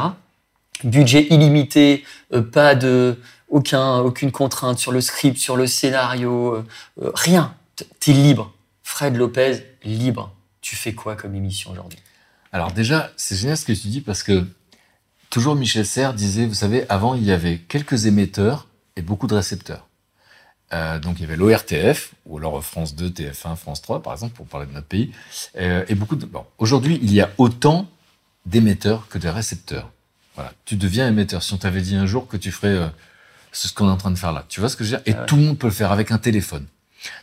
budget 0.83 1.27
illimité, 1.29 2.03
euh, 2.33 2.41
pas 2.41 2.75
de 2.75 3.17
aucun, 3.49 3.99
aucune 3.99 4.31
contrainte 4.31 4.79
sur 4.79 4.91
le 4.91 5.01
script, 5.01 5.37
sur 5.37 5.57
le 5.57 5.67
scénario, 5.67 6.55
euh, 6.55 6.65
euh, 7.01 7.11
rien. 7.13 7.53
T'es 7.99 8.13
libre. 8.13 8.53
Fred 8.83 9.15
Lopez, 9.15 9.63
libre. 9.83 10.33
Tu 10.61 10.75
fais 10.75 10.93
quoi 10.93 11.15
comme 11.15 11.35
émission 11.35 11.71
aujourd'hui? 11.71 11.99
Alors 12.51 12.71
déjà, 12.71 13.11
c'est 13.15 13.35
génial 13.35 13.57
ce 13.57 13.65
que 13.65 13.73
tu 13.73 13.87
dis 13.87 14.01
parce 14.01 14.23
que 14.23 14.45
toujours 15.29 15.55
Michel 15.55 15.85
Serres 15.85 16.13
disait, 16.13 16.45
vous 16.45 16.53
savez, 16.53 16.85
avant 16.89 17.15
il 17.15 17.23
y 17.23 17.31
avait 17.31 17.57
quelques 17.57 18.05
émetteurs 18.05 18.67
et 18.95 19.01
beaucoup 19.01 19.27
de 19.27 19.35
récepteurs. 19.35 19.87
Donc 21.01 21.17
il 21.17 21.21
y 21.21 21.23
avait 21.25 21.35
l'ORTF, 21.35 22.13
ou 22.25 22.37
alors 22.37 22.63
France 22.63 22.95
2, 22.95 23.09
TF1, 23.09 23.57
France 23.57 23.81
3, 23.81 24.01
par 24.01 24.13
exemple, 24.13 24.35
pour 24.35 24.45
parler 24.45 24.67
de 24.67 24.71
notre 24.71 24.87
pays, 24.87 25.11
et 25.57 25.95
beaucoup 25.95 26.15
de... 26.15 26.25
Bon, 26.25 26.45
aujourd'hui, 26.59 26.97
il 27.01 27.11
y 27.11 27.19
a 27.19 27.29
autant 27.37 27.89
d'émetteurs 28.45 29.09
que 29.09 29.17
de 29.17 29.27
récepteurs. 29.27 29.91
Voilà, 30.35 30.53
tu 30.65 30.75
deviens 30.75 31.07
émetteur. 31.07 31.43
Si 31.43 31.53
on 31.53 31.57
t'avait 31.57 31.81
dit 31.81 31.95
un 31.95 32.05
jour 32.05 32.27
que 32.27 32.37
tu 32.37 32.51
ferais 32.51 32.69
euh, 32.69 32.87
ce 33.51 33.71
qu'on 33.73 33.87
est 33.87 33.91
en 33.91 33.97
train 33.97 34.11
de 34.11 34.17
faire 34.17 34.31
là, 34.31 34.45
tu 34.47 34.59
vois 34.59 34.69
ce 34.69 34.75
que 34.75 34.83
je 34.83 34.91
veux 34.91 34.97
dire? 34.97 35.03
Et 35.05 35.13
Ah 35.15 35.21
ouais. 35.21 35.25
tout 35.25 35.35
le 35.35 35.43
monde 35.43 35.57
peut 35.57 35.67
le 35.67 35.73
faire 35.73 35.91
avec 35.91 36.11
un 36.11 36.17
téléphone. 36.17 36.65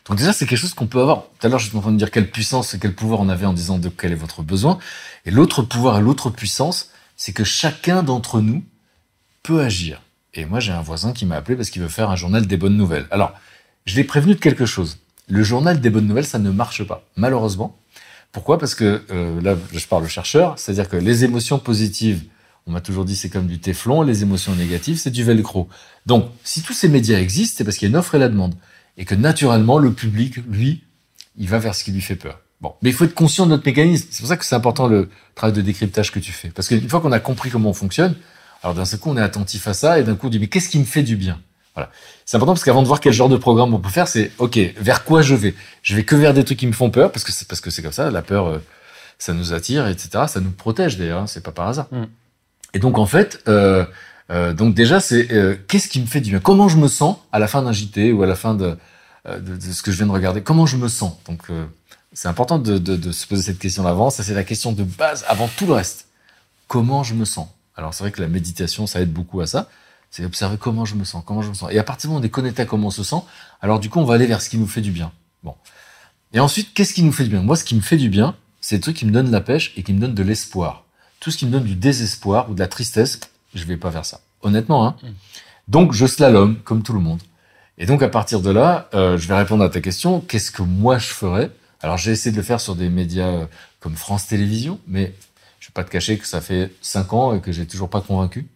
Donc 0.07 0.19
déjà, 0.19 0.33
c'est 0.33 0.47
quelque 0.47 0.59
chose 0.59 0.75
qu'on 0.75 0.87
peut 0.89 1.01
avoir. 1.01 1.23
Tout 1.39 1.47
à 1.47 1.51
l'heure, 1.51 1.59
je 1.61 1.69
suis 1.69 1.77
en 1.77 1.81
train 1.81 1.93
de 1.93 1.97
dire 1.97 2.11
quelle 2.11 2.31
puissance 2.31 2.75
et 2.75 2.79
quel 2.79 2.95
pouvoir 2.95 3.21
on 3.21 3.29
avait 3.29 3.47
en 3.47 3.53
disant 3.53 3.79
de 3.79 3.89
quel 3.89 4.13
est 4.13 4.17
votre 4.17 4.43
besoin. 4.43 4.79
Et 5.25 5.31
l'autre 5.31 5.63
pouvoir 5.63 5.99
et 5.99 6.03
l'autre 6.03 6.31
puissance, 6.31 6.91
c'est 7.17 7.33
que 7.33 7.45
chacun 7.45 8.03
d'entre 8.03 8.41
nous 8.41 8.65
peut 9.43 9.61
agir. 9.61 10.03
Et 10.35 10.45
moi, 10.45 10.61
j'ai 10.61 10.73
un 10.73 10.83
voisin 10.83 11.13
qui 11.13 11.27
m'a 11.27 11.37
appelé 11.37 11.57
parce 11.57 11.71
qu'il 11.71 11.81
veut 11.81 11.89
faire 11.89 12.11
un 12.11 12.17
journal 12.17 12.47
des 12.47 12.57
bonnes 12.57 12.77
nouvelles. 12.77 13.07
Alors, 13.11 13.33
je 13.87 13.95
l'ai 13.97 14.05
prévenu 14.05 14.35
de 14.35 14.41
quelque 14.41 14.67
chose. 14.67 14.99
Le 15.29 15.43
journal 15.43 15.81
des 15.81 15.91
bonnes 15.91 16.07
nouvelles, 16.07 16.27
ça 16.27 16.39
ne 16.39 16.51
marche 16.51 16.83
pas, 16.85 17.05
malheureusement. 17.17 17.77
Pourquoi? 18.33 18.59
Parce 18.59 18.75
que 18.75 19.05
euh, 19.11 19.41
là, 19.41 19.57
je 19.73 19.87
parle 19.87 20.05
au 20.05 20.09
chercheur, 20.09 20.59
c'est-à-dire 20.59 20.89
que 20.89 20.97
les 20.97 21.25
émotions 21.25 21.59
positives, 21.59 22.25
on 22.69 22.73
m'a 22.73 22.83
toujours 22.83 23.07
dit 23.07 23.17
c'est 23.17 23.31
comme 23.31 23.47
du 23.47 23.59
téflon, 23.59 24.03
les 24.03 24.23
émotions 24.23 24.55
négatives, 24.55 24.99
c'est 24.99 25.11
du 25.11 25.25
velcro. 25.25 25.69
Donc, 26.05 26.31
si 26.45 26.63
tous 26.63 26.75
ces 26.75 26.89
médias 26.89 27.19
existent, 27.19 27.57
c'est 27.57 27.65
parce 27.65 27.79
qu'il 27.79 27.89
y 27.89 27.91
a 27.91 27.93
une 27.93 27.97
offre 27.97 28.15
et 28.15 28.19
la 28.19 28.29
demande. 28.29 28.55
Et 28.99 29.07
que 29.07 29.15
naturellement, 29.15 29.79
le 29.79 29.93
public, 29.93 30.37
lui, 30.47 30.85
il 31.39 31.49
va 31.49 31.59
vers 31.59 31.75
ce 31.75 31.83
qui 31.83 31.93
lui 31.93 32.03
fait 32.03 32.17
peur. 32.17 32.41
Bon, 32.61 32.75
mais 32.83 32.91
il 32.91 32.93
faut 32.93 33.05
être 33.05 33.15
conscient 33.15 33.47
de 33.47 33.51
notre 33.51 33.65
mécanisme. 33.65 34.09
C'est 34.11 34.21
pour 34.21 34.29
ça 34.29 34.37
que 34.37 34.45
c'est 34.45 34.55
important 34.55 34.87
le 34.87 35.09
travail 35.35 35.55
de 35.55 35.63
décryptage 35.63 36.13
que 36.13 36.19
tu 36.19 36.31
fais. 36.31 36.51
Parce 36.51 36.69
qu'une 36.69 36.89
fois 36.89 37.01
qu'on 37.01 37.13
a 37.13 37.21
compris 37.21 37.49
comment 37.49 37.71
on 37.71 37.75
fonctionne, 37.75 38.17
alors 38.63 38.75
d'un 38.75 38.85
seul 38.85 39.01
coup, 39.01 39.11
on 39.11 39.17
est 39.17 39.23
attentif 39.23 39.67
à 39.67 39.73
ça 39.73 39.99
et 39.99 40.03
d'un 40.03 40.15
coup, 40.15 40.27
on 40.27 40.31
dit, 40.31 40.39
mais 40.39 40.49
qu'est-ce 40.49 40.69
qui 40.69 40.79
me 40.79 40.85
fait 40.85 41.03
du 41.03 41.17
bien? 41.17 41.41
Voilà. 41.75 41.91
C'est 42.27 42.37
important 42.37 42.53
parce 42.53 42.65
qu'avant 42.65 42.83
de 42.83 42.89
voir 42.89 43.01
quel 43.01 43.13
genre 43.15 43.31
de 43.31 43.37
programme 43.39 43.73
on 43.73 43.79
peut 43.79 43.89
faire, 43.89 44.09
c'est, 44.09 44.33
OK, 44.39 44.59
vers 44.77 45.05
quoi 45.05 45.23
je 45.23 45.35
vais? 45.35 45.55
Je 45.83 45.97
vais 45.97 46.05
que 46.05 46.17
vers 46.17 46.35
des 46.35 46.45
trucs 46.45 46.59
qui 46.59 46.67
me 46.67 46.73
font 46.73 46.91
peur, 46.91 47.13
parce 47.13 47.25
que 47.25 47.71
c'est 47.71 47.83
comme 47.83 47.93
ça, 47.93 48.11
la 48.11 48.23
peur, 48.23 48.49
euh, 48.49 48.59
ça 49.19 49.33
nous 49.33 49.53
attire, 49.53 49.87
etc. 49.87 50.25
Ça 50.27 50.41
nous 50.41 50.51
protège 50.51 50.99
d'ailleurs, 50.99 51.23
hein, 51.23 51.27
c'est 51.27 51.43
pas 51.43 51.53
par 51.53 51.69
hasard. 51.69 51.87
Mm. 51.93 52.05
Et 52.79 52.81
donc, 52.81 52.97
en 52.97 53.07
fait, 53.07 53.43
euh, 53.49 53.85
euh, 54.31 54.55
donc 54.55 54.73
déjà, 54.73 55.01
c'est 55.01 55.33
euh, 55.33 55.57
qu'est-ce 55.67 55.89
qui 55.89 56.01
me 56.01 56.07
fait 56.07 56.21
du 56.21 56.31
bien? 56.31 56.39
Comment 56.39 56.69
je 56.69 56.77
me 56.77 56.87
sens 56.87 57.17
à 57.33 57.41
la 57.41 57.49
fin 57.49 57.61
d'un 57.61 57.73
JT 57.73 58.13
ou 58.13 58.23
à 58.23 58.27
la 58.29 58.37
fin 58.37 58.55
de, 58.55 58.79
ce 59.27 59.83
que 59.83 59.91
je 59.91 59.97
viens 59.97 60.07
de 60.07 60.13
regarder? 60.13 60.43
Comment 60.43 60.65
je 60.65 60.77
me 60.77 60.87
sens? 60.87 61.15
Donc, 61.27 61.49
c'est 62.13 62.29
important 62.29 62.61
de, 62.61 63.11
se 63.11 63.27
poser 63.27 63.43
cette 63.43 63.59
question 63.59 63.83
d'avant. 63.83 64.11
Ça, 64.11 64.23
c'est 64.23 64.33
la 64.33 64.45
question 64.45 64.71
de 64.71 64.85
base 64.85 65.25
avant 65.27 65.49
tout 65.49 65.67
le 65.67 65.73
reste. 65.73 66.07
Comment 66.69 67.03
je 67.03 67.15
me 67.15 67.25
sens? 67.25 67.49
Alors, 67.75 67.95
c'est 67.95 68.05
vrai 68.05 68.13
que 68.13 68.23
la 68.23 68.29
méditation, 68.29 68.87
ça 68.87 69.01
aide 69.01 69.13
beaucoup 69.13 69.41
à 69.41 69.49
ça. 69.49 69.69
C'est 70.13 70.25
observer 70.25 70.57
comment 70.57 70.85
je 70.85 70.95
me 70.95 71.03
sens, 71.03 71.25
comment 71.27 71.43
je 71.43 71.49
me 71.49 71.55
sens. 71.55 71.73
Et 71.73 71.81
à 71.81 71.83
partir 71.83 72.03
du 72.03 72.13
moment 72.13 72.21
où 72.21 72.23
on 72.23 72.27
est 72.27 72.31
connecté 72.31 72.63
à 72.63 72.65
comment 72.65 72.87
on 72.87 72.93
se 72.93 73.03
sent, 73.03 73.23
alors 73.61 73.81
du 73.81 73.91
coup, 73.91 73.99
on 73.99 74.05
va 74.05 74.15
aller 74.15 74.27
vers 74.27 74.41
ce 74.41 74.51
qui 74.51 74.59
nous 74.59 74.69
fait 74.69 74.83
du 74.83 74.93
bien. 74.93 75.11
Bon. 75.43 75.57
Et 76.33 76.39
ensuite, 76.39 76.75
qu'est-ce 76.75 76.95
qui 76.95 77.03
nous 77.03 77.11
fait 77.11 77.25
du 77.25 77.31
bien? 77.31 77.43
Moi, 77.43 77.57
ce 77.57 77.65
qui 77.65 77.75
me 77.75 77.81
fait 77.81 77.97
du 77.97 78.09
bien, 78.09 78.37
c'est 78.61 78.77
le 78.77 78.83
truc 78.83 78.97
qui 78.97 79.05
me 79.05 79.11
donne 79.11 79.33
la 79.33 79.41
pêche 79.41 79.73
et 79.77 79.83
qui 79.83 79.93
me 79.93 79.99
donne 79.99 80.15
de 80.15 80.23
l'espoir. 80.23 80.85
Tout 81.21 81.31
ce 81.31 81.39
qui 81.39 81.47
me 81.47 81.51
donne 81.51 81.65
du 81.65 81.75
désespoir 81.75 82.51
ou 82.51 82.55
de 82.55 82.61
la 82.61 82.69
tristesse, 82.69 83.21
je 83.55 83.65
vais 83.65 83.77
pas 83.77 83.91
vers 83.91 84.05
ça. 84.05 84.21
Honnêtement, 84.43 84.87
hein. 84.87 84.97
Mm. 85.03 85.07
Donc, 85.69 85.93
je 85.93 86.07
slalom, 86.07 86.57
comme 86.63 86.83
tout 86.83 86.93
le 86.93 87.01
monde. 87.01 87.21
Et 87.77 87.87
donc, 87.87 88.03
à 88.03 88.09
partir 88.09 88.41
de 88.41 88.51
là, 88.51 88.89
euh, 88.95 89.19
je 89.19 89.29
vais 89.29 89.37
répondre 89.37 89.63
à 89.63 89.69
ta 89.69 89.81
question. 89.81 90.21
Qu'est-ce 90.21 90.51
que 90.51 90.63
moi, 90.63 90.99
je 90.99 91.09
ferais? 91.09 91.51
Alors, 91.81 91.97
j'ai 91.97 92.13
essayé 92.13 92.33
de 92.33 92.37
le 92.37 92.43
faire 92.43 92.61
sur 92.61 92.75
des 92.75 92.89
médias 92.89 93.29
euh, 93.29 93.47
comme 93.81 93.95
France 93.95 94.27
Télévisions, 94.27 94.81
mais 94.87 95.15
je 95.61 95.69
vais 95.69 95.73
pas 95.73 95.85
te 95.85 95.91
cacher 95.91 96.19
que 96.19 96.27
ça 96.27 96.41
fait 96.41 96.73
cinq 96.81 97.13
ans 97.13 97.35
et 97.35 97.41
que 97.41 97.53
j'ai 97.53 97.67
toujours 97.67 97.91
pas 97.91 98.01
convaincu. 98.01 98.49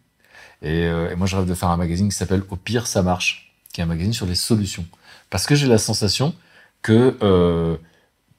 Et, 0.62 0.86
euh, 0.86 1.10
et 1.10 1.16
moi, 1.16 1.26
je 1.26 1.36
rêve 1.36 1.46
de 1.46 1.54
faire 1.54 1.68
un 1.68 1.76
magazine 1.76 2.08
qui 2.08 2.16
s'appelle 2.16 2.42
Au 2.50 2.56
pire, 2.56 2.86
ça 2.86 3.02
marche, 3.02 3.52
qui 3.72 3.80
est 3.80 3.84
un 3.84 3.86
magazine 3.86 4.12
sur 4.12 4.26
les 4.26 4.34
solutions. 4.34 4.86
Parce 5.30 5.46
que 5.46 5.54
j'ai 5.54 5.66
la 5.66 5.78
sensation 5.78 6.34
que 6.82 7.16
euh, 7.22 7.76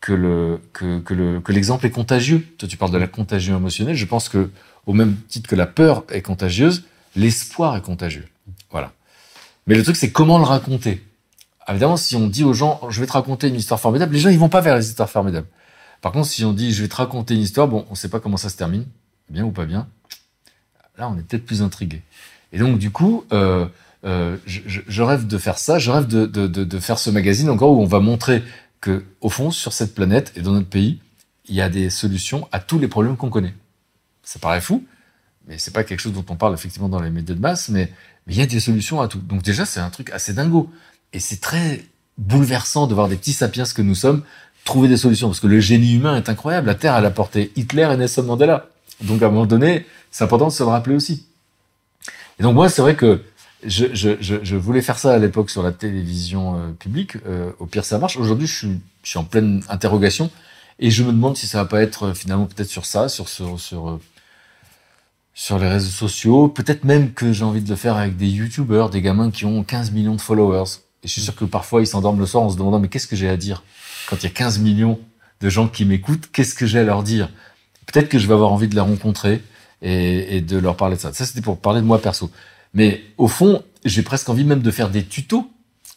que 0.04 0.12
le 0.12 0.60
que, 0.74 1.14
le 1.14 1.40
que 1.40 1.54
l'exemple 1.54 1.86
est 1.86 1.90
contagieux. 1.90 2.46
Toi, 2.58 2.68
tu 2.68 2.76
parles 2.76 2.92
de 2.92 2.98
la 2.98 3.08
contagion 3.08 3.56
émotionnelle. 3.56 3.96
Je 3.96 4.06
pense 4.06 4.28
que 4.28 4.50
au 4.86 4.92
même 4.92 5.16
titre 5.30 5.50
que 5.50 5.56
la 5.56 5.66
peur 5.66 6.04
est 6.10 6.22
contagieuse, 6.22 6.84
l'espoir 7.16 7.78
est 7.78 7.82
contagieux. 7.82 8.28
Voilà. 8.70 8.92
Mais 9.66 9.76
le 9.76 9.84
truc, 9.84 9.96
c'est 9.96 10.12
comment 10.12 10.40
le 10.40 10.44
raconter. 10.44 11.02
Évidemment, 11.70 11.96
si 11.96 12.18
on 12.18 12.28
dit 12.28 12.44
aux 12.44 12.52
gens, 12.52 12.82
je 12.90 13.00
vais 13.00 13.08
te 13.08 13.14
raconter 13.14 13.48
une 13.48 13.56
histoire 13.56 13.80
formidable, 13.80 14.14
les 14.14 14.20
gens, 14.20 14.30
ils 14.30 14.38
vont 14.38 14.50
pas 14.50 14.60
vers 14.60 14.76
les 14.76 14.90
histoires 14.90 15.10
formidables. 15.10 15.48
Par 16.02 16.12
contre, 16.12 16.28
si 16.28 16.44
on 16.44 16.52
dit, 16.52 16.74
je 16.74 16.82
vais 16.82 16.90
te 16.90 16.96
raconter 16.96 17.36
une 17.36 17.40
histoire, 17.40 17.70
bon, 17.70 17.86
on 17.90 17.96
sait 17.96 18.10
pas 18.10 18.20
comment 18.20 18.36
ça 18.36 18.50
se 18.50 18.58
termine, 18.58 18.86
bien 19.30 19.46
ou 19.46 19.52
pas 19.52 19.66
bien. 19.66 19.88
Là, 20.98 21.10
on 21.10 21.18
est 21.18 21.24
peut-être 21.24 21.46
plus 21.46 21.62
intrigué. 21.62 22.02
Et 22.52 22.58
donc, 22.58 22.78
du 22.78 22.92
coup, 22.92 23.24
euh, 23.32 23.66
euh, 24.04 24.36
je 24.46 25.02
rêve 25.02 25.28
de 25.28 25.38
faire 25.38 25.58
ça. 25.58 25.80
Je 25.80 25.92
rêve 25.92 26.08
de, 26.08 26.26
de, 26.26 26.48
de, 26.48 26.66
de 26.66 26.80
faire 26.80 27.00
ce 27.00 27.10
magazine 27.10 27.50
encore 27.50 27.72
où 27.72 27.82
on 27.82 27.88
va 27.88 28.02
montrer 28.02 28.44
que, 28.84 29.06
au 29.22 29.30
fond, 29.30 29.50
sur 29.50 29.72
cette 29.72 29.96
planète 29.96 30.34
et 30.36 30.42
dans 30.42 30.52
notre 30.52 30.68
pays, 30.68 31.00
il 31.46 31.56
y 31.56 31.62
a 31.62 31.70
des 31.70 31.90
solutions 31.90 32.50
à 32.52 32.60
tous 32.60 32.80
les 32.80 32.90
problèmes 32.90 33.16
qu'on 33.16 33.30
connaît. 33.30 33.54
Ça 34.24 34.40
paraît 34.40 34.60
fou, 34.60 34.84
mais 35.48 35.58
c'est 35.58 35.72
pas 35.72 35.86
quelque 35.86 36.02
chose 36.02 36.12
dont 36.12 36.26
on 36.28 36.36
parle 36.36 36.54
effectivement 36.54 36.90
dans 36.90 37.02
les 37.02 37.10
médias 37.10 37.34
de 37.34 37.40
masse, 37.40 37.70
mais 37.70 37.92
mais 38.28 38.34
il 38.34 38.40
y 38.40 38.42
a 38.42 38.46
des 38.46 38.60
solutions 38.60 39.02
à 39.02 39.08
tout. 39.08 39.20
Donc 39.20 39.42
déjà, 39.42 39.66
c'est 39.66 39.80
un 39.80 39.90
truc 39.90 40.10
assez 40.12 40.34
dingo. 40.34 40.70
Et 41.14 41.20
c'est 41.20 41.42
très 41.42 41.84
bouleversant 42.18 42.88
de 42.88 42.94
voir 42.94 43.08
des 43.08 43.16
petits 43.16 43.34
sapiens 43.34 43.64
que 43.66 43.82
nous 43.82 43.96
sommes 43.96 44.24
trouver 44.66 44.88
des 44.88 44.98
solutions. 44.98 45.28
Parce 45.30 45.40
que 45.40 45.48
le 45.48 45.60
génie 45.60 45.94
humain 45.94 46.16
est 46.18 46.30
incroyable. 46.30 46.68
La 46.68 46.76
Terre, 46.76 46.96
elle 46.96 47.06
a 47.06 47.12
porté 47.12 47.52
Hitler 47.56 47.90
et 47.92 47.98
Nelson 47.98 48.24
Mandela. 48.24 48.70
Donc 49.02 49.22
à 49.22 49.28
un 49.28 49.30
moment 49.30 49.46
donné, 49.46 49.86
c'est 50.12 50.24
important 50.24 50.48
de 50.48 50.54
se 50.54 50.64
le 50.64 50.70
rappeler 50.70 50.96
aussi. 50.96 51.26
Et 52.40 52.44
donc 52.44 52.56
moi, 52.56 52.70
c'est 52.70 52.82
vrai 52.82 52.96
que 52.96 53.22
je, 53.66 54.56
voulais 54.56 54.82
faire 54.82 54.98
ça 54.98 55.14
à 55.14 55.18
l'époque 55.18 55.50
sur 55.50 55.64
la 55.64 55.72
télévision 55.72 56.56
euh, 56.56 56.72
publique. 56.72 57.18
Euh, 57.26 57.52
au 57.60 57.66
pire, 57.66 57.86
ça 57.86 57.98
marche. 57.98 58.18
Aujourd'hui, 58.18 58.48
je 58.48 58.68
suis, 59.04 59.18
en 59.18 59.24
pleine 59.24 59.64
interrogation. 59.70 60.30
Et 60.80 60.92
je 60.92 61.04
me 61.04 61.12
demande 61.12 61.38
si 61.38 61.48
ça 61.48 61.60
va 61.60 61.66
pas 61.66 61.82
être 61.82 62.08
euh, 62.08 62.14
finalement 62.14 62.46
peut-être 62.46 62.70
sur 62.70 62.86
ça, 62.86 63.08
sur, 63.10 64.00
les 65.60 65.68
réseaux 65.68 65.90
sociaux. 65.90 66.48
Peut-être 66.48 66.84
même 66.84 67.14
que 67.14 67.32
j'ai 67.32 67.44
envie 67.44 67.62
de 67.62 67.70
le 67.70 67.76
faire 67.76 67.96
avec 67.96 68.18
des 68.18 68.28
youtubeurs, 68.28 68.90
des 68.90 69.02
gamins 69.02 69.32
qui 69.32 69.46
ont 69.46 69.64
15 69.64 69.92
millions 69.92 70.16
de 70.16 70.22
followers. 70.22 70.80
Et 71.04 71.08
je 71.08 71.14
suis 71.14 71.22
sûr 71.22 71.36
que 71.36 71.46
parfois 71.46 71.82
ils 71.82 71.88
s'endorment 71.88 72.20
le 72.20 72.26
soir 72.26 72.44
en 72.44 72.50
se 72.50 72.58
demandant 72.58 72.80
mais 72.80 72.88
qu'est-ce 72.88 73.08
que 73.08 73.16
j'ai 73.16 73.28
à 73.28 73.36
dire 73.36 73.64
quand 74.08 74.18
il 74.18 74.24
y 74.24 74.28
a 74.28 74.30
15 74.30 74.60
millions 74.60 75.00
de 75.42 75.50
gens 75.50 75.68
qui 75.68 75.86
m'écoutent, 75.86 76.30
qu'est-ce 76.32 76.56
que 76.56 76.66
j'ai 76.66 76.80
à 76.80 76.84
leur 76.84 77.04
dire? 77.04 77.30
Peut-être 77.86 78.08
que 78.08 78.18
je 78.18 78.28
vais 78.28 78.34
avoir 78.34 78.52
envie 78.54 78.68
de 78.68 78.76
les 78.76 78.82
rencontrer 78.82 79.42
et 79.82 80.40
de 80.40 80.58
leur 80.58 80.78
parler 80.78 80.96
de 80.96 81.02
ça. 81.02 81.12
Ça 81.12 81.26
c'était 81.26 81.42
pour 81.42 81.60
parler 81.60 81.82
de 81.82 81.86
moi 81.86 82.02
perso. 82.02 82.32
Mais 82.74 83.02
au 83.18 83.28
fond, 83.28 83.64
j'ai 83.86 84.02
presque 84.02 84.30
envie 84.30 84.44
même 84.44 84.62
de 84.62 84.72
faire 84.72 84.90
des 84.90 85.04
tutos. 85.04 85.50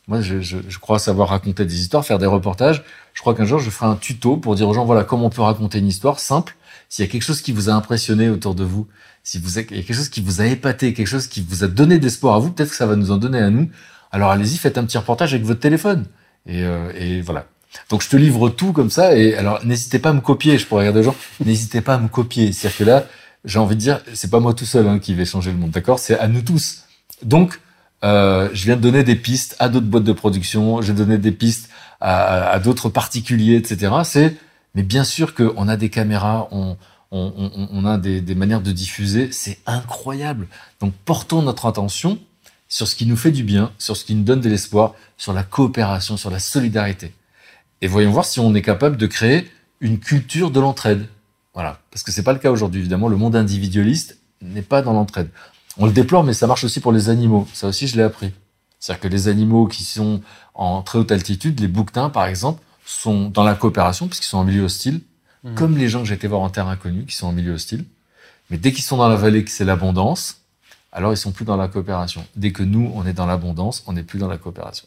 Moi, 0.09 0.21
je, 0.21 0.41
je, 0.41 0.59
je 0.69 0.79
crois 0.79 0.99
savoir 0.99 1.31
raconter 1.31 1.65
des 1.65 1.81
histoires, 1.81 2.05
faire 2.05 2.19
des 2.19 2.27
reportages. 2.27 2.85
Je 3.15 3.21
crois 3.21 3.35
qu'un 3.35 3.45
jour, 3.45 3.59
je 3.59 3.71
ferai 3.71 3.87
un 3.87 3.97
tuto 3.97 4.37
pour 4.37 4.55
dire 4.55 4.69
aux 4.69 4.75
gens, 4.75 4.85
voilà, 4.85 5.05
comment 5.05 5.27
on 5.27 5.31
peut 5.31 5.43
raconter 5.43 5.79
une 5.79 5.89
histoire 5.89 6.21
simple 6.21 6.55
s'il 6.89 7.05
y 7.05 7.09
a 7.09 7.11
quelque 7.11 7.23
chose 7.23 7.41
qui 7.41 7.53
vous 7.53 7.69
a 7.69 7.73
impressionné 7.73 8.29
autour 8.29 8.55
de 8.55 8.65
vous, 8.65 8.87
si 9.25 9.39
vous 9.39 9.59
avez, 9.59 9.67
il 9.71 9.77
y 9.77 9.81
a 9.81 9.83
quelque 9.83 9.97
chose 9.97 10.09
qui 10.09 10.21
vous 10.21 10.41
a 10.41 10.47
épaté, 10.47 10.95
quelque 10.95 11.09
chose 11.09 11.27
qui 11.27 11.45
vous 11.47 11.65
a 11.65 11.67
donné 11.67 11.99
d'espoir 11.99 12.35
à 12.35 12.39
vous, 12.39 12.51
peut-être 12.51 12.71
que 12.71 12.77
ça 12.77 12.87
va 12.87 12.95
nous 12.95 13.11
en 13.11 13.17
donner 13.17 13.39
à 13.39 13.51
nous. 13.51 13.69
Alors 14.13 14.31
allez-y, 14.31 14.57
faites 14.57 14.79
un 14.79 14.85
petit 14.85 14.99
reportage 14.99 15.35
avec 15.35 15.45
votre 15.45 15.61
téléphone. 15.61 16.07
Et, 16.47 16.63
euh, 16.63 16.93
et 16.97 17.21
voilà. 17.23 17.47
Donc 17.91 18.03
je 18.03 18.09
te 18.09 18.17
livre 18.17 18.49
tout 18.49 18.73
comme 18.73 18.91
ça. 18.91 19.17
Et 19.17 19.35
alors 19.35 19.65
n'hésitez 19.65 19.99
pas 19.99 20.11
à 20.11 20.13
me 20.13 20.21
copier. 20.21 20.59
Je 20.59 20.67
pourrais 20.67 20.83
regarder 20.83 21.01
aux 21.01 21.11
gens. 21.11 21.17
N'hésitez 21.45 21.81
pas 21.81 21.95
à 21.95 21.99
me 21.99 22.09
copier. 22.09 22.53
C'est-à-dire 22.53 22.79
que 22.79 22.85
là, 22.85 23.07
j'ai 23.47 23.59
envie 23.59 23.77
de 23.77 23.81
dire, 23.81 24.01
c'est 24.13 24.31
pas 24.31 24.41
moi 24.41 24.53
tout 24.53 24.67
seul 24.67 24.87
hein, 24.87 24.99
qui 24.99 25.15
vais 25.15 25.25
changer 25.25 25.53
le 25.53 25.57
monde, 25.57 25.71
d'accord? 25.71 25.99
C'est 25.99 26.19
à 26.19 26.29
nous 26.29 26.43
tous. 26.43 26.85
Donc 27.23 27.61
euh, 28.05 28.51
je 28.53 28.65
viens 28.65 28.77
de 28.77 28.81
donner 28.81 29.05
des 29.05 29.17
pistes 29.17 29.57
à 29.59 29.69
d'autres 29.69 29.87
boîtes 29.87 30.05
de 30.05 30.13
production. 30.13 30.83
J'ai 30.83 30.93
donné 30.93 31.17
des 31.17 31.33
pistes 31.33 31.71
à, 32.01 32.59
d'autres 32.59 32.89
particuliers, 32.89 33.57
etc. 33.57 33.93
C'est 34.05 34.37
mais 34.75 34.83
bien 34.83 35.05
sûr 35.05 35.35
qu'on 35.35 35.69
a 35.69 35.79
des 35.79 35.89
caméras, 35.89 36.49
on, 36.51 36.77
a 37.87 37.97
des, 37.97 38.35
manières 38.35 38.61
de 38.61 38.73
diffuser, 38.73 39.33
c'est 39.33 39.59
incroyable. 39.65 40.49
Donc 40.81 40.93
portons 41.07 41.41
notre 41.41 41.65
attention 41.65 42.19
sur 42.69 42.87
ce 42.87 42.95
qui 42.95 43.07
nous 43.07 43.17
fait 43.17 43.31
du 43.31 43.43
bien, 43.43 43.73
sur 43.79 43.97
ce 43.97 44.05
qui 44.05 44.15
nous 44.15 44.25
donne 44.25 44.43
de 44.43 44.51
l'espoir, 44.51 44.95
sur 45.17 45.33
la 45.33 45.45
coopération, 45.45 46.19
sur 46.19 46.31
la 46.31 46.41
solidarité. 46.41 47.15
Et 47.81 47.87
voyons 47.87 48.11
voir 48.11 48.27
si 48.27 48.39
on 48.39 48.55
est 48.55 48.61
capable 48.61 48.99
de 48.99 49.07
créer 49.07 49.51
une 49.81 49.99
culture 49.99 50.51
de 50.51 50.61
l'entraide. 50.61 51.07
Voilà, 51.57 51.81
parce 51.91 52.03
que 52.03 52.13
c'est 52.13 52.23
pas 52.23 52.35
le 52.35 52.39
cas 52.39 52.51
aujourd'hui. 52.51 52.81
Évidemment, 52.81 53.09
le 53.09 53.17
monde 53.17 53.35
individualiste 53.35 54.19
n'est 54.43 54.61
pas 54.61 54.83
dans 54.83 54.93
l'entraide. 54.93 55.31
On 55.79 55.87
le 55.87 55.93
déplore, 55.93 56.23
mais 56.23 56.35
ça 56.35 56.47
marche 56.47 56.65
aussi 56.65 56.81
pour 56.81 56.93
les 56.93 57.09
animaux. 57.09 57.49
Ça 57.55 57.67
aussi, 57.67 57.89
je 57.89 57.97
l'ai 57.97 58.03
appris. 58.03 58.31
C'est-à-dire 58.79 59.01
que 59.01 59.09
les 59.09 59.27
animaux 59.29 59.67
qui 59.67 59.83
sont 59.83 60.21
en 60.53 60.83
très 60.83 60.99
haute 60.99 61.11
altitude, 61.11 61.59
les 61.59 61.67
bouquetins 61.67 62.11
par 62.11 62.27
exemple, 62.27 62.63
sont 62.85 63.31
dans 63.31 63.43
la 63.43 63.55
coopération 63.55 64.07
puisqu'ils 64.07 64.29
sont 64.29 64.37
en 64.37 64.45
milieu 64.45 64.65
hostile, 64.65 65.01
mmh. 65.45 65.55
comme 65.55 65.79
les 65.79 65.89
gens 65.89 66.01
que 66.01 66.05
j'ai 66.05 66.15
été 66.15 66.29
voir 66.29 66.43
en 66.43 66.51
terre 66.51 66.69
inconnue 66.69 67.07
qui 67.07 67.17
sont 67.17 67.27
en 67.27 67.33
milieu 67.33 67.55
hostile. 67.55 67.87
Mais 68.51 68.59
dès 68.59 68.71
qu'ils 68.73 68.85
sont 68.85 68.99
dans 68.99 69.09
la 69.09 69.17
vallée, 69.17 69.43
que 69.43 69.51
c'est 69.51 69.65
l'abondance, 69.65 70.43
alors 70.93 71.15
ils 71.15 71.17
sont 71.17 71.33
plus 71.33 71.47
dans 71.47 71.57
la 71.57 71.69
coopération. 71.69 72.27
Dès 72.37 72.53
que 72.53 72.63
nous, 72.63 72.93
on 72.95 73.07
est 73.07 73.15
dans 73.15 73.27
l'abondance, 73.27 73.83
on 73.87 73.95
n'est 73.95 74.03
plus 74.03 74.19
dans 74.19 74.29
la 74.29 74.37
coopération. 74.37 74.87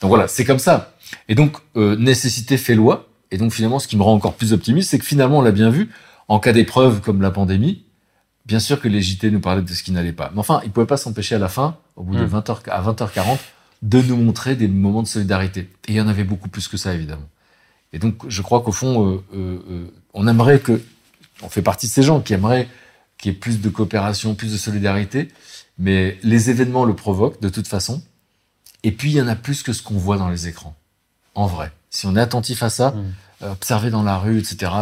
Donc 0.00 0.08
voilà, 0.08 0.28
c'est 0.28 0.44
comme 0.44 0.60
ça. 0.60 0.94
Et 1.28 1.34
donc, 1.34 1.56
euh, 1.76 1.96
nécessité 1.96 2.56
fait 2.56 2.76
loi. 2.76 3.09
Et 3.30 3.38
donc 3.38 3.52
finalement, 3.52 3.78
ce 3.78 3.88
qui 3.88 3.96
me 3.96 4.02
rend 4.02 4.14
encore 4.14 4.34
plus 4.34 4.52
optimiste, 4.52 4.90
c'est 4.90 4.98
que 4.98 5.04
finalement, 5.04 5.38
on 5.38 5.42
l'a 5.42 5.52
bien 5.52 5.70
vu, 5.70 5.90
en 6.28 6.38
cas 6.38 6.52
d'épreuve 6.52 7.00
comme 7.00 7.22
la 7.22 7.30
pandémie, 7.30 7.84
bien 8.46 8.58
sûr 8.58 8.80
que 8.80 8.88
les 8.88 9.00
JT 9.00 9.30
nous 9.30 9.40
parlaient 9.40 9.62
de 9.62 9.72
ce 9.72 9.82
qui 9.82 9.92
n'allait 9.92 10.12
pas. 10.12 10.30
Mais 10.34 10.40
enfin, 10.40 10.60
ils 10.64 10.70
pouvaient 10.70 10.86
pas 10.86 10.96
s'empêcher 10.96 11.36
à 11.36 11.38
la 11.38 11.48
fin, 11.48 11.76
au 11.96 12.02
bout 12.02 12.16
de 12.16 12.26
20h, 12.26 12.66
mmh. 12.66 12.70
à 12.70 12.82
20h40, 12.82 13.38
de 13.82 14.02
nous 14.02 14.16
montrer 14.16 14.56
des 14.56 14.68
moments 14.68 15.02
de 15.02 15.08
solidarité. 15.08 15.70
Et 15.88 15.92
il 15.92 15.94
y 15.94 16.00
en 16.00 16.08
avait 16.08 16.24
beaucoup 16.24 16.48
plus 16.48 16.68
que 16.68 16.76
ça, 16.76 16.94
évidemment. 16.94 17.28
Et 17.92 17.98
donc, 17.98 18.28
je 18.28 18.42
crois 18.42 18.60
qu'au 18.60 18.72
fond, 18.72 19.06
euh, 19.06 19.24
euh, 19.34 19.58
euh, 19.70 19.94
on 20.14 20.26
aimerait 20.26 20.60
que, 20.60 20.82
on 21.42 21.48
fait 21.48 21.62
partie 21.62 21.86
de 21.86 21.92
ces 21.92 22.02
gens 22.02 22.20
qui 22.20 22.34
aimeraient 22.34 22.68
qu'il 23.18 23.32
y 23.32 23.34
ait 23.34 23.38
plus 23.38 23.60
de 23.60 23.68
coopération, 23.68 24.34
plus 24.34 24.52
de 24.52 24.56
solidarité, 24.56 25.28
mais 25.78 26.18
les 26.22 26.50
événements 26.50 26.84
le 26.84 26.94
provoquent 26.94 27.40
de 27.40 27.48
toute 27.48 27.66
façon. 27.66 28.02
Et 28.82 28.92
puis, 28.92 29.10
il 29.10 29.16
y 29.16 29.22
en 29.22 29.28
a 29.28 29.36
plus 29.36 29.62
que 29.62 29.72
ce 29.72 29.82
qu'on 29.82 29.96
voit 29.96 30.16
dans 30.16 30.28
les 30.28 30.48
écrans, 30.48 30.76
en 31.34 31.46
vrai. 31.46 31.72
Si 31.90 32.06
on 32.06 32.16
est 32.16 32.20
attentif 32.20 32.62
à 32.62 32.70
ça, 32.70 32.92
mmh. 32.92 33.44
observer 33.46 33.90
dans 33.90 34.02
la 34.02 34.16
rue, 34.16 34.38
etc., 34.38 34.72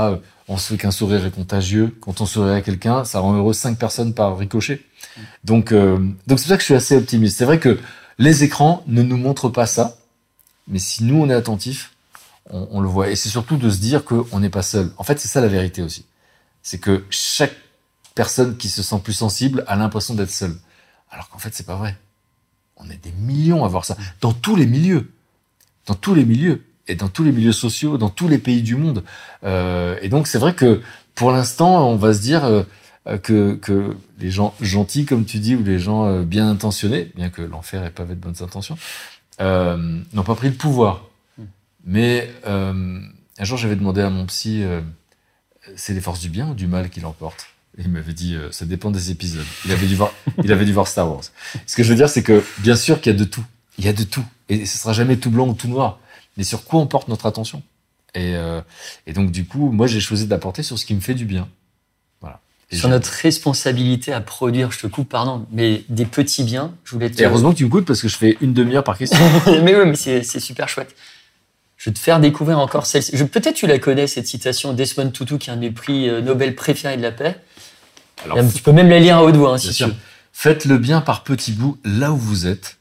on 0.46 0.56
se 0.56 0.72
fait 0.72 0.78
qu'un 0.78 0.90
sourire 0.90 1.24
est 1.26 1.30
contagieux. 1.30 1.96
Quand 2.00 2.20
on 2.20 2.26
sourit 2.26 2.52
à 2.52 2.60
quelqu'un, 2.60 3.04
ça 3.04 3.20
rend 3.20 3.34
heureux 3.34 3.52
cinq 3.52 3.78
personnes 3.78 4.14
par 4.14 4.38
ricochet. 4.38 4.82
Mmh. 5.16 5.20
Donc, 5.44 5.72
donc 5.72 6.14
c'est 6.26 6.28
pour 6.28 6.38
ça 6.38 6.56
que 6.56 6.60
je 6.60 6.66
suis 6.66 6.74
assez 6.74 6.96
optimiste. 6.96 7.36
C'est 7.36 7.44
vrai 7.44 7.58
que 7.58 7.78
les 8.18 8.44
écrans 8.44 8.82
ne 8.86 9.02
nous 9.02 9.16
montrent 9.16 9.48
pas 9.48 9.66
ça, 9.66 9.98
mais 10.66 10.78
si 10.78 11.04
nous 11.04 11.16
on 11.16 11.28
est 11.28 11.34
attentif, 11.34 11.92
on, 12.50 12.68
on 12.70 12.80
le 12.80 12.88
voit. 12.88 13.10
Et 13.10 13.16
c'est 13.16 13.28
surtout 13.28 13.56
de 13.56 13.70
se 13.70 13.78
dire 13.78 14.04
qu'on 14.04 14.40
n'est 14.40 14.50
pas 14.50 14.62
seul. 14.62 14.92
En 14.96 15.04
fait, 15.04 15.18
c'est 15.18 15.28
ça 15.28 15.40
la 15.40 15.48
vérité 15.48 15.82
aussi. 15.82 16.04
C'est 16.62 16.78
que 16.78 17.04
chaque 17.10 17.54
personne 18.14 18.56
qui 18.56 18.68
se 18.68 18.82
sent 18.82 18.98
plus 19.02 19.12
sensible 19.12 19.64
a 19.68 19.76
l'impression 19.76 20.14
d'être 20.14 20.30
seule. 20.30 20.56
Alors 21.10 21.28
qu'en 21.28 21.38
fait, 21.38 21.54
c'est 21.54 21.66
pas 21.66 21.76
vrai. 21.76 21.96
On 22.76 22.90
est 22.90 23.02
des 23.02 23.12
millions 23.12 23.64
à 23.64 23.68
voir 23.68 23.84
ça. 23.84 23.96
Dans 24.20 24.32
tous 24.32 24.56
les 24.56 24.66
milieux. 24.66 25.12
Dans 25.86 25.94
tous 25.94 26.14
les 26.14 26.24
milieux. 26.24 26.64
Et 26.88 26.94
dans 26.94 27.08
tous 27.08 27.22
les 27.22 27.32
milieux 27.32 27.52
sociaux, 27.52 27.98
dans 27.98 28.08
tous 28.08 28.28
les 28.28 28.38
pays 28.38 28.62
du 28.62 28.74
monde. 28.74 29.04
Euh, 29.44 29.98
et 30.00 30.08
donc, 30.08 30.26
c'est 30.26 30.38
vrai 30.38 30.54
que 30.54 30.80
pour 31.14 31.30
l'instant, 31.30 31.88
on 31.88 31.96
va 31.96 32.14
se 32.14 32.20
dire, 32.20 32.44
euh, 32.44 32.64
que, 33.18 33.54
que 33.54 33.94
les 34.18 34.30
gens 34.30 34.54
gentils, 34.60 35.04
comme 35.04 35.26
tu 35.26 35.38
dis, 35.38 35.54
ou 35.54 35.62
les 35.62 35.78
gens 35.78 36.06
euh, 36.06 36.22
bien 36.22 36.48
intentionnés, 36.48 37.12
bien 37.14 37.28
que 37.28 37.42
l'enfer 37.42 37.84
est 37.84 37.90
pavé 37.90 38.14
de 38.14 38.20
bonnes 38.20 38.42
intentions, 38.42 38.78
n'ont 39.38 40.22
pas 40.24 40.34
pris 40.34 40.48
le 40.48 40.54
pouvoir. 40.54 41.04
Hmm. 41.36 41.44
Mais 41.84 42.30
un 42.46 43.44
jour, 43.44 43.58
j'avais 43.58 43.76
demandé 43.76 44.00
à 44.00 44.10
mon 44.10 44.24
psy, 44.26 44.64
c'est 45.76 45.92
les 45.92 46.00
forces 46.00 46.20
du 46.20 46.30
bien 46.30 46.50
ou 46.50 46.54
du 46.54 46.66
mal 46.66 46.88
qui 46.88 47.00
l'emportent? 47.00 47.46
Il 47.76 47.90
m'avait 47.90 48.14
dit, 48.14 48.36
ça 48.50 48.64
dépend 48.64 48.90
des 48.90 49.10
épisodes. 49.10 49.46
Il 49.64 49.72
avait 49.72 49.86
dû 49.86 49.94
voir, 49.94 50.12
il 50.42 50.50
avait 50.50 50.64
dû 50.64 50.72
voir 50.72 50.88
Star 50.88 51.08
Wars. 51.08 51.22
Ce 51.66 51.76
que 51.76 51.82
je 51.82 51.90
veux 51.90 51.96
dire, 51.96 52.08
c'est 52.08 52.22
que 52.22 52.42
bien 52.58 52.76
sûr 52.76 53.00
qu'il 53.00 53.12
y 53.12 53.14
a 53.14 53.18
de 53.18 53.24
tout. 53.24 53.44
Il 53.78 53.84
y 53.84 53.88
a 53.88 53.92
de 53.92 54.02
tout. 54.02 54.24
Et 54.48 54.66
ce 54.66 54.78
sera 54.78 54.92
jamais 54.92 55.16
tout 55.16 55.30
blanc 55.30 55.46
ou 55.46 55.54
tout 55.54 55.68
noir. 55.68 56.00
Mais 56.38 56.44
sur 56.44 56.64
quoi 56.64 56.80
on 56.80 56.86
porte 56.86 57.08
notre 57.08 57.26
attention? 57.26 57.62
Et, 58.14 58.34
et 59.06 59.12
donc, 59.12 59.30
du 59.30 59.44
coup, 59.44 59.70
moi, 59.70 59.86
j'ai 59.86 60.00
choisi 60.00 60.26
d'apporter 60.26 60.62
sur 60.62 60.78
ce 60.78 60.86
qui 60.86 60.94
me 60.94 61.00
fait 61.00 61.14
du 61.14 61.26
bien 61.26 61.46
sur 62.76 62.88
notre 62.88 63.08
responsabilité 63.08 64.12
à 64.12 64.20
produire, 64.20 64.70
je 64.72 64.80
te 64.80 64.86
coupe, 64.86 65.08
pardon, 65.08 65.46
mais 65.52 65.84
des 65.88 66.04
petits 66.04 66.42
biens. 66.42 66.74
Je 66.84 66.92
voulais 66.92 67.10
te... 67.10 67.22
Et 67.22 67.24
heureusement 67.24 67.52
que 67.52 67.56
tu 67.56 67.64
me 67.64 67.70
coupes 67.70 67.86
parce 67.86 68.02
que 68.02 68.08
je 68.08 68.16
fais 68.16 68.36
une 68.42 68.52
demi-heure 68.52 68.84
par 68.84 68.98
question. 68.98 69.18
mais 69.62 69.74
oui, 69.74 69.86
mais 69.86 69.96
c'est 69.96 70.40
super 70.40 70.68
chouette. 70.68 70.94
Je 71.78 71.88
vais 71.88 71.94
te 71.94 71.98
faire 71.98 72.20
découvrir 72.20 72.58
encore 72.58 72.86
celle-ci. 72.86 73.12
Peut-être 73.26 73.54
tu 73.54 73.66
la 73.66 73.78
connais, 73.78 74.06
cette 74.06 74.26
citation 74.26 74.72
Desmond 74.74 75.10
Tutu, 75.10 75.38
qui 75.38 75.48
est 75.48 75.52
un 75.52 75.56
des 75.56 75.70
prix 75.70 76.10
euh, 76.10 76.20
Nobel 76.20 76.54
préférés 76.54 76.96
de 76.96 77.02
la 77.02 77.12
paix. 77.12 77.36
Alors, 78.24 78.38
tu 78.52 78.62
peux 78.62 78.72
même 78.72 78.88
la 78.88 78.98
lire 78.98 79.18
à 79.18 79.24
haute 79.24 79.36
voix, 79.36 79.54
hein, 79.54 79.58
si 79.58 79.72
tu 79.72 79.84
veux. 79.84 79.94
Faites 80.32 80.64
le 80.64 80.76
bien 80.76 81.00
par 81.00 81.24
petits 81.24 81.52
bouts 81.52 81.78
là 81.84 82.12
où 82.12 82.16
vous 82.16 82.46
êtes, 82.46 82.77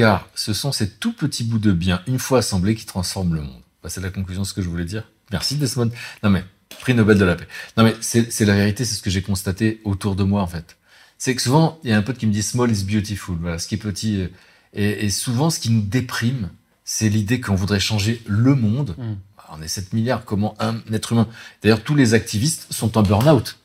car 0.00 0.30
ce 0.34 0.54
sont 0.54 0.72
ces 0.72 0.88
tout 0.88 1.12
petits 1.12 1.44
bouts 1.44 1.58
de 1.58 1.72
bien, 1.72 2.00
une 2.06 2.18
fois 2.18 2.38
assemblés, 2.38 2.74
qui 2.74 2.86
transforment 2.86 3.34
le 3.34 3.42
monde. 3.42 3.60
Bah, 3.82 3.90
c'est 3.90 4.00
la 4.00 4.08
conclusion 4.08 4.40
de 4.40 4.46
ce 4.46 4.54
que 4.54 4.62
je 4.62 4.68
voulais 4.70 4.86
dire. 4.86 5.04
Merci 5.30 5.56
Desmond. 5.56 5.90
Non 6.22 6.30
mais 6.30 6.42
Prix 6.80 6.94
Nobel 6.94 7.18
de 7.18 7.24
la 7.26 7.36
paix. 7.36 7.46
Non 7.76 7.84
mais 7.84 7.94
c'est 8.00 8.46
la 8.46 8.54
vérité, 8.54 8.86
c'est 8.86 8.94
ce 8.94 9.02
que 9.02 9.10
j'ai 9.10 9.20
constaté 9.20 9.82
autour 9.84 10.16
de 10.16 10.24
moi 10.24 10.40
en 10.40 10.46
fait. 10.46 10.78
C'est 11.18 11.34
que 11.34 11.42
souvent, 11.42 11.78
il 11.84 11.90
y 11.90 11.92
a 11.92 11.98
un 11.98 12.02
pote 12.02 12.16
qui 12.16 12.26
me 12.26 12.32
dit 12.32 12.42
small 12.42 12.70
is 12.70 12.82
beautiful. 12.84 13.36
Voilà, 13.42 13.58
ce 13.58 13.68
qui 13.68 13.74
est 13.74 13.78
petit. 13.78 14.26
Et, 14.72 15.04
et 15.04 15.10
souvent, 15.10 15.50
ce 15.50 15.60
qui 15.60 15.68
nous 15.68 15.82
déprime, 15.82 16.48
c'est 16.82 17.10
l'idée 17.10 17.38
qu'on 17.38 17.54
voudrait 17.54 17.78
changer 17.78 18.22
le 18.26 18.54
monde. 18.54 18.94
Mm. 18.96 19.16
On 19.52 19.60
est 19.60 19.68
7 19.68 19.92
milliards, 19.92 20.24
comment 20.24 20.54
un 20.60 20.80
être 20.94 21.12
humain? 21.12 21.28
D'ailleurs, 21.62 21.82
tous 21.82 21.94
les 21.94 22.14
activistes 22.14 22.68
sont 22.70 22.96
en 22.96 23.02
burn-out. 23.02 23.58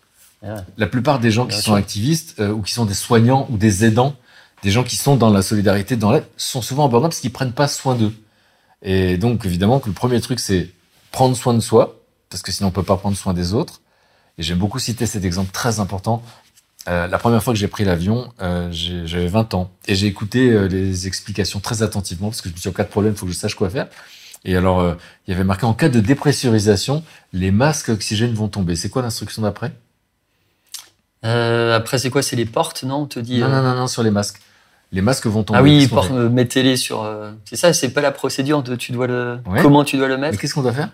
Ah 0.46 0.66
la 0.78 0.88
plupart 0.88 1.20
des 1.20 1.32
gens 1.32 1.48
qui 1.48 1.58
sont 1.58 1.76
activistes 1.76 2.42
euh, 2.42 2.52
ou 2.52 2.62
qui 2.62 2.74
sont 2.74 2.86
des 2.86 2.94
soignants 2.94 3.48
ou 3.50 3.58
des 3.58 3.86
aidants, 3.86 4.18
des 4.64 4.72
gens 4.72 4.84
qui 4.84 4.96
sont 4.96 5.16
dans 5.16 5.30
la 5.30 5.42
solidarité, 5.42 5.96
dans 5.96 6.12
l'aide, 6.12 6.26
sont 6.38 6.62
souvent 6.62 6.86
en 6.86 6.90
burn-out 6.90 7.10
parce 7.10 7.20
qu'ils 7.20 7.32
prennent 7.32 7.54
pas 7.54 7.68
soin 7.68 7.96
d'eux. 7.96 8.14
Et 8.82 9.18
donc, 9.18 9.46
évidemment, 9.46 9.80
que 9.80 9.88
le 9.88 9.94
premier 9.94 10.20
truc, 10.22 10.40
c'est 10.40 10.70
prendre 11.12 11.36
soin 11.36 11.54
de 11.54 11.60
soi, 11.60 12.02
parce 12.30 12.42
que 12.42 12.52
sinon 12.52 12.70
on 12.70 12.72
peut 12.72 12.84
pas 12.84 12.98
prendre 12.98 13.16
soin 13.16 13.34
des 13.34 13.54
autres. 13.54 13.82
Et 14.38 14.44
j'aime 14.44 14.58
beaucoup 14.58 14.80
citer 14.80 15.06
cet 15.06 15.24
exemple 15.24 15.52
très 15.52 15.80
important. 15.80 16.22
Euh, 16.88 17.08
la 17.08 17.18
première 17.18 17.42
fois 17.42 17.54
que 17.54 17.60
j'ai 17.60 17.68
pris 17.68 17.84
l'avion, 17.84 18.32
euh, 18.42 18.70
j'avais 18.72 19.28
20 19.28 19.54
ans 19.54 19.72
et 19.88 19.96
j'ai 19.96 20.08
écouté 20.08 20.52
euh, 20.52 20.68
les 20.68 21.08
explications 21.08 21.60
très 21.60 21.82
attentivement 21.82 22.28
parce 22.30 22.42
que 22.42 22.50
je 22.50 22.54
me 22.54 22.60
suis 22.60 22.70
dit 22.70 22.74
en 22.74 22.78
cas 22.78 22.84
de 22.84 22.90
problème, 22.90 23.14
il 23.14 23.18
faut 23.18 23.26
que 23.26 23.32
je 23.32 23.38
sache 23.38 23.56
quoi 23.56 23.70
faire. 23.70 23.88
Et 24.46 24.56
alors, 24.56 24.80
euh, 24.80 24.94
il 25.28 25.32
y 25.32 25.34
avait 25.34 25.44
marqué 25.44 25.66
en 25.66 25.74
cas 25.74 25.90
de 25.90 26.00
dépressurisation, 26.00 27.04
les 27.34 27.52
masques 27.52 27.90
oxygène 27.90 28.34
vont 28.34 28.48
tomber. 28.48 28.76
C'est 28.76 28.90
quoi 28.90 29.02
l'instruction 29.02 29.42
d'après? 29.42 29.74
Après, 31.26 31.98
c'est 31.98 32.10
quoi? 32.10 32.22
C'est 32.22 32.36
les 32.36 32.46
portes, 32.46 32.84
non? 32.84 33.02
On 33.02 33.06
te 33.06 33.20
dit 33.20 33.40
non, 33.40 33.50
non, 33.50 33.62
non, 33.62 33.76
non, 33.76 33.88
sur 33.88 34.04
les 34.04 34.12
masques. 34.12 34.40
Les 34.92 35.02
masques 35.02 35.28
vont 35.28 35.44
tomber. 35.44 35.60
Ah 35.60 35.64
oui, 35.64 35.90
mettez-les 36.32 36.78
sur. 36.78 37.10
c'est 37.46 37.56
ça, 37.56 37.74
c'est 37.74 37.90
pas 37.90 38.02
la 38.02 38.12
procédure 38.12 38.64
de 38.64 38.76
tu 38.76 38.92
dois 38.92 39.08
le. 39.08 39.40
Comment 39.62 39.84
tu 39.84 39.98
dois 39.98 40.08
le 40.08 40.18
mettre? 40.18 40.34
Mais 40.34 40.38
qu'est-ce 40.38 40.54
qu'on 40.54 40.62
doit 40.62 40.74
faire? 40.74 40.90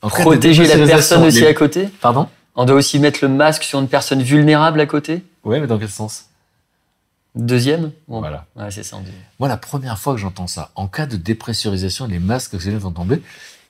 Protéger 0.00 0.66
la 0.66 0.86
personne 0.86 1.24
aussi 1.24 1.44
à 1.44 1.54
côté? 1.54 1.88
Pardon? 2.00 2.28
On 2.56 2.64
doit 2.64 2.76
aussi 2.76 2.98
mettre 2.98 3.20
le 3.22 3.28
masque 3.28 3.62
sur 3.62 3.78
une 3.80 3.88
personne 3.88 4.22
vulnérable 4.22 4.80
à 4.80 4.86
côté? 4.86 5.24
Ouais, 5.44 5.60
mais 5.60 5.66
dans 5.66 5.78
quel 5.78 5.88
sens? 5.88 6.26
Deuxième? 7.34 7.92
Voilà. 8.08 8.46
Ouais, 8.56 8.70
c'est 8.70 8.82
ça. 8.82 8.98
Moi, 9.38 9.48
la 9.48 9.56
première 9.56 9.98
fois 9.98 10.14
que 10.14 10.20
j'entends 10.20 10.46
ça, 10.46 10.70
en 10.74 10.88
cas 10.88 11.06
de 11.06 11.16
dépressurisation, 11.16 12.06
les 12.06 12.18
masques 12.18 12.54
oxygène 12.54 12.78
vont 12.78 12.90
tomber. 12.90 13.22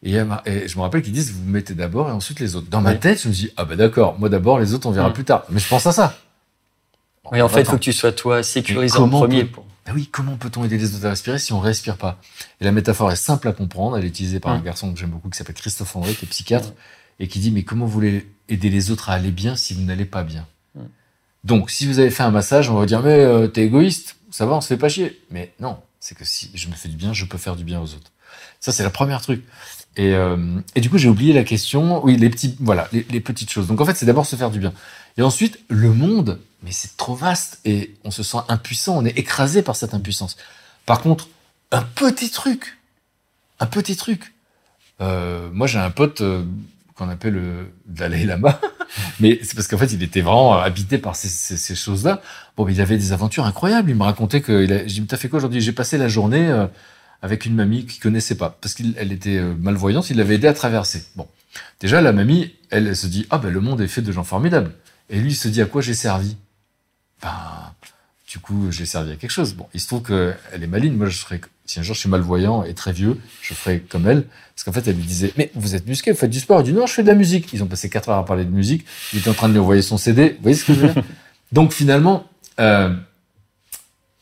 Et, 0.03 0.15
je 0.15 0.77
me 0.77 0.81
rappelle 0.81 1.03
qu'ils 1.03 1.13
disent, 1.13 1.33
vous, 1.33 1.45
vous 1.45 1.51
mettez 1.51 1.75
d'abord 1.75 2.09
et 2.09 2.13
ensuite 2.13 2.41
les 2.41 2.57
autres. 2.57 2.69
Dans 2.71 2.81
ma 2.81 2.95
tête, 2.95 3.23
je 3.23 3.29
me 3.29 3.35
dis, 3.35 3.51
ah 3.57 3.65
bah 3.65 3.77
d'accord, 3.77 4.19
moi 4.19 4.29
d'abord, 4.29 4.59
les 4.59 4.73
autres, 4.73 4.87
on 4.87 4.93
verra 4.93 5.13
plus 5.13 5.25
tard. 5.25 5.45
Mais 5.51 5.61
je 5.61 5.69
pense 5.69 5.87
à 5.87 5.93
ça. 5.93 6.19
oui, 7.31 7.43
en 7.43 7.49
fait, 7.49 7.61
il 7.61 7.67
faut 7.67 7.77
que 7.77 7.83
tu 7.83 7.93
sois 7.93 8.13
toi 8.13 8.43
sécurisé 8.43 8.97
en 8.99 9.09
premier. 9.09 9.45
Pour... 9.45 9.67
Ah 9.87 9.93
oui, 9.95 10.09
comment 10.11 10.37
peut-on 10.37 10.65
aider 10.65 10.79
les 10.79 10.95
autres 10.95 11.07
à 11.07 11.11
respirer 11.11 11.39
si 11.39 11.53
on 11.53 11.61
respire 11.61 11.97
pas? 11.97 12.19
Et 12.61 12.65
la 12.65 12.73
métaphore 12.73 13.11
est 13.13 13.17
simple 13.17 13.49
à 13.49 13.53
comprendre. 13.53 13.99
Elle 13.99 14.05
est 14.05 14.09
utilisée 14.09 14.41
par 14.41 14.53
un 14.53 14.61
garçon 14.61 14.93
que 14.93 14.99
j'aime 14.99 15.11
beaucoup 15.11 15.29
qui 15.29 15.37
s'appelle 15.37 15.55
Christophe 15.55 15.95
André, 15.97 16.15
qui 16.15 16.25
est 16.25 16.29
psychiatre, 16.29 16.73
et 17.19 17.29
qui 17.29 17.39
dit 17.39 17.51
mais 17.51 17.63
comment 17.63 17.85
vous 17.85 17.93
voulez 17.93 18.31
aider 18.49 18.71
les 18.71 18.91
autres 18.91 19.11
à 19.11 19.15
aller 19.15 19.31
bien 19.31 19.57
si 19.57 19.75
vous 19.75 19.83
n'allez 19.83 20.07
pas 20.07 20.23
bien? 20.23 20.47
Donc, 21.43 21.71
si 21.71 21.87
vous 21.87 21.99
avez 21.99 22.11
fait 22.11 22.23
un 22.23 22.31
massage, 22.31 22.69
on 22.69 22.75
va 22.75 22.87
dire 22.87 23.03
mais 23.03 23.19
euh, 23.19 23.49
t'es 23.49 23.65
égoïste, 23.65 24.17
ça 24.31 24.47
va, 24.47 24.55
on 24.55 24.61
se 24.61 24.69
fait 24.69 24.77
pas 24.77 24.89
chier. 24.89 25.21
Mais 25.31 25.53
non, 25.59 25.79
c'est 25.99 26.15
que 26.15 26.25
si 26.25 26.51
je 26.55 26.69
me 26.69 26.75
fais 26.75 26.89
du 26.89 26.97
bien, 26.97 27.13
je 27.13 27.25
peux 27.25 27.39
faire 27.39 27.57
du 27.57 27.65
bien 27.65 27.81
aux 27.81 27.95
autres. 27.95 28.13
Ça, 28.61 28.73
c'est 28.73 28.83
la 28.83 28.91
première 28.91 29.23
truc. 29.23 29.43
Et, 29.97 30.15
euh, 30.15 30.37
et 30.75 30.81
du 30.81 30.89
coup, 30.89 30.99
j'ai 30.99 31.09
oublié 31.09 31.33
la 31.33 31.45
question. 31.45 32.05
Oui, 32.05 32.17
les 32.17 32.31
petits, 32.31 32.57
voilà, 32.61 32.89
les, 32.93 33.21
petites 33.21 33.51
choses. 33.51 33.67
Donc 33.67 33.81
en 33.81 33.85
fait, 33.85 33.95
c'est 33.95 34.07
d'abord 34.07 34.27
se 34.27 34.37
faire 34.37 34.51
du 34.51 34.59
bien. 34.59 34.73
Et 35.17 35.23
ensuite, 35.23 35.59
le 35.69 35.93
monde, 35.93 36.39
mais 36.63 36.73
c'est 36.73 36.97
trop 36.97 37.15
vaste 37.15 37.61
et 37.65 37.95
on 38.05 38.11
se 38.11 38.23
sent 38.23 38.39
impuissant, 38.49 38.97
on 38.97 39.05
est 39.05 39.19
écrasé 39.19 39.63
par 39.63 39.77
cette 39.77 39.95
impuissance. 39.95 40.37
Par 40.87 41.01
contre, 41.01 41.29
un 41.73 41.83
petit 41.83 42.31
truc, 42.31 42.79
un 43.59 43.67
petit 43.67 43.97
truc. 43.97 44.35
Euh, 45.01 45.49
moi, 45.53 45.67
j'ai 45.67 45.79
un 45.79 45.91
pote 45.91 46.21
euh, 46.21 46.45
qu'on 46.95 47.09
appelle 47.09 47.35
le 47.35 47.73
Dalai 47.87 48.25
Lama, 48.25 48.61
mais 49.21 49.41
c'est 49.43 49.55
parce 49.55 49.67
qu'en 49.67 49.79
fait, 49.79 49.93
il 49.93 50.03
était 50.03 50.21
vraiment 50.21 50.55
habité 50.55 50.99
par 50.99 51.17
ces, 51.17 51.75
choses-là. 51.75 52.23
Bon, 52.57 52.65
mais 52.65 52.75
il 52.75 52.81
avait 52.81 52.99
des 52.99 53.13
aventures 53.13 53.45
incroyables. 53.45 53.91
Il 53.91 53.97
me 53.97 54.05
racontait 54.05 54.41
que, 54.41 54.63
il 54.63 54.73
a, 54.73 54.85
dit, 54.85 55.05
t'as 55.07 55.17
fait 55.17 55.29
quoi 55.29 55.39
aujourd'hui? 55.39 55.61
J'ai 55.61 55.73
passé 55.73 55.99
la 55.99 56.09
journée 56.09 56.67
avec 57.23 57.47
une 57.47 57.55
mamie 57.55 57.87
qu'il 57.87 58.01
connaissait 58.01 58.35
pas, 58.35 58.57
parce 58.61 58.75
qu'elle 58.75 59.13
était 59.13 59.39
euh, 59.39 59.55
malvoyante. 59.59 60.11
Il 60.11 60.17
l'avait 60.17 60.37
aidé 60.37 60.49
à 60.49 60.55
traverser. 60.55 61.05
Bon, 61.17 61.27
déjà, 61.81 62.01
la 62.01 62.13
mamie, 62.13 62.55
elle, 62.71 62.87
elle 62.87 62.97
se 62.97 63.07
dit, 63.07 63.27
ah 63.31 63.39
ben 63.39 63.51
le 63.51 63.61
monde 63.61 63.81
est 63.81 63.89
fait 63.89 64.03
de 64.03 64.13
gens 64.13 64.25
formidables. 64.25 64.73
Et 65.11 65.21
lui, 65.21 65.33
il 65.33 65.37
se 65.37 65.49
dit 65.49 65.61
à 65.61 65.67
quoi 65.67 65.83
j'ai 65.83 65.95
servi? 65.95 66.37
Ben, 67.23 67.73
du 68.31 68.39
coup, 68.39 68.71
j'ai 68.71 68.87
servi 68.87 69.13
à 69.13 69.17
quelque 69.17 69.33
chose. 69.33 69.55
Bon, 69.55 69.67
il 69.75 69.81
se 69.81 69.89
trouve 69.89 70.03
qu'elle 70.03 70.63
est 70.63 70.67
maligne. 70.69 70.95
Moi, 70.95 71.09
je 71.09 71.19
serais, 71.19 71.41
si 71.67 71.81
un 71.81 71.83
jour 71.83 71.97
je 71.97 72.01
suis 72.01 72.09
malvoyant 72.09 72.63
et 72.63 72.75
très 72.75 72.93
vieux, 72.93 73.19
je 73.43 73.55
ferais 73.55 73.81
comme 73.81 74.09
elle. 74.09 74.25
Parce 74.55 74.63
qu'en 74.65 74.73
fait, 74.73 74.89
elle 74.89 74.97
lui 74.97 75.05
disait, 75.05 75.33
mais 75.37 75.51
vous 75.55 75.75
êtes 75.75 75.87
musqué, 75.87 76.13
vous 76.13 76.19
faites 76.19 76.31
du 76.31 76.39
sport. 76.39 76.61
Il 76.61 76.65
dit, 76.65 76.73
non, 76.73 76.87
je 76.87 76.93
fais 76.93 77.03
de 77.03 77.09
la 77.09 77.15
musique. 77.15 77.53
Ils 77.53 77.63
ont 77.65 77.67
passé 77.67 77.91
quatre 77.91 78.09
heures 78.09 78.19
à 78.19 78.25
parler 78.25 78.45
de 78.45 78.51
musique. 78.51 78.87
Il 79.13 79.19
était 79.19 79.29
en 79.29 79.35
train 79.35 79.49
de 79.49 79.55
lui 79.55 79.61
envoyer 79.61 79.83
son 79.83 79.99
CD. 79.99 80.31
Vous 80.31 80.43
voyez 80.43 80.57
ce 80.57 80.65
que 80.65 80.75
je 80.75 80.81
veux 80.81 80.89
dire? 80.93 81.03
Donc, 81.53 81.73
finalement, 81.73 82.29
euh, 82.61 82.95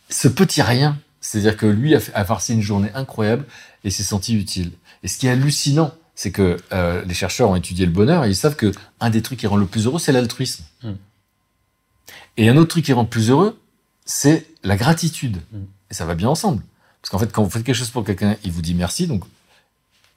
ce 0.08 0.28
petit 0.28 0.62
rien, 0.62 0.98
c'est-à-dire 1.28 1.58
que 1.58 1.66
lui 1.66 1.94
a, 1.94 2.00
a 2.14 2.24
passé 2.24 2.54
une 2.54 2.62
journée 2.62 2.88
incroyable 2.94 3.44
et 3.84 3.90
s'est 3.90 4.02
senti 4.02 4.34
utile. 4.34 4.72
Et 5.02 5.08
ce 5.08 5.18
qui 5.18 5.26
est 5.26 5.30
hallucinant, 5.30 5.92
c'est 6.14 6.32
que 6.32 6.56
euh, 6.72 7.04
les 7.04 7.12
chercheurs 7.12 7.50
ont 7.50 7.56
étudié 7.56 7.84
le 7.84 7.92
bonheur 7.92 8.24
et 8.24 8.30
ils 8.30 8.34
savent 8.34 8.56
que 8.56 8.72
un 8.98 9.10
des 9.10 9.20
trucs 9.20 9.38
qui 9.38 9.46
rend 9.46 9.58
le 9.58 9.66
plus 9.66 9.84
heureux, 9.84 9.98
c'est 9.98 10.12
l'altruisme. 10.12 10.64
Mm. 10.82 10.92
Et 12.38 12.48
un 12.48 12.56
autre 12.56 12.70
truc 12.70 12.86
qui 12.86 12.94
rend 12.94 13.04
plus 13.04 13.28
heureux, 13.28 13.60
c'est 14.06 14.46
la 14.62 14.78
gratitude. 14.78 15.36
Mm. 15.52 15.58
Et 15.90 15.94
ça 15.94 16.06
va 16.06 16.14
bien 16.14 16.30
ensemble. 16.30 16.62
Parce 17.02 17.10
qu'en 17.10 17.18
fait, 17.18 17.30
quand 17.30 17.42
vous 17.42 17.50
faites 17.50 17.62
quelque 17.62 17.76
chose 17.76 17.90
pour 17.90 18.04
quelqu'un, 18.04 18.36
il 18.42 18.50
vous 18.50 18.62
dit 18.62 18.74
merci. 18.74 19.06
Donc, 19.06 19.24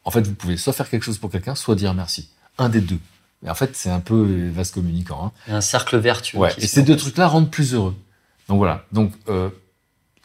en 0.05 0.11
fait, 0.11 0.25
vous 0.25 0.33
pouvez 0.33 0.55
soit 0.55 0.71
faire 0.71 0.89
quelque 0.89 1.03
chose 1.03 1.17
pour 1.17 1.29
quelqu'un, 1.29 1.55
soit 1.55 1.75
dire 1.75 1.93
merci. 1.93 2.29
Un 2.57 2.69
des 2.69 2.79
deux. 2.79 2.99
Et 3.45 3.49
en 3.49 3.55
fait, 3.55 3.75
c'est 3.75 3.89
un 3.89 3.99
peu 3.99 4.25
les 4.25 4.49
vases 4.49 4.71
communicants. 4.71 5.33
Hein. 5.49 5.55
Un 5.55 5.61
cercle 5.61 5.97
vertueux. 5.97 6.37
Ouais. 6.37 6.53
Et 6.57 6.67
ces 6.67 6.83
deux 6.83 6.95
trucs-là 6.95 7.27
rendent 7.27 7.51
plus 7.51 7.73
heureux. 7.73 7.97
Donc 8.47 8.59
voilà. 8.59 8.85
Donc 8.93 9.11
euh, 9.27 9.49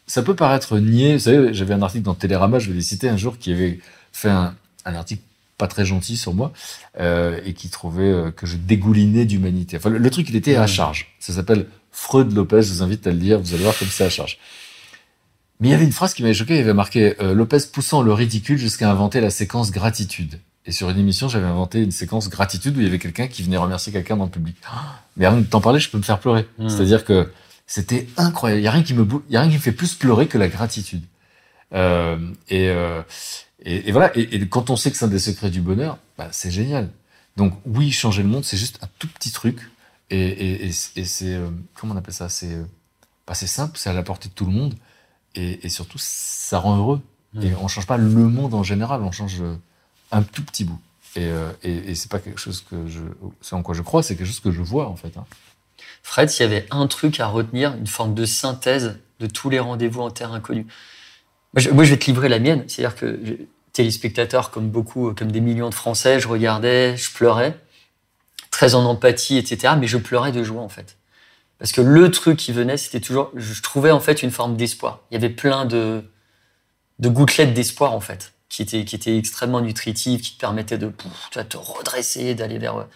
ça 0.07 0.23
peut 0.23 0.35
paraître 0.35 0.79
niais. 0.79 1.13
Vous 1.13 1.23
savez, 1.23 1.53
j'avais 1.53 1.73
un 1.73 1.81
article 1.81 2.05
dans 2.05 2.15
Télérama, 2.15 2.59
je 2.59 2.69
vais 2.69 2.75
les 2.75 2.81
citer 2.81 3.09
un 3.09 3.17
jour, 3.17 3.37
qui 3.37 3.51
avait 3.51 3.79
fait 4.11 4.29
un, 4.29 4.55
un 4.85 4.95
article 4.95 5.21
pas 5.57 5.67
très 5.67 5.85
gentil 5.85 6.17
sur 6.17 6.33
moi 6.33 6.53
euh, 6.99 7.39
et 7.45 7.53
qui 7.53 7.69
trouvait 7.69 8.03
euh, 8.03 8.31
que 8.31 8.45
je 8.45 8.57
dégoulinais 8.57 9.25
d'humanité. 9.25 9.77
Enfin, 9.77 9.89
le, 9.89 9.97
le 9.97 10.09
truc, 10.09 10.29
il 10.29 10.35
était 10.35 10.55
à 10.55 10.67
charge. 10.67 11.15
Ça 11.19 11.33
s'appelle 11.33 11.65
Freud 11.91 12.31
Lopez. 12.33 12.61
Je 12.61 12.73
vous 12.73 12.83
invite 12.83 13.05
à 13.07 13.11
le 13.11 13.17
lire. 13.17 13.39
Vous 13.39 13.53
allez 13.53 13.63
voir 13.63 13.77
comme 13.77 13.87
c'est 13.87 14.05
à 14.05 14.09
charge. 14.09 14.37
Mais 15.59 15.69
il 15.69 15.71
y 15.71 15.73
avait 15.73 15.85
une 15.85 15.91
phrase 15.91 16.13
qui 16.13 16.21
m'avait 16.21 16.35
choqué. 16.35 16.53
Il 16.53 16.59
y 16.59 16.61
avait 16.61 16.73
marqué 16.73 17.15
euh, 17.21 17.33
Lopez 17.33 17.57
poussant 17.73 18.03
le 18.03 18.13
ridicule 18.13 18.57
jusqu'à 18.57 18.89
inventer 18.91 19.19
la 19.19 19.31
séquence 19.31 19.71
gratitude. 19.71 20.39
Et 20.67 20.71
sur 20.71 20.89
une 20.89 20.99
émission, 20.99 21.27
j'avais 21.29 21.47
inventé 21.47 21.81
une 21.81 21.91
séquence 21.91 22.29
gratitude 22.29 22.77
où 22.77 22.81
il 22.81 22.83
y 22.83 22.87
avait 22.87 22.99
quelqu'un 22.99 23.27
qui 23.27 23.41
venait 23.41 23.57
remercier 23.57 23.91
quelqu'un 23.91 24.17
dans 24.17 24.25
le 24.25 24.29
public. 24.29 24.57
Mais 25.15 25.25
avant 25.25 25.37
de 25.37 25.45
t'en 25.45 25.61
parler, 25.61 25.79
je 25.79 25.89
peux 25.89 25.97
me 25.97 26.03
faire 26.03 26.19
pleurer. 26.19 26.45
Mm. 26.59 26.69
C'est-à-dire 26.69 27.05
que 27.05 27.31
c'était 27.67 28.07
incroyable. 28.17 28.61
Il 28.61 28.63
y 28.63 28.67
a 28.67 28.71
rien 28.71 28.83
qui 28.83 28.93
me, 28.93 29.03
bou- 29.03 29.23
il 29.29 29.33
y 29.33 29.37
a 29.37 29.41
rien 29.41 29.49
qui 29.49 29.57
me 29.57 29.61
fait 29.61 29.71
plus 29.71 29.93
pleurer 29.93 30.27
que 30.27 30.37
la 30.37 30.47
gratitude. 30.47 31.03
Euh, 31.73 32.17
et, 32.49 32.69
euh, 32.69 33.03
et, 33.63 33.89
et 33.89 33.91
voilà. 33.91 34.17
Et, 34.17 34.21
et 34.35 34.47
quand 34.47 34.69
on 34.69 34.75
sait 34.75 34.89
que 34.89 34.97
c'est 34.97 35.05
un 35.05 35.09
des 35.09 35.19
secrets 35.19 35.49
du 35.51 35.61
bonheur, 35.61 35.99
bah, 36.17 36.29
c'est 36.31 36.49
génial. 36.49 36.89
Donc 37.35 37.53
oui, 37.65 37.91
changer 37.91 38.23
le 38.23 38.29
monde, 38.29 38.45
c'est 38.45 38.57
juste 38.57 38.79
un 38.81 38.87
tout 38.97 39.07
petit 39.09 39.31
truc. 39.31 39.59
Et, 40.09 40.65
et, 40.65 40.71
c'est 40.71 41.33
euh, 41.35 41.49
comment 41.75 41.93
on 41.93 41.97
appelle 41.97 42.13
ça? 42.13 42.29
C'est 42.29 42.57
bah, 43.27 43.33
c'est 43.33 43.47
simple, 43.47 43.77
c'est 43.77 43.89
à 43.89 43.93
la 43.93 44.03
portée 44.03 44.29
de 44.29 44.33
tout 44.33 44.45
le 44.45 44.53
monde. 44.53 44.73
Et, 45.35 45.69
surtout, 45.69 45.99
ça 45.99 46.57
rend 46.57 46.77
heureux. 46.77 47.01
Mm. 47.33 47.41
Et 47.43 47.55
on 47.61 47.67
change 47.67 47.85
pas 47.85 47.97
le 47.97 48.07
monde 48.09 48.53
en 48.55 48.63
général, 48.63 49.03
on 49.03 49.11
change 49.11 49.43
un 50.11 50.23
tout 50.23 50.43
petit 50.43 50.63
bout. 50.63 50.79
Et, 51.15 51.29
et, 51.63 51.91
et 51.91 51.95
c'est 51.95 52.09
pas 52.09 52.19
quelque 52.19 52.39
chose 52.39 52.63
que 52.67 52.87
je, 52.87 53.01
c'est 53.41 53.55
en 53.55 53.61
quoi 53.61 53.75
je 53.75 53.81
crois, 53.81 54.01
c'est 54.01 54.15
quelque 54.15 54.27
chose 54.27 54.39
que 54.39 54.51
je 54.51 54.61
vois 54.61 54.87
en 54.87 54.95
fait. 54.95 55.15
hein. 55.17 55.25
Fred, 56.07 56.29
s'il 56.29 56.43
y 56.43 56.45
avait 56.45 56.65
un 56.71 56.87
truc 56.87 57.19
à 57.19 57.27
retenir, 57.27 57.73
une 57.73 57.85
forme 57.85 58.13
de 58.13 58.25
synthèse 58.25 58.97
de 59.19 59.27
tous 59.27 59.49
les 59.49 59.59
rendez-vous 59.59 59.99
en 59.99 60.09
terre 60.09 60.31
inconnue. 60.31 60.65
Moi 61.53 61.83
je, 61.83 61.91
vais 61.91 61.99
te 61.99 62.05
livrer 62.05 62.29
la 62.29 62.39
mienne. 62.39 62.63
C'est-à-dire 62.67 62.95
que 62.95 63.19
téléspectateur, 63.73 64.49
comme 64.49 64.69
beaucoup, 64.69 65.13
comme 65.13 65.33
des 65.33 65.41
millions 65.41 65.69
de 65.69 65.75
Français, 65.75 66.21
je 66.21 66.29
regardais, 66.29 66.95
je 66.95 67.11
pleurais, 67.11 67.59
très 68.51 68.73
en 68.73 68.85
empathie, 68.85 69.37
etc. 69.37 69.73
Mais 69.77 69.85
je 69.85 69.97
pleurais 69.97 70.31
de 70.31 70.43
joie, 70.43 70.61
en 70.61 70.69
fait. 70.69 70.95
Parce 71.59 71.73
que 71.73 71.81
le 71.81 72.09
truc 72.09 72.37
qui 72.37 72.53
venait, 72.53 72.77
c'était 72.77 73.01
toujours, 73.01 73.29
je 73.35 73.61
trouvais 73.61 73.91
en 73.91 73.99
fait 73.99 74.23
une 74.23 74.31
forme 74.31 74.55
d'espoir. 74.55 75.01
Il 75.11 75.15
y 75.15 75.17
avait 75.17 75.29
plein 75.29 75.65
de, 75.65 76.05
gouttelettes 77.01 77.53
d'espoir, 77.53 77.91
en 77.91 77.99
fait, 77.99 78.31
qui 78.47 78.61
étaient, 78.61 79.17
extrêmement 79.17 79.59
nutritives, 79.59 80.21
qui 80.21 80.35
te 80.35 80.39
permettaient 80.39 80.77
de 80.77 80.89
te 81.49 81.57
redresser, 81.57 82.33
d'aller 82.33 82.59
vers. 82.59 82.87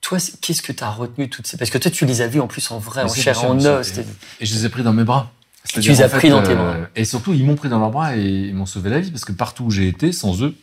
Toi, 0.00 0.18
qu'est-ce 0.40 0.62
que 0.62 0.72
tu 0.72 0.84
as 0.84 0.90
retenu 0.90 1.28
toutes 1.28 1.46
ces. 1.46 1.56
Parce 1.56 1.70
que 1.70 1.78
toi, 1.78 1.90
tu 1.90 2.06
les 2.06 2.20
as 2.22 2.28
vus 2.28 2.40
en 2.40 2.46
plus 2.46 2.70
en 2.70 2.78
vrai, 2.78 3.04
Mais 3.04 3.10
en 3.10 3.14
chair, 3.14 3.44
en 3.44 3.58
os. 3.58 3.86
c'était- 3.86 4.06
Et 4.40 4.46
je 4.46 4.54
les 4.54 4.64
ai 4.66 4.68
pris 4.68 4.82
dans 4.82 4.92
mes 4.92 5.04
bras. 5.04 5.32
Tu 5.68 5.80
les 5.80 6.00
as 6.02 6.08
pris 6.08 6.30
dans 6.30 6.42
tes 6.42 6.54
bras. 6.54 6.76
Et 6.94 7.04
surtout, 7.04 7.32
ils 7.32 7.44
m'ont 7.44 7.56
pris 7.56 7.68
dans 7.68 7.80
leurs 7.80 7.90
bras 7.90 8.16
et 8.16 8.22
ils 8.24 8.54
m'ont 8.54 8.66
sauvé 8.66 8.88
la 8.90 9.00
vie 9.00 9.10
parce 9.10 9.24
que 9.24 9.32
partout 9.32 9.64
où 9.64 9.70
j'ai 9.70 9.88
été, 9.88 10.12
sans 10.12 10.40
eux, 10.42 10.54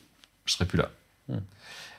je 0.46 0.54
serais 0.54 0.66
plus 0.66 0.78
là. 0.78 0.90
Hmm. 1.28 1.36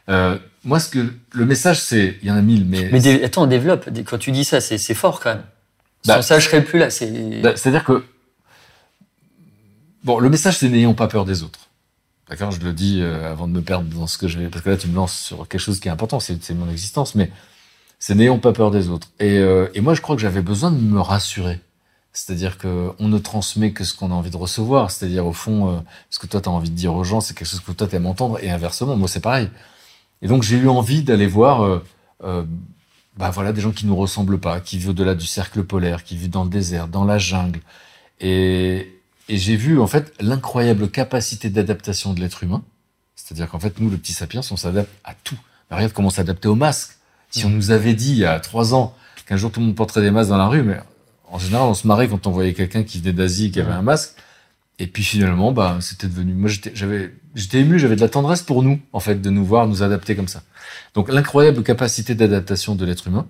Euh, 0.09 0.39
moi, 0.65 0.81
ce 0.81 0.89
que 0.89 1.13
le 1.33 1.45
message, 1.45 1.81
c'est, 1.83 2.17
il 2.23 2.29
y 2.29 2.31
en 2.31 2.37
a 2.37 2.41
mille, 2.43 2.65
mais, 2.65 2.89
Mais 2.93 3.25
attends, 3.25 3.47
développe. 3.47 3.91
Dé- 3.91 4.05
Quand 4.05 4.19
tu 4.19 4.33
dis 4.33 4.45
ça, 4.45 4.61
c'est 4.63 4.95
fort 4.95 5.21
quand 5.21 5.31
même. 5.35 5.43
Sans 6.07 6.15
Bah, 6.17 6.23
ça, 6.23 6.39
je 6.39 6.47
serais 6.47 6.63
plus 6.65 6.79
là. 6.79 6.89
C'est. 6.91 7.41
Bah, 7.43 7.57
C'est-à-dire 7.57 7.85
que, 7.85 8.05
bon, 10.03 10.19
le 10.19 10.29
message, 10.31 10.59
c'est 10.59 10.69
n'ayons 10.69 10.95
pas 10.95 11.09
peur 11.09 11.25
des 11.25 11.43
autres. 11.43 11.64
D'accord 12.29 12.51
Je 12.51 12.61
le 12.61 12.73
dis 12.73 13.01
euh, 13.01 13.31
avant 13.31 13.47
de 13.47 13.53
me 13.53 13.61
perdre 13.63 13.89
dans 13.95 14.07
ce 14.07 14.19
que 14.19 14.29
je 14.29 14.39
vais. 14.39 14.49
Parce 14.49 14.65
que 14.65 14.71
là, 14.71 14.77
tu 14.77 14.89
me 14.89 14.95
lances 14.95 15.17
sur 15.19 15.47
quelque 15.49 15.61
chose 15.61 15.81
qui 15.81 15.89
est 15.89 15.91
important, 15.91 16.21
c'est 16.21 16.43
c'est 16.43 16.55
mon 16.55 16.71
existence, 16.71 17.15
mais 17.15 17.31
c'est 17.99 18.15
n'ayons 18.15 18.39
pas 18.39 18.53
peur 18.53 18.71
des 18.71 18.89
autres. 18.89 19.09
Et, 19.21 19.39
euh, 19.39 19.69
et 19.75 19.81
moi, 19.81 19.95
je 19.95 20.01
crois 20.01 20.17
que 20.17 20.23
j'avais 20.23 20.43
besoin 20.43 20.71
de 20.71 20.79
me 20.79 21.01
rassurer. 21.01 21.61
C'est-à-dire 22.13 22.59
que 22.59 22.91
on 22.99 23.09
ne 23.09 23.19
transmet 23.19 23.73
que 23.73 23.85
ce 23.85 23.93
qu'on 23.95 24.11
a 24.11 24.15
envie 24.15 24.31
de 24.31 24.37
recevoir. 24.37 24.91
C'est-à-dire, 24.91 25.27
au 25.27 25.33
fond, 25.33 25.71
euh, 25.71 25.81
ce 26.11 26.19
que 26.19 26.27
toi, 26.27 26.41
tu 26.41 26.49
as 26.49 26.53
envie 26.53 26.71
de 26.71 26.77
dire 26.77 26.95
aux 26.95 27.05
gens, 27.05 27.21
c'est 27.21 27.35
quelque 27.35 27.49
chose 27.49 27.61
que 27.61 27.73
toi, 27.73 27.87
tu 27.89 27.97
aimes 27.97 28.07
entendre, 28.07 28.39
et 28.43 28.51
inversement, 28.51 28.97
moi, 28.97 29.09
c'est 29.09 29.21
pareil. 29.21 29.51
Et 30.23 30.29
donc, 30.29 30.43
j'ai 30.43 30.57
eu 30.57 30.69
envie 30.69 31.03
d'aller 31.03 31.27
voir. 31.27 31.63
euh, 31.65 31.85
euh, 32.25 32.45
bah 33.17 33.31
voilà, 33.31 33.53
des 33.53 33.61
gens 33.61 33.71
qui 33.73 33.87
nous 33.87 33.95
ressemblent 33.97 34.39
pas, 34.41 34.61
qui 34.61 34.79
vivent 34.79 34.91
au-delà 34.91 35.15
du 35.15 35.27
cercle 35.27 35.63
polaire, 35.65 36.03
qui 36.05 36.17
vivent 36.17 36.31
dans 36.31 36.45
le 36.45 36.51
désert, 36.51 36.89
dans 36.89 37.05
la 37.05 37.19
jungle. 37.19 37.61
Et, 38.21 38.91
et 39.29 39.39
j'ai 39.39 39.57
vu 39.57 39.81
en 39.81 39.87
fait 39.87 40.13
l'incroyable 40.21 40.89
capacité 40.91 41.49
d'adaptation 41.51 42.13
de 42.15 42.21
l'être 42.21 42.43
humain. 42.45 42.63
C'est-à-dire 43.17 43.49
qu'en 43.49 43.61
fait, 43.61 43.81
nous, 43.81 43.89
le 43.91 43.97
petit 43.97 44.13
sapiens, 44.13 44.41
on 44.51 44.57
s'adapte 44.57 44.91
à 45.05 45.15
tout. 45.15 45.39
Mais 45.71 45.77
regarde 45.77 45.93
comment 45.93 46.09
on 46.09 46.11
s'adaptait 46.11 46.49
aux 46.49 46.55
masques. 46.57 46.97
Si 47.31 47.45
on 47.47 47.51
nous 47.51 47.71
avait 47.71 47.95
dit 47.95 48.11
il 48.13 48.19
y 48.19 48.25
a 48.27 48.39
trois 48.41 48.75
ans 48.75 48.95
qu'un 49.27 49.37
jour 49.37 49.51
tout 49.51 49.61
le 49.61 49.67
monde 49.67 49.75
porterait 49.75 50.03
des 50.03 50.11
masques 50.11 50.31
dans 50.31 50.37
la 50.37 50.47
rue, 50.47 50.63
mais 50.63 50.79
en 51.29 51.39
général, 51.39 51.67
on 51.67 51.75
se 51.75 51.87
marrait 51.87 52.07
quand 52.09 52.27
on 52.27 52.31
voyait 52.31 52.53
quelqu'un 52.53 52.83
qui 52.85 52.99
venait 53.01 53.13
d'Asie 53.15 53.47
et 53.47 53.51
qui 53.51 53.61
avait 53.61 53.71
Ouais. 53.71 53.77
un 53.77 53.83
masque. 53.83 54.15
Et 54.79 54.87
puis 54.87 55.03
finalement, 55.05 55.53
bah, 55.53 55.79
c'était 55.81 56.07
devenu. 56.09 56.35
Moi, 56.35 56.49
j'étais, 56.51 56.73
j'avais, 56.75 57.13
j'étais 57.35 57.61
ému, 57.61 57.79
j'avais 57.79 57.97
de 57.97 58.01
la 58.01 58.09
tendresse 58.09 58.43
pour 58.43 58.63
nous, 58.63 58.81
en 58.93 59.01
fait, 59.01 59.21
de 59.23 59.31
nous 59.31 59.45
voir 59.45 59.67
nous 59.67 59.83
adapter 59.83 60.15
comme 60.17 60.29
ça. 60.29 60.43
Donc, 60.95 61.11
l'incroyable 61.11 61.63
capacité 61.63 62.15
d'adaptation 62.15 62.75
de 62.75 62.85
l'être 62.85 63.07
humain 63.09 63.27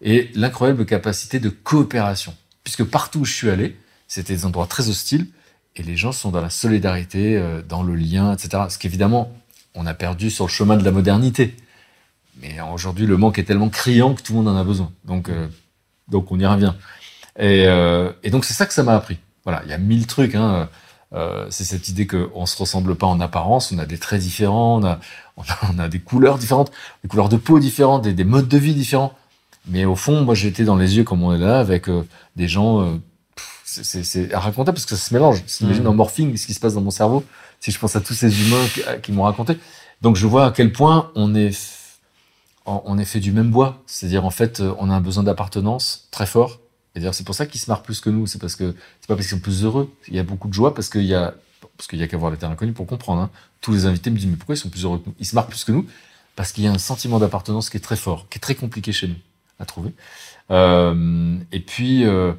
et 0.00 0.30
l'incroyable 0.34 0.86
capacité 0.86 1.38
de 1.40 1.48
coopération. 1.48 2.34
Puisque 2.62 2.84
partout 2.84 3.20
où 3.20 3.24
je 3.24 3.34
suis 3.34 3.50
allé, 3.50 3.76
c'était 4.14 4.34
des 4.34 4.44
endroits 4.44 4.68
très 4.68 4.88
hostiles 4.88 5.26
et 5.74 5.82
les 5.82 5.96
gens 5.96 6.12
sont 6.12 6.30
dans 6.30 6.40
la 6.40 6.50
solidarité, 6.50 7.36
euh, 7.36 7.62
dans 7.62 7.82
le 7.82 7.96
lien, 7.96 8.32
etc. 8.32 8.64
Ce 8.68 8.78
qu'évidemment, 8.78 9.32
on 9.74 9.86
a 9.86 9.94
perdu 9.94 10.30
sur 10.30 10.44
le 10.44 10.50
chemin 10.50 10.76
de 10.76 10.84
la 10.84 10.92
modernité. 10.92 11.56
Mais 12.40 12.58
aujourd'hui, 12.72 13.06
le 13.06 13.16
manque 13.16 13.40
est 13.40 13.44
tellement 13.44 13.70
criant 13.70 14.14
que 14.14 14.22
tout 14.22 14.32
le 14.32 14.38
monde 14.38 14.48
en 14.48 14.56
a 14.56 14.62
besoin. 14.62 14.92
Donc, 15.04 15.28
euh, 15.28 15.48
donc 16.06 16.30
on 16.30 16.38
y 16.38 16.46
revient. 16.46 16.74
Et, 17.40 17.66
euh, 17.66 18.12
et 18.22 18.30
donc, 18.30 18.44
c'est 18.44 18.54
ça 18.54 18.66
que 18.66 18.72
ça 18.72 18.84
m'a 18.84 18.94
appris. 18.94 19.18
Voilà, 19.42 19.62
il 19.64 19.70
y 19.70 19.72
a 19.72 19.78
mille 19.78 20.06
trucs. 20.06 20.36
Hein. 20.36 20.68
C'est 21.50 21.62
cette 21.62 21.88
idée 21.88 22.08
qu'on 22.08 22.44
se 22.44 22.56
ressemble 22.56 22.96
pas 22.96 23.06
en 23.06 23.20
apparence, 23.20 23.70
on 23.70 23.78
a 23.78 23.86
des 23.86 23.98
traits 23.98 24.20
différents, 24.20 24.80
on 24.80 24.84
a, 24.84 24.98
on 25.36 25.78
a, 25.78 25.88
des 25.88 26.00
couleurs 26.00 26.38
différentes, 26.38 26.72
des 27.04 27.08
couleurs 27.08 27.28
de 27.28 27.36
peau 27.36 27.60
différentes, 27.60 28.02
des, 28.02 28.14
des 28.14 28.24
modes 28.24 28.48
de 28.48 28.58
vie 28.58 28.74
différents. 28.74 29.12
Mais 29.68 29.84
au 29.84 29.94
fond, 29.94 30.22
moi, 30.22 30.34
été 30.34 30.64
dans 30.64 30.74
les 30.74 30.96
yeux 30.96 31.04
comme 31.04 31.22
on 31.22 31.32
est 31.32 31.38
là, 31.38 31.60
avec 31.60 31.88
des 32.34 32.48
gens. 32.48 32.98
C'est- 33.82 34.32
à 34.32 34.38
raconter 34.40 34.72
parce 34.72 34.86
que 34.86 34.94
ça 34.96 35.08
se 35.08 35.12
mélange. 35.14 35.42
S'imagine 35.46 35.82
Mhm. 35.82 35.88
en 35.90 35.94
morphing 35.94 36.36
ce 36.36 36.46
qui 36.46 36.54
se 36.54 36.60
passe 36.60 36.74
dans 36.74 36.80
mon 36.80 36.90
cerveau 36.90 37.24
si 37.60 37.70
je 37.70 37.78
pense 37.78 37.96
à 37.96 38.00
tous 38.00 38.14
ces 38.14 38.46
humains 38.46 38.64
qui, 38.72 38.82
qui 39.02 39.12
m'ont 39.12 39.22
raconté. 39.24 39.58
Donc 40.02 40.16
je 40.16 40.26
vois 40.26 40.46
à 40.46 40.50
quel 40.50 40.72
point 40.72 41.10
on 41.14 41.34
est, 41.34 41.50
on 42.66 43.02
fait 43.04 43.20
du 43.20 43.32
même 43.32 43.50
bois. 43.50 43.82
C'est-à-dire 43.86 44.24
en 44.24 44.30
fait, 44.30 44.60
euh, 44.60 44.74
on 44.78 44.90
a 44.90 44.94
un 44.94 45.00
besoin 45.00 45.22
d'appartenance 45.24 46.08
très 46.10 46.26
fort. 46.26 46.60
Et 46.94 47.00
d'ailleurs, 47.00 47.14
c'est 47.14 47.24
pour 47.24 47.34
ça 47.34 47.46
qu'ils 47.46 47.60
se 47.60 47.68
marrent 47.70 47.82
plus 47.82 48.00
que 48.00 48.10
nous. 48.10 48.26
C'est 48.26 48.38
parce 48.40 48.54
que 48.56 48.74
c'est 49.00 49.08
pas 49.08 49.14
parce 49.16 49.26
qu'ils 49.26 49.36
sont 49.36 49.42
plus 49.42 49.64
heureux. 49.64 49.92
Il 50.08 50.14
y 50.14 50.18
a 50.18 50.22
beaucoup 50.22 50.48
de 50.48 50.54
joie 50.54 50.74
parce 50.74 50.88
qu'il 50.88 51.04
y 51.04 51.14
a 51.14 51.34
parce 51.76 51.88
qu'il 51.88 51.98
y 51.98 52.02
a 52.02 52.06
qu'à 52.06 52.16
voir 52.16 52.30
les 52.30 52.36
terrains 52.36 52.52
inconnus 52.52 52.74
pour 52.74 52.86
comprendre. 52.86 53.22
Hein. 53.22 53.30
Tous 53.60 53.72
les 53.72 53.86
invités 53.86 54.10
me 54.10 54.16
disent 54.16 54.26
mais 54.26 54.36
pourquoi 54.36 54.54
ils 54.54 54.58
sont 54.58 54.68
plus 54.68 54.84
heureux 54.84 54.98
que 54.98 55.06
nous? 55.08 55.14
Ils 55.18 55.26
se 55.26 55.34
marquent 55.34 55.48
plus 55.48 55.64
que 55.64 55.72
nous 55.72 55.86
parce 56.36 56.52
qu'il 56.52 56.62
y 56.64 56.66
a 56.66 56.70
un 56.70 56.78
sentiment 56.78 57.18
d'appartenance 57.18 57.68
qui 57.70 57.78
est 57.78 57.80
très 57.80 57.96
fort, 57.96 58.28
qui 58.28 58.38
est 58.38 58.40
très 58.40 58.54
compliqué 58.54 58.92
chez 58.92 59.08
nous 59.08 59.14
à 59.58 59.64
trouver. 59.64 59.92
Euh, 60.50 61.36
et 61.52 61.60
puis 61.60 62.04
euh, 62.04 62.32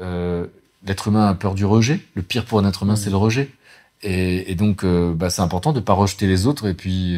euh, 0.00 0.46
l'être 0.86 1.08
humain 1.08 1.26
a 1.26 1.34
peur 1.34 1.54
du 1.54 1.64
rejet. 1.64 2.00
Le 2.14 2.22
pire 2.22 2.44
pour 2.44 2.58
un 2.58 2.68
être 2.68 2.82
humain, 2.82 2.96
c'est 2.96 3.10
le 3.10 3.16
rejet. 3.16 3.50
Et, 4.02 4.50
et 4.50 4.54
donc, 4.54 4.84
euh, 4.84 5.12
bah, 5.14 5.30
c'est 5.30 5.42
important 5.42 5.72
de 5.72 5.80
pas 5.80 5.92
rejeter 5.92 6.26
les 6.26 6.46
autres 6.46 6.68
et 6.68 6.74
puis, 6.74 7.14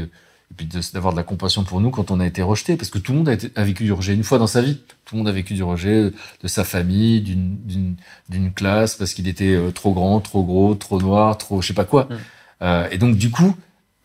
et 0.51 0.55
puis 0.57 0.67
d'avoir 0.93 1.13
de, 1.13 1.19
la 1.19 1.23
compassion 1.23 1.63
pour 1.63 1.81
nous 1.81 1.91
quand 1.91 2.11
on 2.11 2.21
a 2.21 2.27
été 2.27 2.43
rejeté, 2.43 2.77
parce 2.77 2.91
que 2.91 2.99
tout 2.99 3.13
le 3.13 3.19
monde 3.19 3.29
a, 3.29 3.35
été, 3.35 3.51
a, 3.55 3.63
vécu 3.63 3.85
du 3.85 3.93
rejet 3.93 4.15
une 4.15 4.25
fois 4.25 4.39
dans 4.39 4.47
sa 4.47 4.63
vie. 4.63 4.81
Tout 5.05 5.15
le 5.15 5.19
monde 5.19 5.29
a 5.29 5.33
vécu 5.33 5.55
du 5.55 5.63
rejet 5.63 6.11
de 6.43 6.49
sa 6.49 6.65
famille, 6.65 7.21
d'une 7.21 8.53
classe, 8.53 8.97
parce 8.97 9.15
qu'il 9.15 9.29
était 9.29 9.55
euh, 9.55 9.71
trop 9.71 9.93
grand, 9.93 10.21
trop 10.21 10.43
gros, 10.43 10.75
trop 10.75 11.01
noir, 11.01 11.39
trop 11.39 11.63
je 11.63 11.69
sais 11.69 11.75
pas 11.75 11.85
quoi. 11.85 12.05
Mm. 12.05 12.17
Euh, 12.63 12.89
et 12.91 12.99
donc, 12.99 13.17
du 13.17 13.31
coup, 13.31 13.57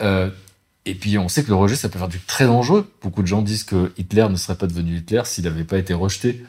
euh, 0.02 0.30
et 0.86 0.94
puis 0.94 1.18
on 1.18 1.30
sait 1.30 1.44
que 1.44 1.50
le 1.50 1.56
rejet, 1.56 1.76
ça 1.76 1.90
peut 1.90 1.98
faire 1.98 2.08
du 2.08 2.20
très 2.20 2.46
dangereux. 2.46 2.92
Beaucoup 3.02 3.22
de 3.22 3.28
gens 3.28 3.42
disent 3.42 3.64
que 3.64 3.92
Hitler 3.98 4.28
ne 4.30 4.36
serait 4.36 4.58
pas 4.58 4.68
devenu 4.68 4.98
Hitler 4.98 5.24
s'il 5.26 5.46
n'avait 5.46 5.64
pas 5.64 5.78
été 5.78 5.94
rejeté 5.94 6.44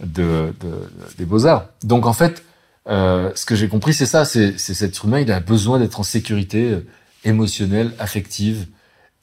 de, 0.00 0.54
de, 0.60 0.90
des 1.16 1.24
beaux-arts. 1.24 1.66
Donc 1.82 2.06
en 2.06 2.12
fait, 2.12 2.44
euh, 2.88 3.30
ce 3.34 3.44
que 3.44 3.54
j'ai 3.54 3.68
compris, 3.68 3.92
c'est 3.92 4.06
ça, 4.06 4.24
c'est 4.24 4.58
cet 4.58 4.90
être 4.90 5.04
humain, 5.04 5.20
il 5.20 5.30
a 5.30 5.40
besoin 5.40 5.78
d'être 5.78 6.00
en 6.00 6.04
sécurité 6.04 6.70
euh, 6.70 6.86
émotionnelle, 7.24 7.92
affective, 7.98 8.66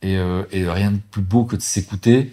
et, 0.01 0.17
euh, 0.17 0.43
et, 0.51 0.69
rien 0.69 0.91
de 0.91 0.99
plus 1.09 1.21
beau 1.21 1.45
que 1.45 1.55
de 1.55 1.61
s'écouter, 1.61 2.31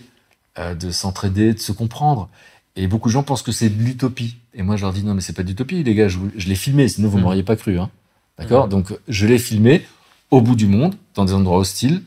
de 0.58 0.90
s'entraider, 0.90 1.54
de 1.54 1.58
se 1.58 1.72
comprendre. 1.72 2.28
Et 2.76 2.86
beaucoup 2.86 3.08
de 3.08 3.12
gens 3.14 3.22
pensent 3.22 3.42
que 3.42 3.52
c'est 3.52 3.70
de 3.70 3.82
l'utopie. 3.82 4.36
Et 4.52 4.62
moi, 4.62 4.76
je 4.76 4.82
leur 4.82 4.92
dis 4.92 5.02
non, 5.02 5.14
mais 5.14 5.22
c'est 5.22 5.32
pas 5.32 5.42
d'utopie, 5.42 5.82
les 5.82 5.94
gars. 5.94 6.08
Je, 6.08 6.18
je 6.36 6.48
l'ai 6.48 6.54
filmé, 6.54 6.88
sinon 6.88 7.08
vous 7.08 7.16
mmh. 7.16 7.22
m'auriez 7.22 7.42
pas 7.42 7.56
cru. 7.56 7.78
Hein. 7.78 7.90
D'accord? 8.36 8.66
Mmh. 8.66 8.70
Donc, 8.70 8.98
je 9.08 9.26
l'ai 9.26 9.38
filmé 9.38 9.86
au 10.30 10.42
bout 10.42 10.56
du 10.56 10.66
monde, 10.66 10.94
dans 11.14 11.24
des 11.24 11.32
endroits 11.32 11.56
hostiles, 11.56 12.02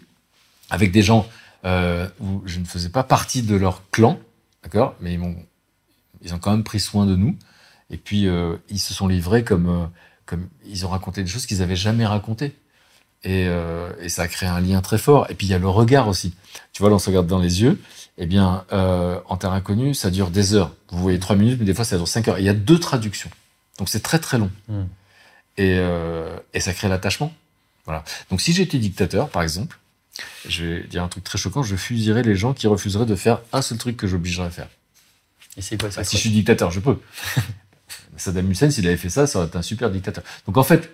avec 0.70 0.92
des 0.92 1.02
gens 1.02 1.28
où 1.64 2.44
je 2.46 2.60
ne 2.60 2.66
faisais 2.66 2.90
pas 2.90 3.02
partie 3.02 3.42
de 3.42 3.56
leur 3.56 3.82
clan, 3.90 4.20
d'accord? 4.62 4.94
Mais 5.02 5.14
ils 5.14 5.20
m'ont, 5.20 5.36
ils 6.26 6.34
ont 6.34 6.40
quand 6.40 6.52
même 6.52 6.64
pris 6.64 6.80
soin 6.82 7.06
de 7.06 7.16
nous. 7.16 7.38
Et 7.90 7.98
puis, 7.98 8.28
euh, 8.28 8.58
ils 8.70 8.80
se 8.80 8.94
sont 8.94 9.08
livrés 9.08 9.44
comme, 9.44 9.70
euh, 9.70 9.86
comme 10.26 10.50
ils 10.66 10.86
ont 10.86 10.90
raconté 10.90 11.24
des 11.24 11.30
choses 11.30 11.46
qu'ils 11.46 11.60
n'avaient 11.60 11.76
jamais 11.76 12.06
racontées. 12.06 12.56
Et, 13.24 13.48
euh, 13.48 13.92
et, 14.02 14.10
ça 14.10 14.24
a 14.24 14.28
créé 14.28 14.50
un 14.50 14.60
lien 14.60 14.82
très 14.82 14.98
fort. 14.98 15.28
Et 15.30 15.36
puis, 15.36 15.48
il 15.48 15.50
y 15.50 15.54
a 15.54 15.60
le 15.60 15.68
regard 15.68 16.08
aussi. 16.08 16.34
Tu 16.74 16.82
vois, 16.82 16.90
là, 16.90 16.96
on 16.96 17.00
se 17.00 17.10
regarde 17.10 17.28
dans 17.28 17.40
les 17.40 17.62
yeux. 17.62 17.80
Eh 18.18 18.28
bien, 18.28 18.66
euh, 18.72 19.20
en 19.28 19.38
terre 19.38 19.52
inconnue, 19.52 19.94
ça 19.94 20.10
dure 20.12 20.30
des 20.30 20.54
heures. 20.54 20.72
Vous 20.90 21.02
voyez 21.02 21.20
trois 21.20 21.36
minutes, 21.36 21.58
mais 21.60 21.66
des 21.66 21.74
fois, 21.74 21.86
ça 21.86 21.98
dure 21.98 22.08
cinq 22.08 22.28
heures. 22.28 22.38
Et 22.38 22.42
il 22.42 22.46
y 22.46 22.50
a 22.50 22.54
deux 22.54 22.80
traductions. 22.80 23.30
Donc, 23.80 23.90
c'est 23.90 24.02
très, 24.02 24.20
très 24.20 24.38
long. 24.38 24.52
Mm. 24.68 24.84
Et, 25.58 25.78
euh, 25.80 26.38
et 26.54 26.60
ça 26.60 26.74
crée 26.74 26.88
l'attachement. 26.88 27.34
Voilà. 27.86 28.04
Donc, 28.30 28.42
si 28.42 28.54
j'étais 28.54 28.78
dictateur, 28.78 29.30
par 29.30 29.42
exemple, 29.42 29.80
je 30.48 30.66
vais 30.66 30.84
dire 30.84 31.04
un 31.04 31.08
truc 31.08 31.24
très 31.24 31.38
choquant, 31.38 31.64
je 31.64 31.76
fusillerais 31.76 32.24
les 32.24 32.36
gens 32.36 32.54
qui 32.54 32.68
refuseraient 32.68 33.06
de 33.06 33.16
faire 33.16 33.42
un 33.54 33.62
seul 33.62 33.78
truc 33.78 33.98
que 33.98 34.08
j'obligerais 34.08 34.48
à 34.48 34.52
faire. 34.52 34.68
Et 35.58 35.62
c'est 35.62 35.80
quoi 35.80 35.92
ça 35.92 36.02
bah, 36.02 36.06
Si 36.06 36.18
je 36.18 36.22
suis 36.22 36.30
dictateur, 36.32 36.72
je 36.72 36.80
peux. 36.80 36.98
Saddam 38.18 38.50
Hussein, 38.50 38.70
s'il 38.70 38.88
avait 38.88 38.98
fait 38.98 39.10
ça, 39.10 39.28
ça 39.28 39.40
aurait 39.40 39.48
été 39.48 39.58
un 39.58 39.62
super 39.62 39.90
dictateur. 39.90 40.24
Donc 40.48 40.58
en 40.58 40.64
fait, 40.64 40.90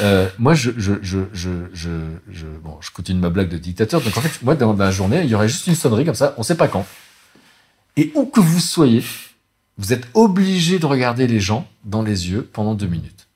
euh, 0.00 0.28
moi, 0.38 0.54
je, 0.54 0.70
je, 0.76 0.94
je, 1.02 1.18
je, 1.32 1.50
je, 1.72 2.46
bon, 2.62 2.78
je 2.80 2.90
continue 2.90 3.20
ma 3.20 3.30
blague 3.30 3.48
de 3.48 3.58
dictateur. 3.58 4.00
Donc 4.00 4.16
en 4.16 4.20
fait, 4.20 4.42
moi, 4.42 4.54
dans 4.54 4.72
la 4.74 4.90
journée, 4.90 5.22
il 5.24 5.30
y 5.30 5.34
aurait 5.34 5.48
juste 5.48 5.66
une 5.66 5.74
sonnerie 5.74 6.04
comme 6.04 6.14
ça, 6.14 6.34
on 6.38 6.42
sait 6.42 6.56
pas 6.56 6.68
quand. 6.68 6.86
Et 7.96 8.12
où 8.14 8.26
que 8.26 8.40
vous 8.40 8.60
soyez, 8.60 9.02
vous 9.78 9.92
êtes 9.92 10.06
obligé 10.14 10.78
de 10.78 10.86
regarder 10.86 11.26
les 11.26 11.40
gens 11.40 11.68
dans 11.84 12.02
les 12.02 12.30
yeux 12.30 12.48
pendant 12.52 12.74
deux 12.74 12.86
minutes. 12.86 13.26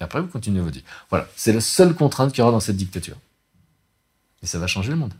Et 0.00 0.04
après, 0.04 0.20
vous 0.20 0.28
continuez 0.28 0.60
vos 0.60 0.68
vie. 0.68 0.84
Voilà, 1.10 1.28
c'est 1.36 1.52
la 1.52 1.60
seule 1.60 1.94
contrainte 1.94 2.32
qu'il 2.32 2.40
y 2.40 2.42
aura 2.42 2.52
dans 2.52 2.60
cette 2.60 2.76
dictature. 2.76 3.16
Et 4.42 4.46
ça 4.46 4.58
va 4.58 4.66
changer 4.66 4.90
le 4.90 4.96
monde. 4.96 5.14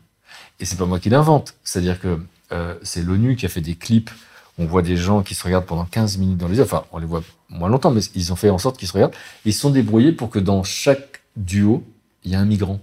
Et 0.59 0.65
c'est 0.65 0.77
pas 0.77 0.85
moi 0.85 0.99
qui 0.99 1.09
l'invente. 1.09 1.55
C'est-à-dire 1.63 1.99
que 1.99 2.19
euh, 2.51 2.75
c'est 2.83 3.01
l'ONU 3.01 3.35
qui 3.35 3.45
a 3.45 3.49
fait 3.49 3.61
des 3.61 3.75
clips 3.75 4.11
on 4.57 4.65
voit 4.65 4.81
des 4.81 4.97
gens 4.97 5.23
qui 5.23 5.35
se 5.35 5.43
regardent 5.43 5.65
pendant 5.65 5.85
15 5.85 6.17
minutes 6.17 6.37
dans 6.37 6.47
les 6.47 6.57
yeux. 6.57 6.63
Enfin, 6.63 6.83
on 6.91 6.99
les 6.99 7.05
voit 7.05 7.23
moins 7.49 7.69
longtemps, 7.69 7.91
mais 7.91 8.01
ils 8.15 8.31
ont 8.31 8.35
fait 8.35 8.49
en 8.49 8.57
sorte 8.57 8.77
qu'ils 8.77 8.87
se 8.87 8.93
regardent. 8.93 9.15
Ils 9.45 9.53
se 9.53 9.61
sont 9.61 9.71
débrouillés 9.71 10.11
pour 10.11 10.29
que 10.29 10.39
dans 10.39 10.63
chaque 10.63 11.21
duo, 11.35 11.83
il 12.23 12.31
y 12.31 12.35
a 12.35 12.39
un 12.39 12.45
migrant. 12.45 12.79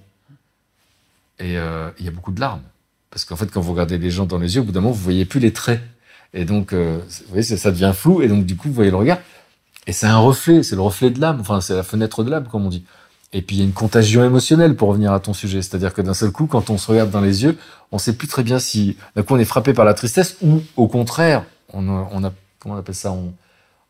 Et 1.39 1.59
euh, 1.59 1.91
il 1.99 2.05
y 2.05 2.09
a 2.09 2.11
beaucoup 2.11 2.33
de 2.33 2.41
larmes. 2.41 2.63
Parce 3.11 3.25
qu'en 3.25 3.37
fait, 3.37 3.51
quand 3.51 3.61
vous 3.61 3.73
regardez 3.73 3.99
les 3.99 4.11
gens 4.11 4.27
dans 4.27 4.39
les 4.39 4.57
yeux, 4.57 4.63
au 4.63 4.65
bout 4.65 4.73
d'un 4.73 4.81
moment, 4.81 4.93
vous 4.93 5.03
voyez 5.03 5.25
plus 5.25 5.41
les 5.41 5.53
traits. 5.53 5.81
Et 6.35 6.45
donc, 6.45 6.73
euh, 6.73 7.01
vous 7.09 7.29
voyez, 7.29 7.43
ça 7.43 7.71
devient 7.71 7.93
flou. 7.95 8.23
Et 8.23 8.29
donc, 8.29 8.45
du 8.45 8.57
coup, 8.57 8.69
vous 8.69 8.75
voyez 8.75 8.91
le 8.91 8.97
regard. 8.97 9.19
Et 9.87 9.93
c'est 9.93 10.07
un 10.07 10.19
reflet, 10.19 10.63
c'est 10.63 10.77
le 10.77 10.83
reflet 10.83 11.11
de 11.11 11.21
l'âme. 11.21 11.41
Enfin, 11.41 11.61
c'est 11.61 11.75
la 11.75 11.83
fenêtre 11.83 12.25
de 12.25 12.31
l'âme, 12.31 12.47
comme 12.49 12.67
on 12.67 12.69
dit. 12.69 12.85
Et 13.33 13.43
puis 13.43 13.57
il 13.57 13.59
y 13.61 13.63
a 13.63 13.65
une 13.65 13.73
contagion 13.73 14.25
émotionnelle 14.25 14.75
pour 14.75 14.89
revenir 14.89 15.13
à 15.13 15.21
ton 15.21 15.33
sujet, 15.35 15.63
c'est-à-dire 15.63 15.95
que 15.95 16.03
d'un 16.03 16.15
seul 16.15 16.33
coup, 16.33 16.47
quand 16.47 16.69
on 16.69 16.79
se 16.79 16.91
regarde 16.91 17.11
dans 17.11 17.21
les 17.21 17.45
yeux, 17.45 17.57
on 17.93 17.99
sait 17.99 18.13
plus 18.13 18.27
très 18.27 18.43
bien 18.43 18.59
si 18.59 18.97
d'un 19.15 19.23
coup 19.23 19.35
on 19.35 19.39
est 19.39 19.45
frappé 19.45 19.73
par 19.73 19.85
la 19.85 19.95
tristesse 19.95 20.37
ou 20.43 20.63
au 20.77 20.89
contraire 20.89 21.45
on 21.73 21.89
a, 21.89 22.09
on 22.13 22.25
a, 22.25 22.33
comment 22.59 22.75
on 22.75 22.79
appelle 22.79 22.95
ça 22.95 23.13
on, 23.13 23.35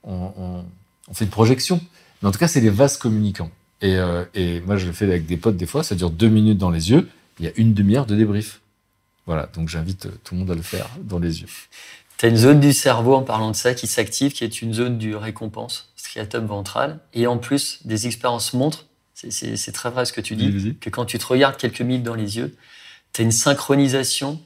on, 0.05 0.65
on, 1.09 1.15
fait 1.15 1.25
une 1.25 1.31
projection. 1.31 1.81
Mais 2.23 2.29
en 2.29 2.33
tout 2.33 2.39
cas, 2.39 2.49
c'est 2.49 2.61
des 2.61 2.71
vases 2.71 2.97
communicants. 2.97 3.51
Et, 3.81 3.97
euh, 3.97 4.25
et 4.35 4.61
moi, 4.61 4.77
je 4.77 4.87
le 4.87 4.93
fais 4.93 5.07
avec 5.07 5.27
des 5.27 5.37
potes 5.37 5.57
des 5.57 5.67
fois, 5.67 5.83
ça 5.83 5.95
dure 5.95 6.11
deux 6.11 6.29
minutes 6.29 6.59
dans 6.59 6.71
les 6.71 6.91
yeux, 6.91 7.09
il 7.39 7.47
y 7.47 7.49
a 7.49 7.53
une 7.57 7.73
demi-heure 7.73 8.07
de 8.07 8.15
débrief. 8.15 8.61
Voilà, 9.27 9.49
donc 9.55 9.69
j'invite 9.69 10.07
euh, 10.07 10.13
tout 10.25 10.35
le 10.35 10.41
monde 10.41 10.51
à 10.51 10.55
le 10.55 10.63
faire 10.63 10.89
dans 11.03 11.19
les 11.19 11.41
yeux. 11.41 11.49
Tu 12.19 12.27
as 12.27 12.29
une 12.29 12.37
zone 12.37 12.61
du 12.61 12.73
cerveau, 12.73 13.15
en 13.15 13.23
parlant 13.23 13.51
de 13.51 13.57
ça, 13.57 13.75
qui 13.75 13.87
s'active, 13.87 14.33
qui 14.33 14.45
est 14.45 14.61
une 14.61 14.75
zone 14.75 14.99
du 14.99 15.17
récompense, 15.17 15.91
striatum 15.97 16.47
ventral. 16.47 16.99
Et 17.15 17.27
en 17.27 17.39
plus, 17.39 17.81
des 17.87 18.07
expériences 18.07 18.53
montrent, 18.53 18.87
c'est 19.15 19.73
très 19.73 19.91
vrai 19.91 20.05
ce 20.05 20.13
que 20.13 20.21
tu 20.21 20.37
dis, 20.37 20.77
que 20.81 20.91
quand 20.91 21.07
tu 21.07 21.19
te 21.19 21.27
regardes 21.27 21.57
quelques 21.57 21.81
minutes 21.81 22.03
dans 22.03 22.15
les 22.15 22.37
yeux, 22.37 22.55
tu 23.13 23.23
as 23.23 23.25
une 23.25 23.33
synchronisation 23.33 24.41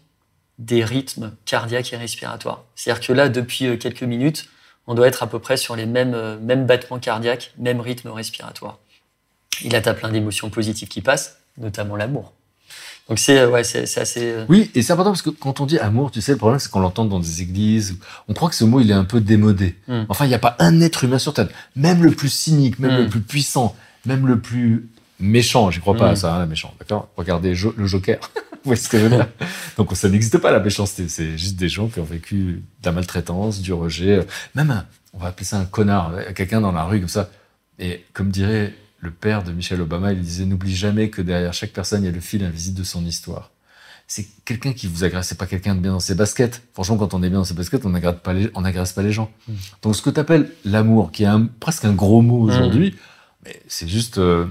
des 0.58 0.84
rythmes 0.84 1.32
cardiaques 1.44 1.92
et 1.92 1.96
respiratoires. 1.96 2.64
C'est-à-dire 2.76 3.04
que 3.06 3.12
là, 3.12 3.28
depuis 3.28 3.66
euh, 3.66 3.76
quelques 3.76 4.02
minutes, 4.02 4.48
on 4.86 4.94
doit 4.94 5.08
être 5.08 5.22
à 5.22 5.26
peu 5.26 5.38
près 5.38 5.56
sur 5.56 5.76
les 5.76 5.86
mêmes, 5.86 6.14
euh, 6.14 6.38
mêmes 6.38 6.66
battements 6.66 6.98
cardiaques, 6.98 7.52
mêmes 7.58 7.80
rythmes 7.80 8.10
respiratoires. 8.10 8.78
Et 9.64 9.68
là, 9.68 9.80
tu 9.80 9.88
as 9.88 9.94
plein 9.94 10.10
d'émotions 10.10 10.50
positives 10.50 10.88
qui 10.88 11.00
passent, 11.00 11.38
notamment 11.58 11.96
l'amour. 11.96 12.32
Donc 13.08 13.18
c'est 13.18 13.38
euh, 13.38 13.50
ouais, 13.50 13.64
c'est 13.64 13.98
assez. 13.98 14.34
Oui, 14.48 14.70
et 14.74 14.80
c'est 14.80 14.94
important 14.94 15.10
parce 15.10 15.20
que 15.20 15.28
quand 15.28 15.60
on 15.60 15.66
dit 15.66 15.78
amour, 15.78 16.10
tu 16.10 16.22
sais, 16.22 16.32
le 16.32 16.38
problème 16.38 16.58
c'est 16.58 16.70
qu'on 16.70 16.80
l'entend 16.80 17.04
dans 17.04 17.20
des 17.20 17.42
églises. 17.42 17.98
On 18.28 18.32
croit 18.32 18.48
que 18.48 18.54
ce 18.54 18.64
mot 18.64 18.80
il 18.80 18.90
est 18.90 18.94
un 18.94 19.04
peu 19.04 19.20
démodé. 19.20 19.76
Mm. 19.88 20.04
Enfin, 20.08 20.24
il 20.24 20.28
n'y 20.28 20.34
a 20.34 20.38
pas 20.38 20.56
un 20.58 20.80
être 20.80 21.04
humain 21.04 21.18
sur 21.18 21.34
terre, 21.34 21.48
même 21.76 22.02
le 22.02 22.12
plus 22.12 22.30
cynique, 22.30 22.78
même 22.78 22.94
mm. 22.94 23.02
le 23.02 23.08
plus 23.08 23.20
puissant, 23.20 23.76
même 24.06 24.26
le 24.26 24.40
plus 24.40 24.88
méchant. 25.18 25.70
J'y 25.70 25.80
crois 25.80 25.96
pas 25.96 26.08
à 26.08 26.12
hmm. 26.12 26.16
ça, 26.16 26.34
hein, 26.34 26.46
méchant. 26.46 26.74
D'accord? 26.78 27.08
Regardez 27.16 27.54
le 27.76 27.86
Joker. 27.86 28.18
Voyez 28.64 28.80
ce 28.80 28.88
que 28.88 28.98
je 28.98 29.04
veux 29.04 29.10
dire 29.10 29.28
Donc 29.76 29.94
ça 29.94 30.08
n'existe 30.08 30.38
pas 30.38 30.50
la 30.50 30.60
méchanceté. 30.60 31.08
C'est 31.08 31.36
juste 31.36 31.56
des 31.56 31.68
gens 31.68 31.88
qui 31.88 32.00
ont 32.00 32.04
vécu 32.04 32.62
de 32.82 32.86
la 32.86 32.92
maltraitance, 32.92 33.60
du 33.60 33.72
rejet. 33.72 34.26
Même, 34.54 34.84
on 35.12 35.18
va 35.18 35.28
appeler 35.28 35.44
ça 35.44 35.58
un 35.58 35.64
connard, 35.66 36.12
quelqu'un 36.34 36.60
dans 36.60 36.72
la 36.72 36.84
rue 36.84 37.00
comme 37.00 37.08
ça. 37.08 37.30
Et 37.78 38.04
comme 38.12 38.30
dirait 38.30 38.74
le 38.98 39.10
père 39.10 39.42
de 39.42 39.52
Michel 39.52 39.80
Obama, 39.80 40.12
il 40.12 40.20
disait 40.22 40.46
n'oublie 40.46 40.74
jamais 40.74 41.10
que 41.10 41.20
derrière 41.20 41.52
chaque 41.52 41.72
personne 41.72 42.02
il 42.02 42.06
y 42.06 42.08
a 42.08 42.12
le 42.12 42.20
fil 42.20 42.42
invisible 42.42 42.78
de 42.78 42.84
son 42.84 43.04
histoire. 43.04 43.50
C'est 44.06 44.26
quelqu'un 44.44 44.72
qui 44.72 44.86
vous 44.86 45.04
agresse, 45.04 45.28
c'est 45.28 45.38
pas 45.38 45.46
quelqu'un 45.46 45.74
de 45.74 45.80
bien 45.80 45.92
dans 45.92 46.00
ses 46.00 46.14
baskets. 46.14 46.62
Franchement, 46.74 46.96
quand 46.96 47.14
on 47.14 47.22
est 47.22 47.30
bien 47.30 47.38
dans 47.38 47.44
ses 47.44 47.54
baskets, 47.54 47.86
on 47.86 47.90
n'agresse 47.90 48.16
pas 48.22 48.34
les, 48.34 48.50
on 48.54 48.64
agresse 48.64 48.92
pas 48.92 49.02
les 49.02 49.12
gens. 49.12 49.30
Hmm. 49.48 49.54
Donc 49.82 49.96
ce 49.96 50.02
que 50.02 50.10
tu 50.10 50.20
appelles 50.20 50.50
l'amour, 50.64 51.10
qui 51.10 51.22
est 51.24 51.26
un, 51.26 51.46
presque 51.46 51.84
un 51.84 51.92
gros 51.92 52.20
mot 52.20 52.38
aujourd'hui, 52.40 52.90
hmm. 52.90 52.96
mais 53.44 53.62
c'est 53.66 53.88
juste 53.88 54.18
euh, 54.18 54.46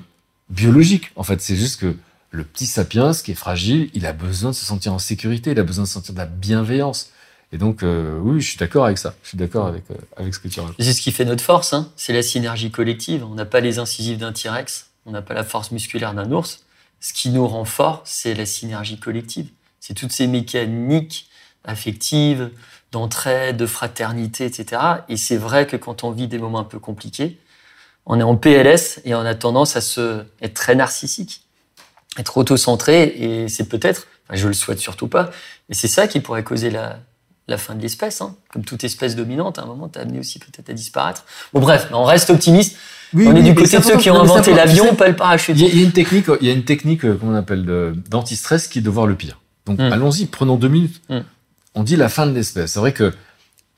biologique. 0.49 1.11
En 1.15 1.23
fait, 1.23 1.41
c'est 1.41 1.55
juste 1.55 1.79
que 1.79 1.95
le 2.33 2.43
petit 2.43 2.65
sapiens 2.65 3.11
qui 3.13 3.31
est 3.31 3.35
fragile, 3.35 3.91
il 3.93 4.07
a 4.07 4.11
besoin 4.11 4.49
de 4.49 4.55
se 4.55 4.65
sentir 4.65 4.91
en 4.91 4.97
sécurité, 4.97 5.51
il 5.51 5.59
a 5.59 5.63
besoin 5.63 5.83
de 5.83 5.89
sentir 5.89 6.13
de 6.13 6.19
la 6.19 6.25
bienveillance. 6.25 7.11
Et 7.51 7.59
donc, 7.59 7.83
euh, 7.83 8.17
oui, 8.17 8.41
je 8.41 8.49
suis 8.49 8.57
d'accord 8.57 8.85
avec 8.85 8.97
ça. 8.97 9.13
Je 9.21 9.29
suis 9.29 9.37
d'accord 9.37 9.67
avec, 9.67 9.83
euh, 9.91 9.95
avec 10.17 10.33
ce 10.33 10.39
que 10.39 10.47
tu 10.47 10.59
racontes. 10.59 10.75
C'est 10.79 10.93
ce 10.93 11.01
qui 11.01 11.11
fait 11.11 11.25
notre 11.25 11.43
force, 11.43 11.73
hein. 11.73 11.91
c'est 11.95 12.11
la 12.11 12.23
synergie 12.23 12.71
collective. 12.71 13.23
On 13.23 13.35
n'a 13.35 13.45
pas 13.45 13.59
les 13.59 13.77
incisives 13.77 14.17
d'un 14.17 14.33
T-Rex, 14.33 14.89
on 15.05 15.11
n'a 15.11 15.21
pas 15.21 15.35
la 15.35 15.43
force 15.43 15.69
musculaire 15.69 16.15
d'un 16.15 16.31
ours. 16.31 16.65
Ce 16.99 17.13
qui 17.13 17.29
nous 17.29 17.47
rend 17.47 17.65
fort, 17.65 18.01
c'est 18.03 18.33
la 18.33 18.47
synergie 18.47 18.99
collective. 18.99 19.49
C'est 19.79 19.93
toutes 19.93 20.11
ces 20.11 20.25
mécaniques 20.25 21.29
affectives, 21.65 22.49
d'entraide, 22.91 23.57
de 23.57 23.67
fraternité, 23.67 24.45
etc. 24.45 24.81
Et 25.07 25.17
c'est 25.17 25.37
vrai 25.37 25.67
que 25.67 25.77
quand 25.77 26.03
on 26.03 26.09
vit 26.09 26.27
des 26.27 26.39
moments 26.39 26.59
un 26.59 26.63
peu 26.63 26.79
compliqués, 26.79 27.39
on 28.07 28.19
est 28.19 28.23
en 28.23 28.37
PLS 28.37 29.01
et 29.05 29.13
on 29.13 29.19
a 29.19 29.35
tendance 29.35 29.75
à 29.75 29.81
se 29.81 30.23
être 30.41 30.55
très 30.55 30.73
narcissique, 30.73 31.43
être 32.17 32.37
auto-centré 32.37 33.03
et 33.03 33.47
c'est 33.47 33.67
peut-être, 33.67 34.07
enfin, 34.27 34.37
je 34.37 34.47
le 34.47 34.53
souhaite 34.53 34.79
surtout 34.79 35.07
pas, 35.07 35.31
mais 35.69 35.75
c'est 35.75 35.87
ça 35.87 36.07
qui 36.07 36.19
pourrait 36.19 36.43
causer 36.43 36.69
la, 36.69 36.99
la 37.47 37.57
fin 37.57 37.75
de 37.75 37.81
l'espèce, 37.81 38.21
hein. 38.21 38.35
comme 38.51 38.63
toute 38.63 38.83
espèce 38.83 39.15
dominante, 39.15 39.59
à 39.59 39.63
un 39.63 39.65
moment, 39.65 39.89
t'as 39.89 40.01
amené 40.01 40.19
aussi 40.19 40.39
peut-être 40.39 40.69
à 40.69 40.73
disparaître. 40.73 41.25
Bon 41.53 41.59
bref, 41.59 41.87
on 41.91 42.03
reste 42.03 42.29
optimiste. 42.29 42.77
on 43.13 43.35
est 43.35 43.43
du 43.43 43.53
côté 43.53 43.77
de 43.77 43.83
ceux 43.83 43.97
qui 43.97 44.09
ont 44.09 44.19
inventé 44.19 44.53
l'avion, 44.53 44.95
pas 44.95 45.09
le 45.09 45.15
parachute. 45.15 45.59
Il 45.59 45.75
y, 45.75 45.81
a 45.81 45.83
une 45.83 45.91
technique, 45.91 46.25
il 46.39 46.47
y 46.47 46.49
a 46.49 46.53
une 46.53 46.63
technique, 46.63 47.03
euh, 47.03 47.17
comment 47.19 47.33
on 47.33 47.35
appelle, 47.35 47.65
d'anti-stress 48.09 48.67
qui 48.67 48.79
est 48.79 48.81
de 48.81 48.89
voir 48.89 49.07
le 49.07 49.15
pire. 49.15 49.39
Donc 49.65 49.79
hmm. 49.79 49.91
allons-y, 49.91 50.25
prenons 50.25 50.55
deux 50.55 50.69
minutes. 50.69 51.01
Hmm. 51.09 51.21
On 51.75 51.83
dit 51.83 51.95
la 51.95 52.09
fin 52.09 52.27
de 52.27 52.33
l'espèce. 52.33 52.73
C'est 52.73 52.79
vrai 52.79 52.93
que, 52.93 53.13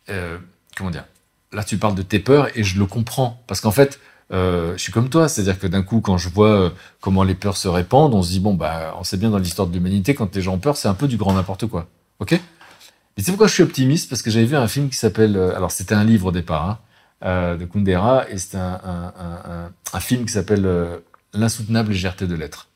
euh, 0.09 0.37
comment 0.77 0.91
dire, 0.91 1.05
là 1.51 1.63
tu 1.63 1.77
parles 1.77 1.95
de 1.95 2.01
tes 2.01 2.19
peurs 2.19 2.55
et 2.55 2.63
je 2.63 2.77
le 2.77 2.85
comprends 2.85 3.41
parce 3.47 3.61
qu'en 3.61 3.71
fait, 3.71 3.99
euh, 4.31 4.73
je 4.75 4.81
suis 4.81 4.91
comme 4.91 5.09
toi, 5.09 5.29
c'est-à-dire 5.29 5.59
que 5.59 5.67
d'un 5.67 5.83
coup, 5.83 6.01
quand 6.01 6.17
je 6.17 6.29
vois 6.29 6.49
euh, 6.49 6.69
comment 6.99 7.23
les 7.23 7.35
peurs 7.35 7.57
se 7.57 7.67
répandent, 7.67 8.13
on 8.13 8.23
se 8.23 8.31
dit 8.31 8.39
bon 8.39 8.55
bah, 8.55 8.95
on 8.99 9.03
sait 9.03 9.17
bien 9.17 9.29
dans 9.29 9.37
l'histoire 9.37 9.67
de 9.67 9.73
l'humanité, 9.73 10.15
quand 10.15 10.35
les 10.35 10.41
gens 10.41 10.53
ont 10.53 10.59
peur, 10.59 10.77
c'est 10.77 10.87
un 10.87 10.95
peu 10.95 11.07
du 11.07 11.17
grand 11.17 11.33
n'importe 11.33 11.67
quoi, 11.67 11.87
ok? 12.19 12.33
Et 12.33 13.21
c'est 13.21 13.31
pourquoi 13.31 13.47
je 13.47 13.53
suis 13.53 13.63
optimiste? 13.63 14.09
Parce 14.09 14.21
que 14.21 14.31
j'avais 14.31 14.45
vu 14.45 14.55
un 14.55 14.67
film 14.67 14.89
qui 14.89 14.97
s'appelle, 14.97 15.37
euh, 15.37 15.55
alors 15.55 15.71
c'était 15.71 15.95
un 15.95 16.03
livre 16.03 16.27
au 16.27 16.31
départ 16.31 16.81
hein, 17.21 17.55
de 17.55 17.65
Kundera 17.65 18.29
et 18.29 18.37
c'était 18.37 18.57
un, 18.57 19.99
film 19.99 20.25
qui 20.25 20.33
s'appelle 20.33 21.01
L'insoutenable 21.33 21.91
légèreté 21.91 22.27
de 22.27 22.35
l'être. 22.35 22.69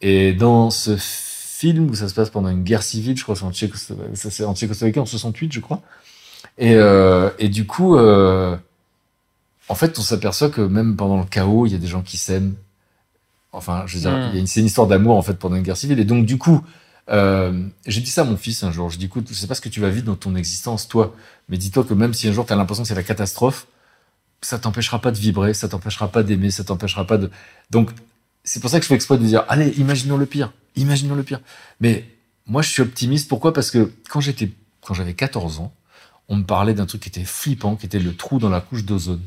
Et 0.00 0.32
dans 0.32 0.70
ce 0.70 0.96
film 0.96 1.90
où 1.90 1.94
ça 1.94 2.08
se 2.08 2.14
passe 2.14 2.30
pendant 2.30 2.48
une 2.48 2.62
guerre 2.62 2.82
civile, 2.82 3.16
je 3.16 3.22
crois, 3.22 3.34
c'est 3.34 3.44
en, 3.44 3.52
Tchécoslo 3.52 4.46
en 4.46 4.54
Tchécoslovaquie 4.54 4.98
en 5.00 5.06
68, 5.06 5.52
je 5.52 5.60
crois. 5.60 5.82
Et, 6.58 7.48
du 7.48 7.66
coup, 7.66 7.96
en 9.68 9.74
fait, 9.74 9.98
on 9.98 10.02
s'aperçoit 10.02 10.50
que 10.50 10.60
même 10.60 10.96
pendant 10.96 11.18
le 11.18 11.24
chaos, 11.24 11.66
il 11.66 11.72
y 11.72 11.74
a 11.74 11.78
des 11.78 11.86
gens 11.86 12.02
qui 12.02 12.16
s'aiment. 12.18 12.54
Enfin, 13.52 13.84
je 13.86 13.96
veux 13.96 14.00
dire, 14.00 14.10
Mm. 14.10 14.28
il 14.30 14.34
y 14.34 14.36
a 14.38 14.40
une, 14.40 14.46
c'est 14.46 14.60
une 14.60 14.66
histoire 14.66 14.86
d'amour 14.86 15.16
en 15.16 15.22
fait 15.22 15.34
pendant 15.34 15.56
une 15.56 15.62
guerre 15.62 15.76
civile. 15.76 16.00
Et 16.00 16.04
donc, 16.04 16.24
du 16.26 16.38
coup, 16.38 16.62
euh, 17.10 17.66
j'ai 17.86 18.00
dit 18.00 18.10
ça 18.10 18.22
à 18.22 18.24
mon 18.24 18.36
fils 18.36 18.62
un 18.62 18.72
jour. 18.72 18.90
Je 18.90 18.98
dis, 18.98 19.06
écoute, 19.06 19.26
je 19.30 19.34
sais 19.34 19.46
pas 19.46 19.54
ce 19.54 19.60
que 19.60 19.68
tu 19.68 19.80
vas 19.80 19.90
vivre 19.90 20.06
dans 20.06 20.16
ton 20.16 20.34
existence, 20.36 20.88
toi, 20.88 21.14
mais 21.48 21.58
dis-toi 21.58 21.84
que 21.84 21.94
même 21.94 22.14
si 22.14 22.28
un 22.28 22.32
jour 22.32 22.46
tu 22.46 22.52
as 22.52 22.56
l'impression 22.56 22.82
que 22.82 22.88
c'est 22.88 22.94
la 22.94 23.02
catastrophe, 23.02 23.66
ça 24.40 24.58
t'empêchera 24.58 25.00
pas 25.00 25.10
de 25.12 25.18
vibrer, 25.18 25.54
ça 25.54 25.68
t'empêchera 25.68 26.08
pas 26.08 26.22
d'aimer, 26.22 26.50
ça 26.50 26.64
t'empêchera 26.64 27.06
pas 27.06 27.18
de. 27.18 27.30
Donc, 27.70 27.90
c'est 28.44 28.60
pour 28.60 28.70
ça 28.70 28.78
que 28.78 28.84
je 28.84 28.88
fais 28.88 28.94
exprès 28.94 29.18
de 29.18 29.24
dire, 29.24 29.44
allez, 29.48 29.68
imaginons 29.78 30.16
le 30.16 30.26
pire, 30.26 30.52
imaginons 30.74 31.14
le 31.14 31.22
pire. 31.22 31.40
Mais 31.80 32.04
moi, 32.46 32.62
je 32.62 32.70
suis 32.70 32.82
optimiste. 32.82 33.28
Pourquoi? 33.28 33.52
Parce 33.52 33.70
que 33.70 33.92
quand 34.08 34.20
j'étais, 34.20 34.50
quand 34.80 34.94
j'avais 34.94 35.14
14 35.14 35.60
ans, 35.60 35.72
on 36.28 36.36
me 36.36 36.44
parlait 36.44 36.74
d'un 36.74 36.86
truc 36.86 37.02
qui 37.02 37.08
était 37.08 37.24
flippant, 37.24 37.76
qui 37.76 37.86
était 37.86 38.00
le 38.00 38.16
trou 38.16 38.38
dans 38.38 38.48
la 38.48 38.60
couche 38.60 38.84
d'ozone. 38.84 39.20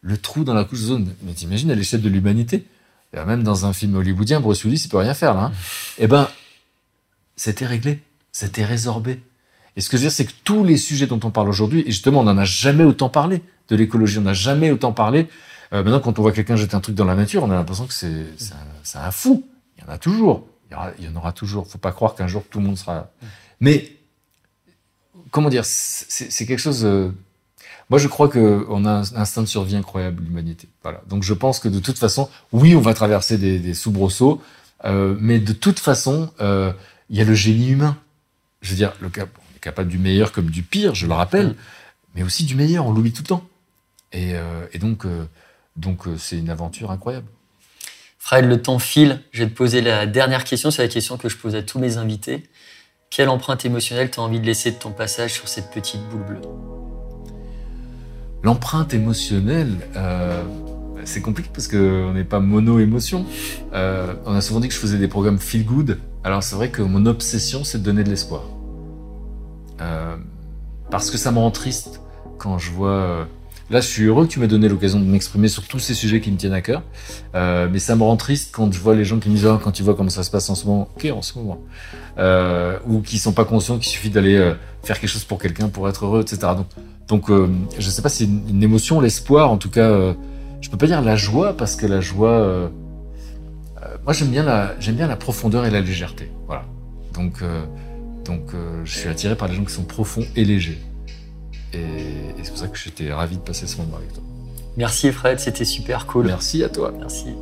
Le 0.00 0.16
trou 0.16 0.44
dans 0.44 0.54
la 0.54 0.64
couche 0.64 0.80
d'ozone. 0.80 1.14
Mais 1.22 1.32
t'imagines 1.32 1.70
à 1.70 1.74
l'échelle 1.74 2.02
de 2.02 2.08
l'humanité 2.08 2.66
Et 3.12 3.24
Même 3.24 3.42
dans 3.42 3.66
un 3.66 3.72
film 3.72 3.96
hollywoodien, 3.96 4.40
Bruce 4.40 4.64
Willis, 4.64 4.82
il 4.84 4.88
peut 4.88 4.98
rien 4.98 5.14
faire 5.14 5.34
là. 5.34 5.44
Hein. 5.44 5.52
Eh 5.98 6.06
ben, 6.06 6.28
c'était 7.36 7.66
réglé, 7.66 8.02
c'était 8.32 8.64
résorbé. 8.64 9.22
Et 9.76 9.80
ce 9.80 9.88
que 9.88 9.96
je 9.96 10.02
veux 10.02 10.08
dire, 10.08 10.12
c'est 10.12 10.24
que 10.24 10.32
tous 10.44 10.64
les 10.64 10.76
sujets 10.76 11.06
dont 11.06 11.20
on 11.22 11.30
parle 11.30 11.48
aujourd'hui, 11.48 11.82
et 11.86 11.92
justement, 11.92 12.20
on 12.20 12.24
n'en 12.24 12.36
a 12.36 12.44
jamais 12.44 12.84
autant 12.84 13.08
parlé 13.08 13.42
de 13.68 13.76
l'écologie, 13.76 14.18
on 14.18 14.22
n'a 14.22 14.34
jamais 14.34 14.70
autant 14.70 14.92
parlé. 14.92 15.28
Euh, 15.72 15.84
maintenant, 15.84 16.00
quand 16.00 16.18
on 16.18 16.22
voit 16.22 16.32
quelqu'un 16.32 16.56
jeter 16.56 16.74
un 16.74 16.80
truc 16.80 16.96
dans 16.96 17.04
la 17.04 17.14
nature, 17.14 17.44
on 17.44 17.50
a 17.50 17.54
l'impression 17.54 17.86
que 17.86 17.92
c'est 17.92 18.96
un, 18.96 19.10
fou. 19.10 19.46
Il 19.76 19.84
y 19.84 19.86
en 19.86 19.92
a 19.92 19.98
toujours. 19.98 20.48
Il 20.98 21.04
y, 21.04 21.08
en 21.08 21.16
aura 21.16 21.32
toujours. 21.32 21.66
Faut 21.68 21.78
pas 21.78 21.92
croire 21.92 22.14
qu'un 22.14 22.26
jour 22.26 22.44
tout 22.50 22.58
le 22.58 22.66
monde 22.66 22.76
sera. 22.76 23.10
Mais 23.60 23.96
comment 25.30 25.48
dire, 25.48 25.64
c'est 25.64 26.46
quelque 26.46 26.58
chose. 26.58 26.84
euh, 26.84 27.12
Moi, 27.90 27.98
je 27.98 28.08
crois 28.08 28.28
que 28.28 28.66
on 28.68 28.84
a 28.84 28.90
un 28.90 29.16
instinct 29.16 29.42
de 29.42 29.46
survie 29.46 29.76
incroyable, 29.76 30.22
l'humanité. 30.22 30.68
Voilà. 30.82 31.02
Donc, 31.08 31.22
je 31.22 31.32
pense 31.32 31.58
que 31.58 31.68
de 31.68 31.78
toute 31.78 31.98
façon, 31.98 32.28
oui, 32.52 32.74
on 32.74 32.80
va 32.80 32.94
traverser 32.94 33.38
des, 33.38 33.58
des 33.58 33.74
soubresauts, 33.74 34.42
euh, 34.84 35.16
mais 35.18 35.38
de 35.38 35.52
toute 35.52 35.78
façon, 35.78 36.30
euh, 36.40 36.72
il 37.08 37.16
y 37.16 37.20
a 37.20 37.24
le 37.24 37.34
génie 37.34 37.70
humain. 37.70 37.96
Je 38.60 38.70
veux 38.70 38.76
dire, 38.76 38.92
on 39.02 39.06
est 39.06 39.60
capable 39.60 39.88
du 39.88 39.98
meilleur 39.98 40.32
comme 40.32 40.50
du 40.50 40.62
pire, 40.62 40.94
je 40.94 41.06
le 41.06 41.14
rappelle, 41.14 41.54
mais 42.14 42.22
aussi 42.22 42.44
du 42.44 42.54
meilleur. 42.54 42.86
On 42.86 42.92
l'oublie 42.92 43.12
tout 43.12 43.22
le 43.22 43.28
temps. 43.28 43.48
Et, 44.12 44.34
euh, 44.34 44.66
donc, 44.78 45.06
donc, 45.76 46.02
c'est 46.18 46.38
une 46.38 46.50
aventure 46.50 46.90
incroyable. 46.90 47.26
Fred, 48.18 48.44
le 48.44 48.60
temps 48.60 48.78
file. 48.78 49.22
Je 49.32 49.44
vais 49.44 49.50
te 49.50 49.54
poser 49.54 49.80
la 49.80 50.06
dernière 50.06 50.44
question. 50.44 50.70
C'est 50.70 50.82
la 50.82 50.88
question 50.88 51.16
que 51.16 51.30
je 51.30 51.36
pose 51.36 51.54
à 51.54 51.62
tous 51.62 51.78
mes 51.78 51.96
invités. 51.96 52.42
Quelle 53.10 53.30
empreinte 53.30 53.64
émotionnelle 53.64 54.10
t'as 54.10 54.20
envie 54.20 54.40
de 54.40 54.44
laisser 54.44 54.72
de 54.72 54.76
ton 54.76 54.90
passage 54.90 55.32
sur 55.32 55.48
cette 55.48 55.70
petite 55.70 56.02
boule 56.10 56.24
bleue? 56.24 56.87
L'empreinte 58.44 58.94
émotionnelle, 58.94 59.74
euh, 59.96 60.42
c'est 61.04 61.20
compliqué 61.20 61.50
parce 61.52 61.66
qu'on 61.66 62.12
n'est 62.12 62.24
pas 62.24 62.38
mono-émotion. 62.38 63.26
Euh, 63.72 64.14
on 64.26 64.34
a 64.34 64.40
souvent 64.40 64.60
dit 64.60 64.68
que 64.68 64.74
je 64.74 64.78
faisais 64.78 64.98
des 64.98 65.08
programmes 65.08 65.38
feel 65.38 65.64
good. 65.64 65.98
Alors 66.22 66.42
c'est 66.42 66.54
vrai 66.54 66.70
que 66.70 66.82
mon 66.82 67.06
obsession, 67.06 67.64
c'est 67.64 67.78
de 67.78 67.82
donner 67.82 68.04
de 68.04 68.10
l'espoir. 68.10 68.42
Euh, 69.80 70.16
parce 70.90 71.10
que 71.10 71.18
ça 71.18 71.32
me 71.32 71.38
rend 71.38 71.50
triste 71.50 72.00
quand 72.38 72.58
je 72.58 72.70
vois. 72.70 73.26
Là, 73.70 73.80
je 73.80 73.86
suis 73.86 74.04
heureux 74.04 74.26
que 74.26 74.30
tu 74.30 74.40
m'aies 74.40 74.48
donné 74.48 74.66
l'occasion 74.66 74.98
de 74.98 75.04
m'exprimer 75.04 75.48
sur 75.48 75.64
tous 75.64 75.78
ces 75.78 75.92
sujets 75.92 76.22
qui 76.22 76.30
me 76.30 76.36
tiennent 76.36 76.54
à 76.54 76.62
cœur. 76.62 76.82
Mais 77.34 77.78
ça 77.80 77.96
me 77.96 78.02
rend 78.02 78.16
triste 78.16 78.50
quand 78.52 78.72
je 78.72 78.78
vois 78.78 78.94
les 78.94 79.04
gens 79.04 79.18
qui 79.18 79.28
me 79.28 79.34
disent 79.34 79.46
Ah, 79.46 79.60
quand 79.62 79.72
tu 79.72 79.82
vois 79.82 79.94
comment 79.94 80.08
ça 80.10 80.22
se 80.22 80.30
passe 80.30 80.48
en 80.48 80.54
ce 80.54 80.64
moment, 80.64 80.88
ok, 80.96 81.10
en 81.12 81.22
ce 81.22 81.38
moment, 81.38 81.60
ou 82.86 83.00
qui 83.00 83.18
sont 83.18 83.32
pas 83.32 83.44
conscients 83.44 83.78
qu'il 83.78 83.88
suffit 83.88 84.10
d'aller 84.10 84.54
faire 84.84 85.00
quelque 85.00 85.10
chose 85.10 85.24
pour 85.24 85.38
quelqu'un 85.38 85.68
pour 85.68 85.88
être 85.88 86.06
heureux, 86.06 86.22
etc. 86.22 86.38
Donc, 86.56 86.66
donc, 87.08 87.30
euh, 87.30 87.48
je 87.78 87.88
sais 87.88 88.02
pas 88.02 88.10
si 88.10 88.18
c'est 88.18 88.24
une, 88.24 88.62
émotion, 88.62 89.00
l'espoir, 89.00 89.50
en 89.50 89.56
tout 89.56 89.70
cas, 89.70 89.88
euh, 89.88 90.12
je 90.60 90.68
peux 90.68 90.76
pas 90.76 90.86
dire 90.86 91.00
la 91.00 91.16
joie 91.16 91.56
parce 91.56 91.74
que 91.74 91.86
la 91.86 92.02
joie, 92.02 92.30
euh, 92.30 92.68
euh, 93.82 93.96
moi 94.04 94.12
j'aime 94.12 94.28
bien 94.28 94.42
la, 94.42 94.78
j'aime 94.78 94.96
bien 94.96 95.06
la 95.06 95.16
profondeur 95.16 95.64
et 95.64 95.70
la 95.70 95.80
légèreté, 95.80 96.30
voilà. 96.46 96.64
Donc, 97.14 97.42
donc, 98.24 98.52
je 98.84 98.96
suis 98.96 99.08
attiré 99.08 99.34
par 99.34 99.48
les 99.48 99.54
gens 99.54 99.64
qui 99.64 99.72
sont 99.72 99.84
profonds 99.84 100.24
et 100.36 100.44
légers, 100.44 100.78
et, 101.72 101.78
et 101.78 102.42
c'est 102.42 102.50
pour 102.50 102.58
ça 102.58 102.68
que 102.68 102.78
j'étais 102.78 103.12
ravi 103.12 103.36
de 103.36 103.42
passer 103.42 103.66
ce 103.66 103.78
moment 103.78 103.96
avec 103.96 104.12
toi. 104.12 104.22
Merci 104.76 105.10
Fred, 105.10 105.40
c'était 105.40 105.64
super 105.64 106.06
cool. 106.06 106.26
Merci 106.26 106.62
à 106.62 106.68
toi. 106.68 106.92
Merci. 106.96 107.34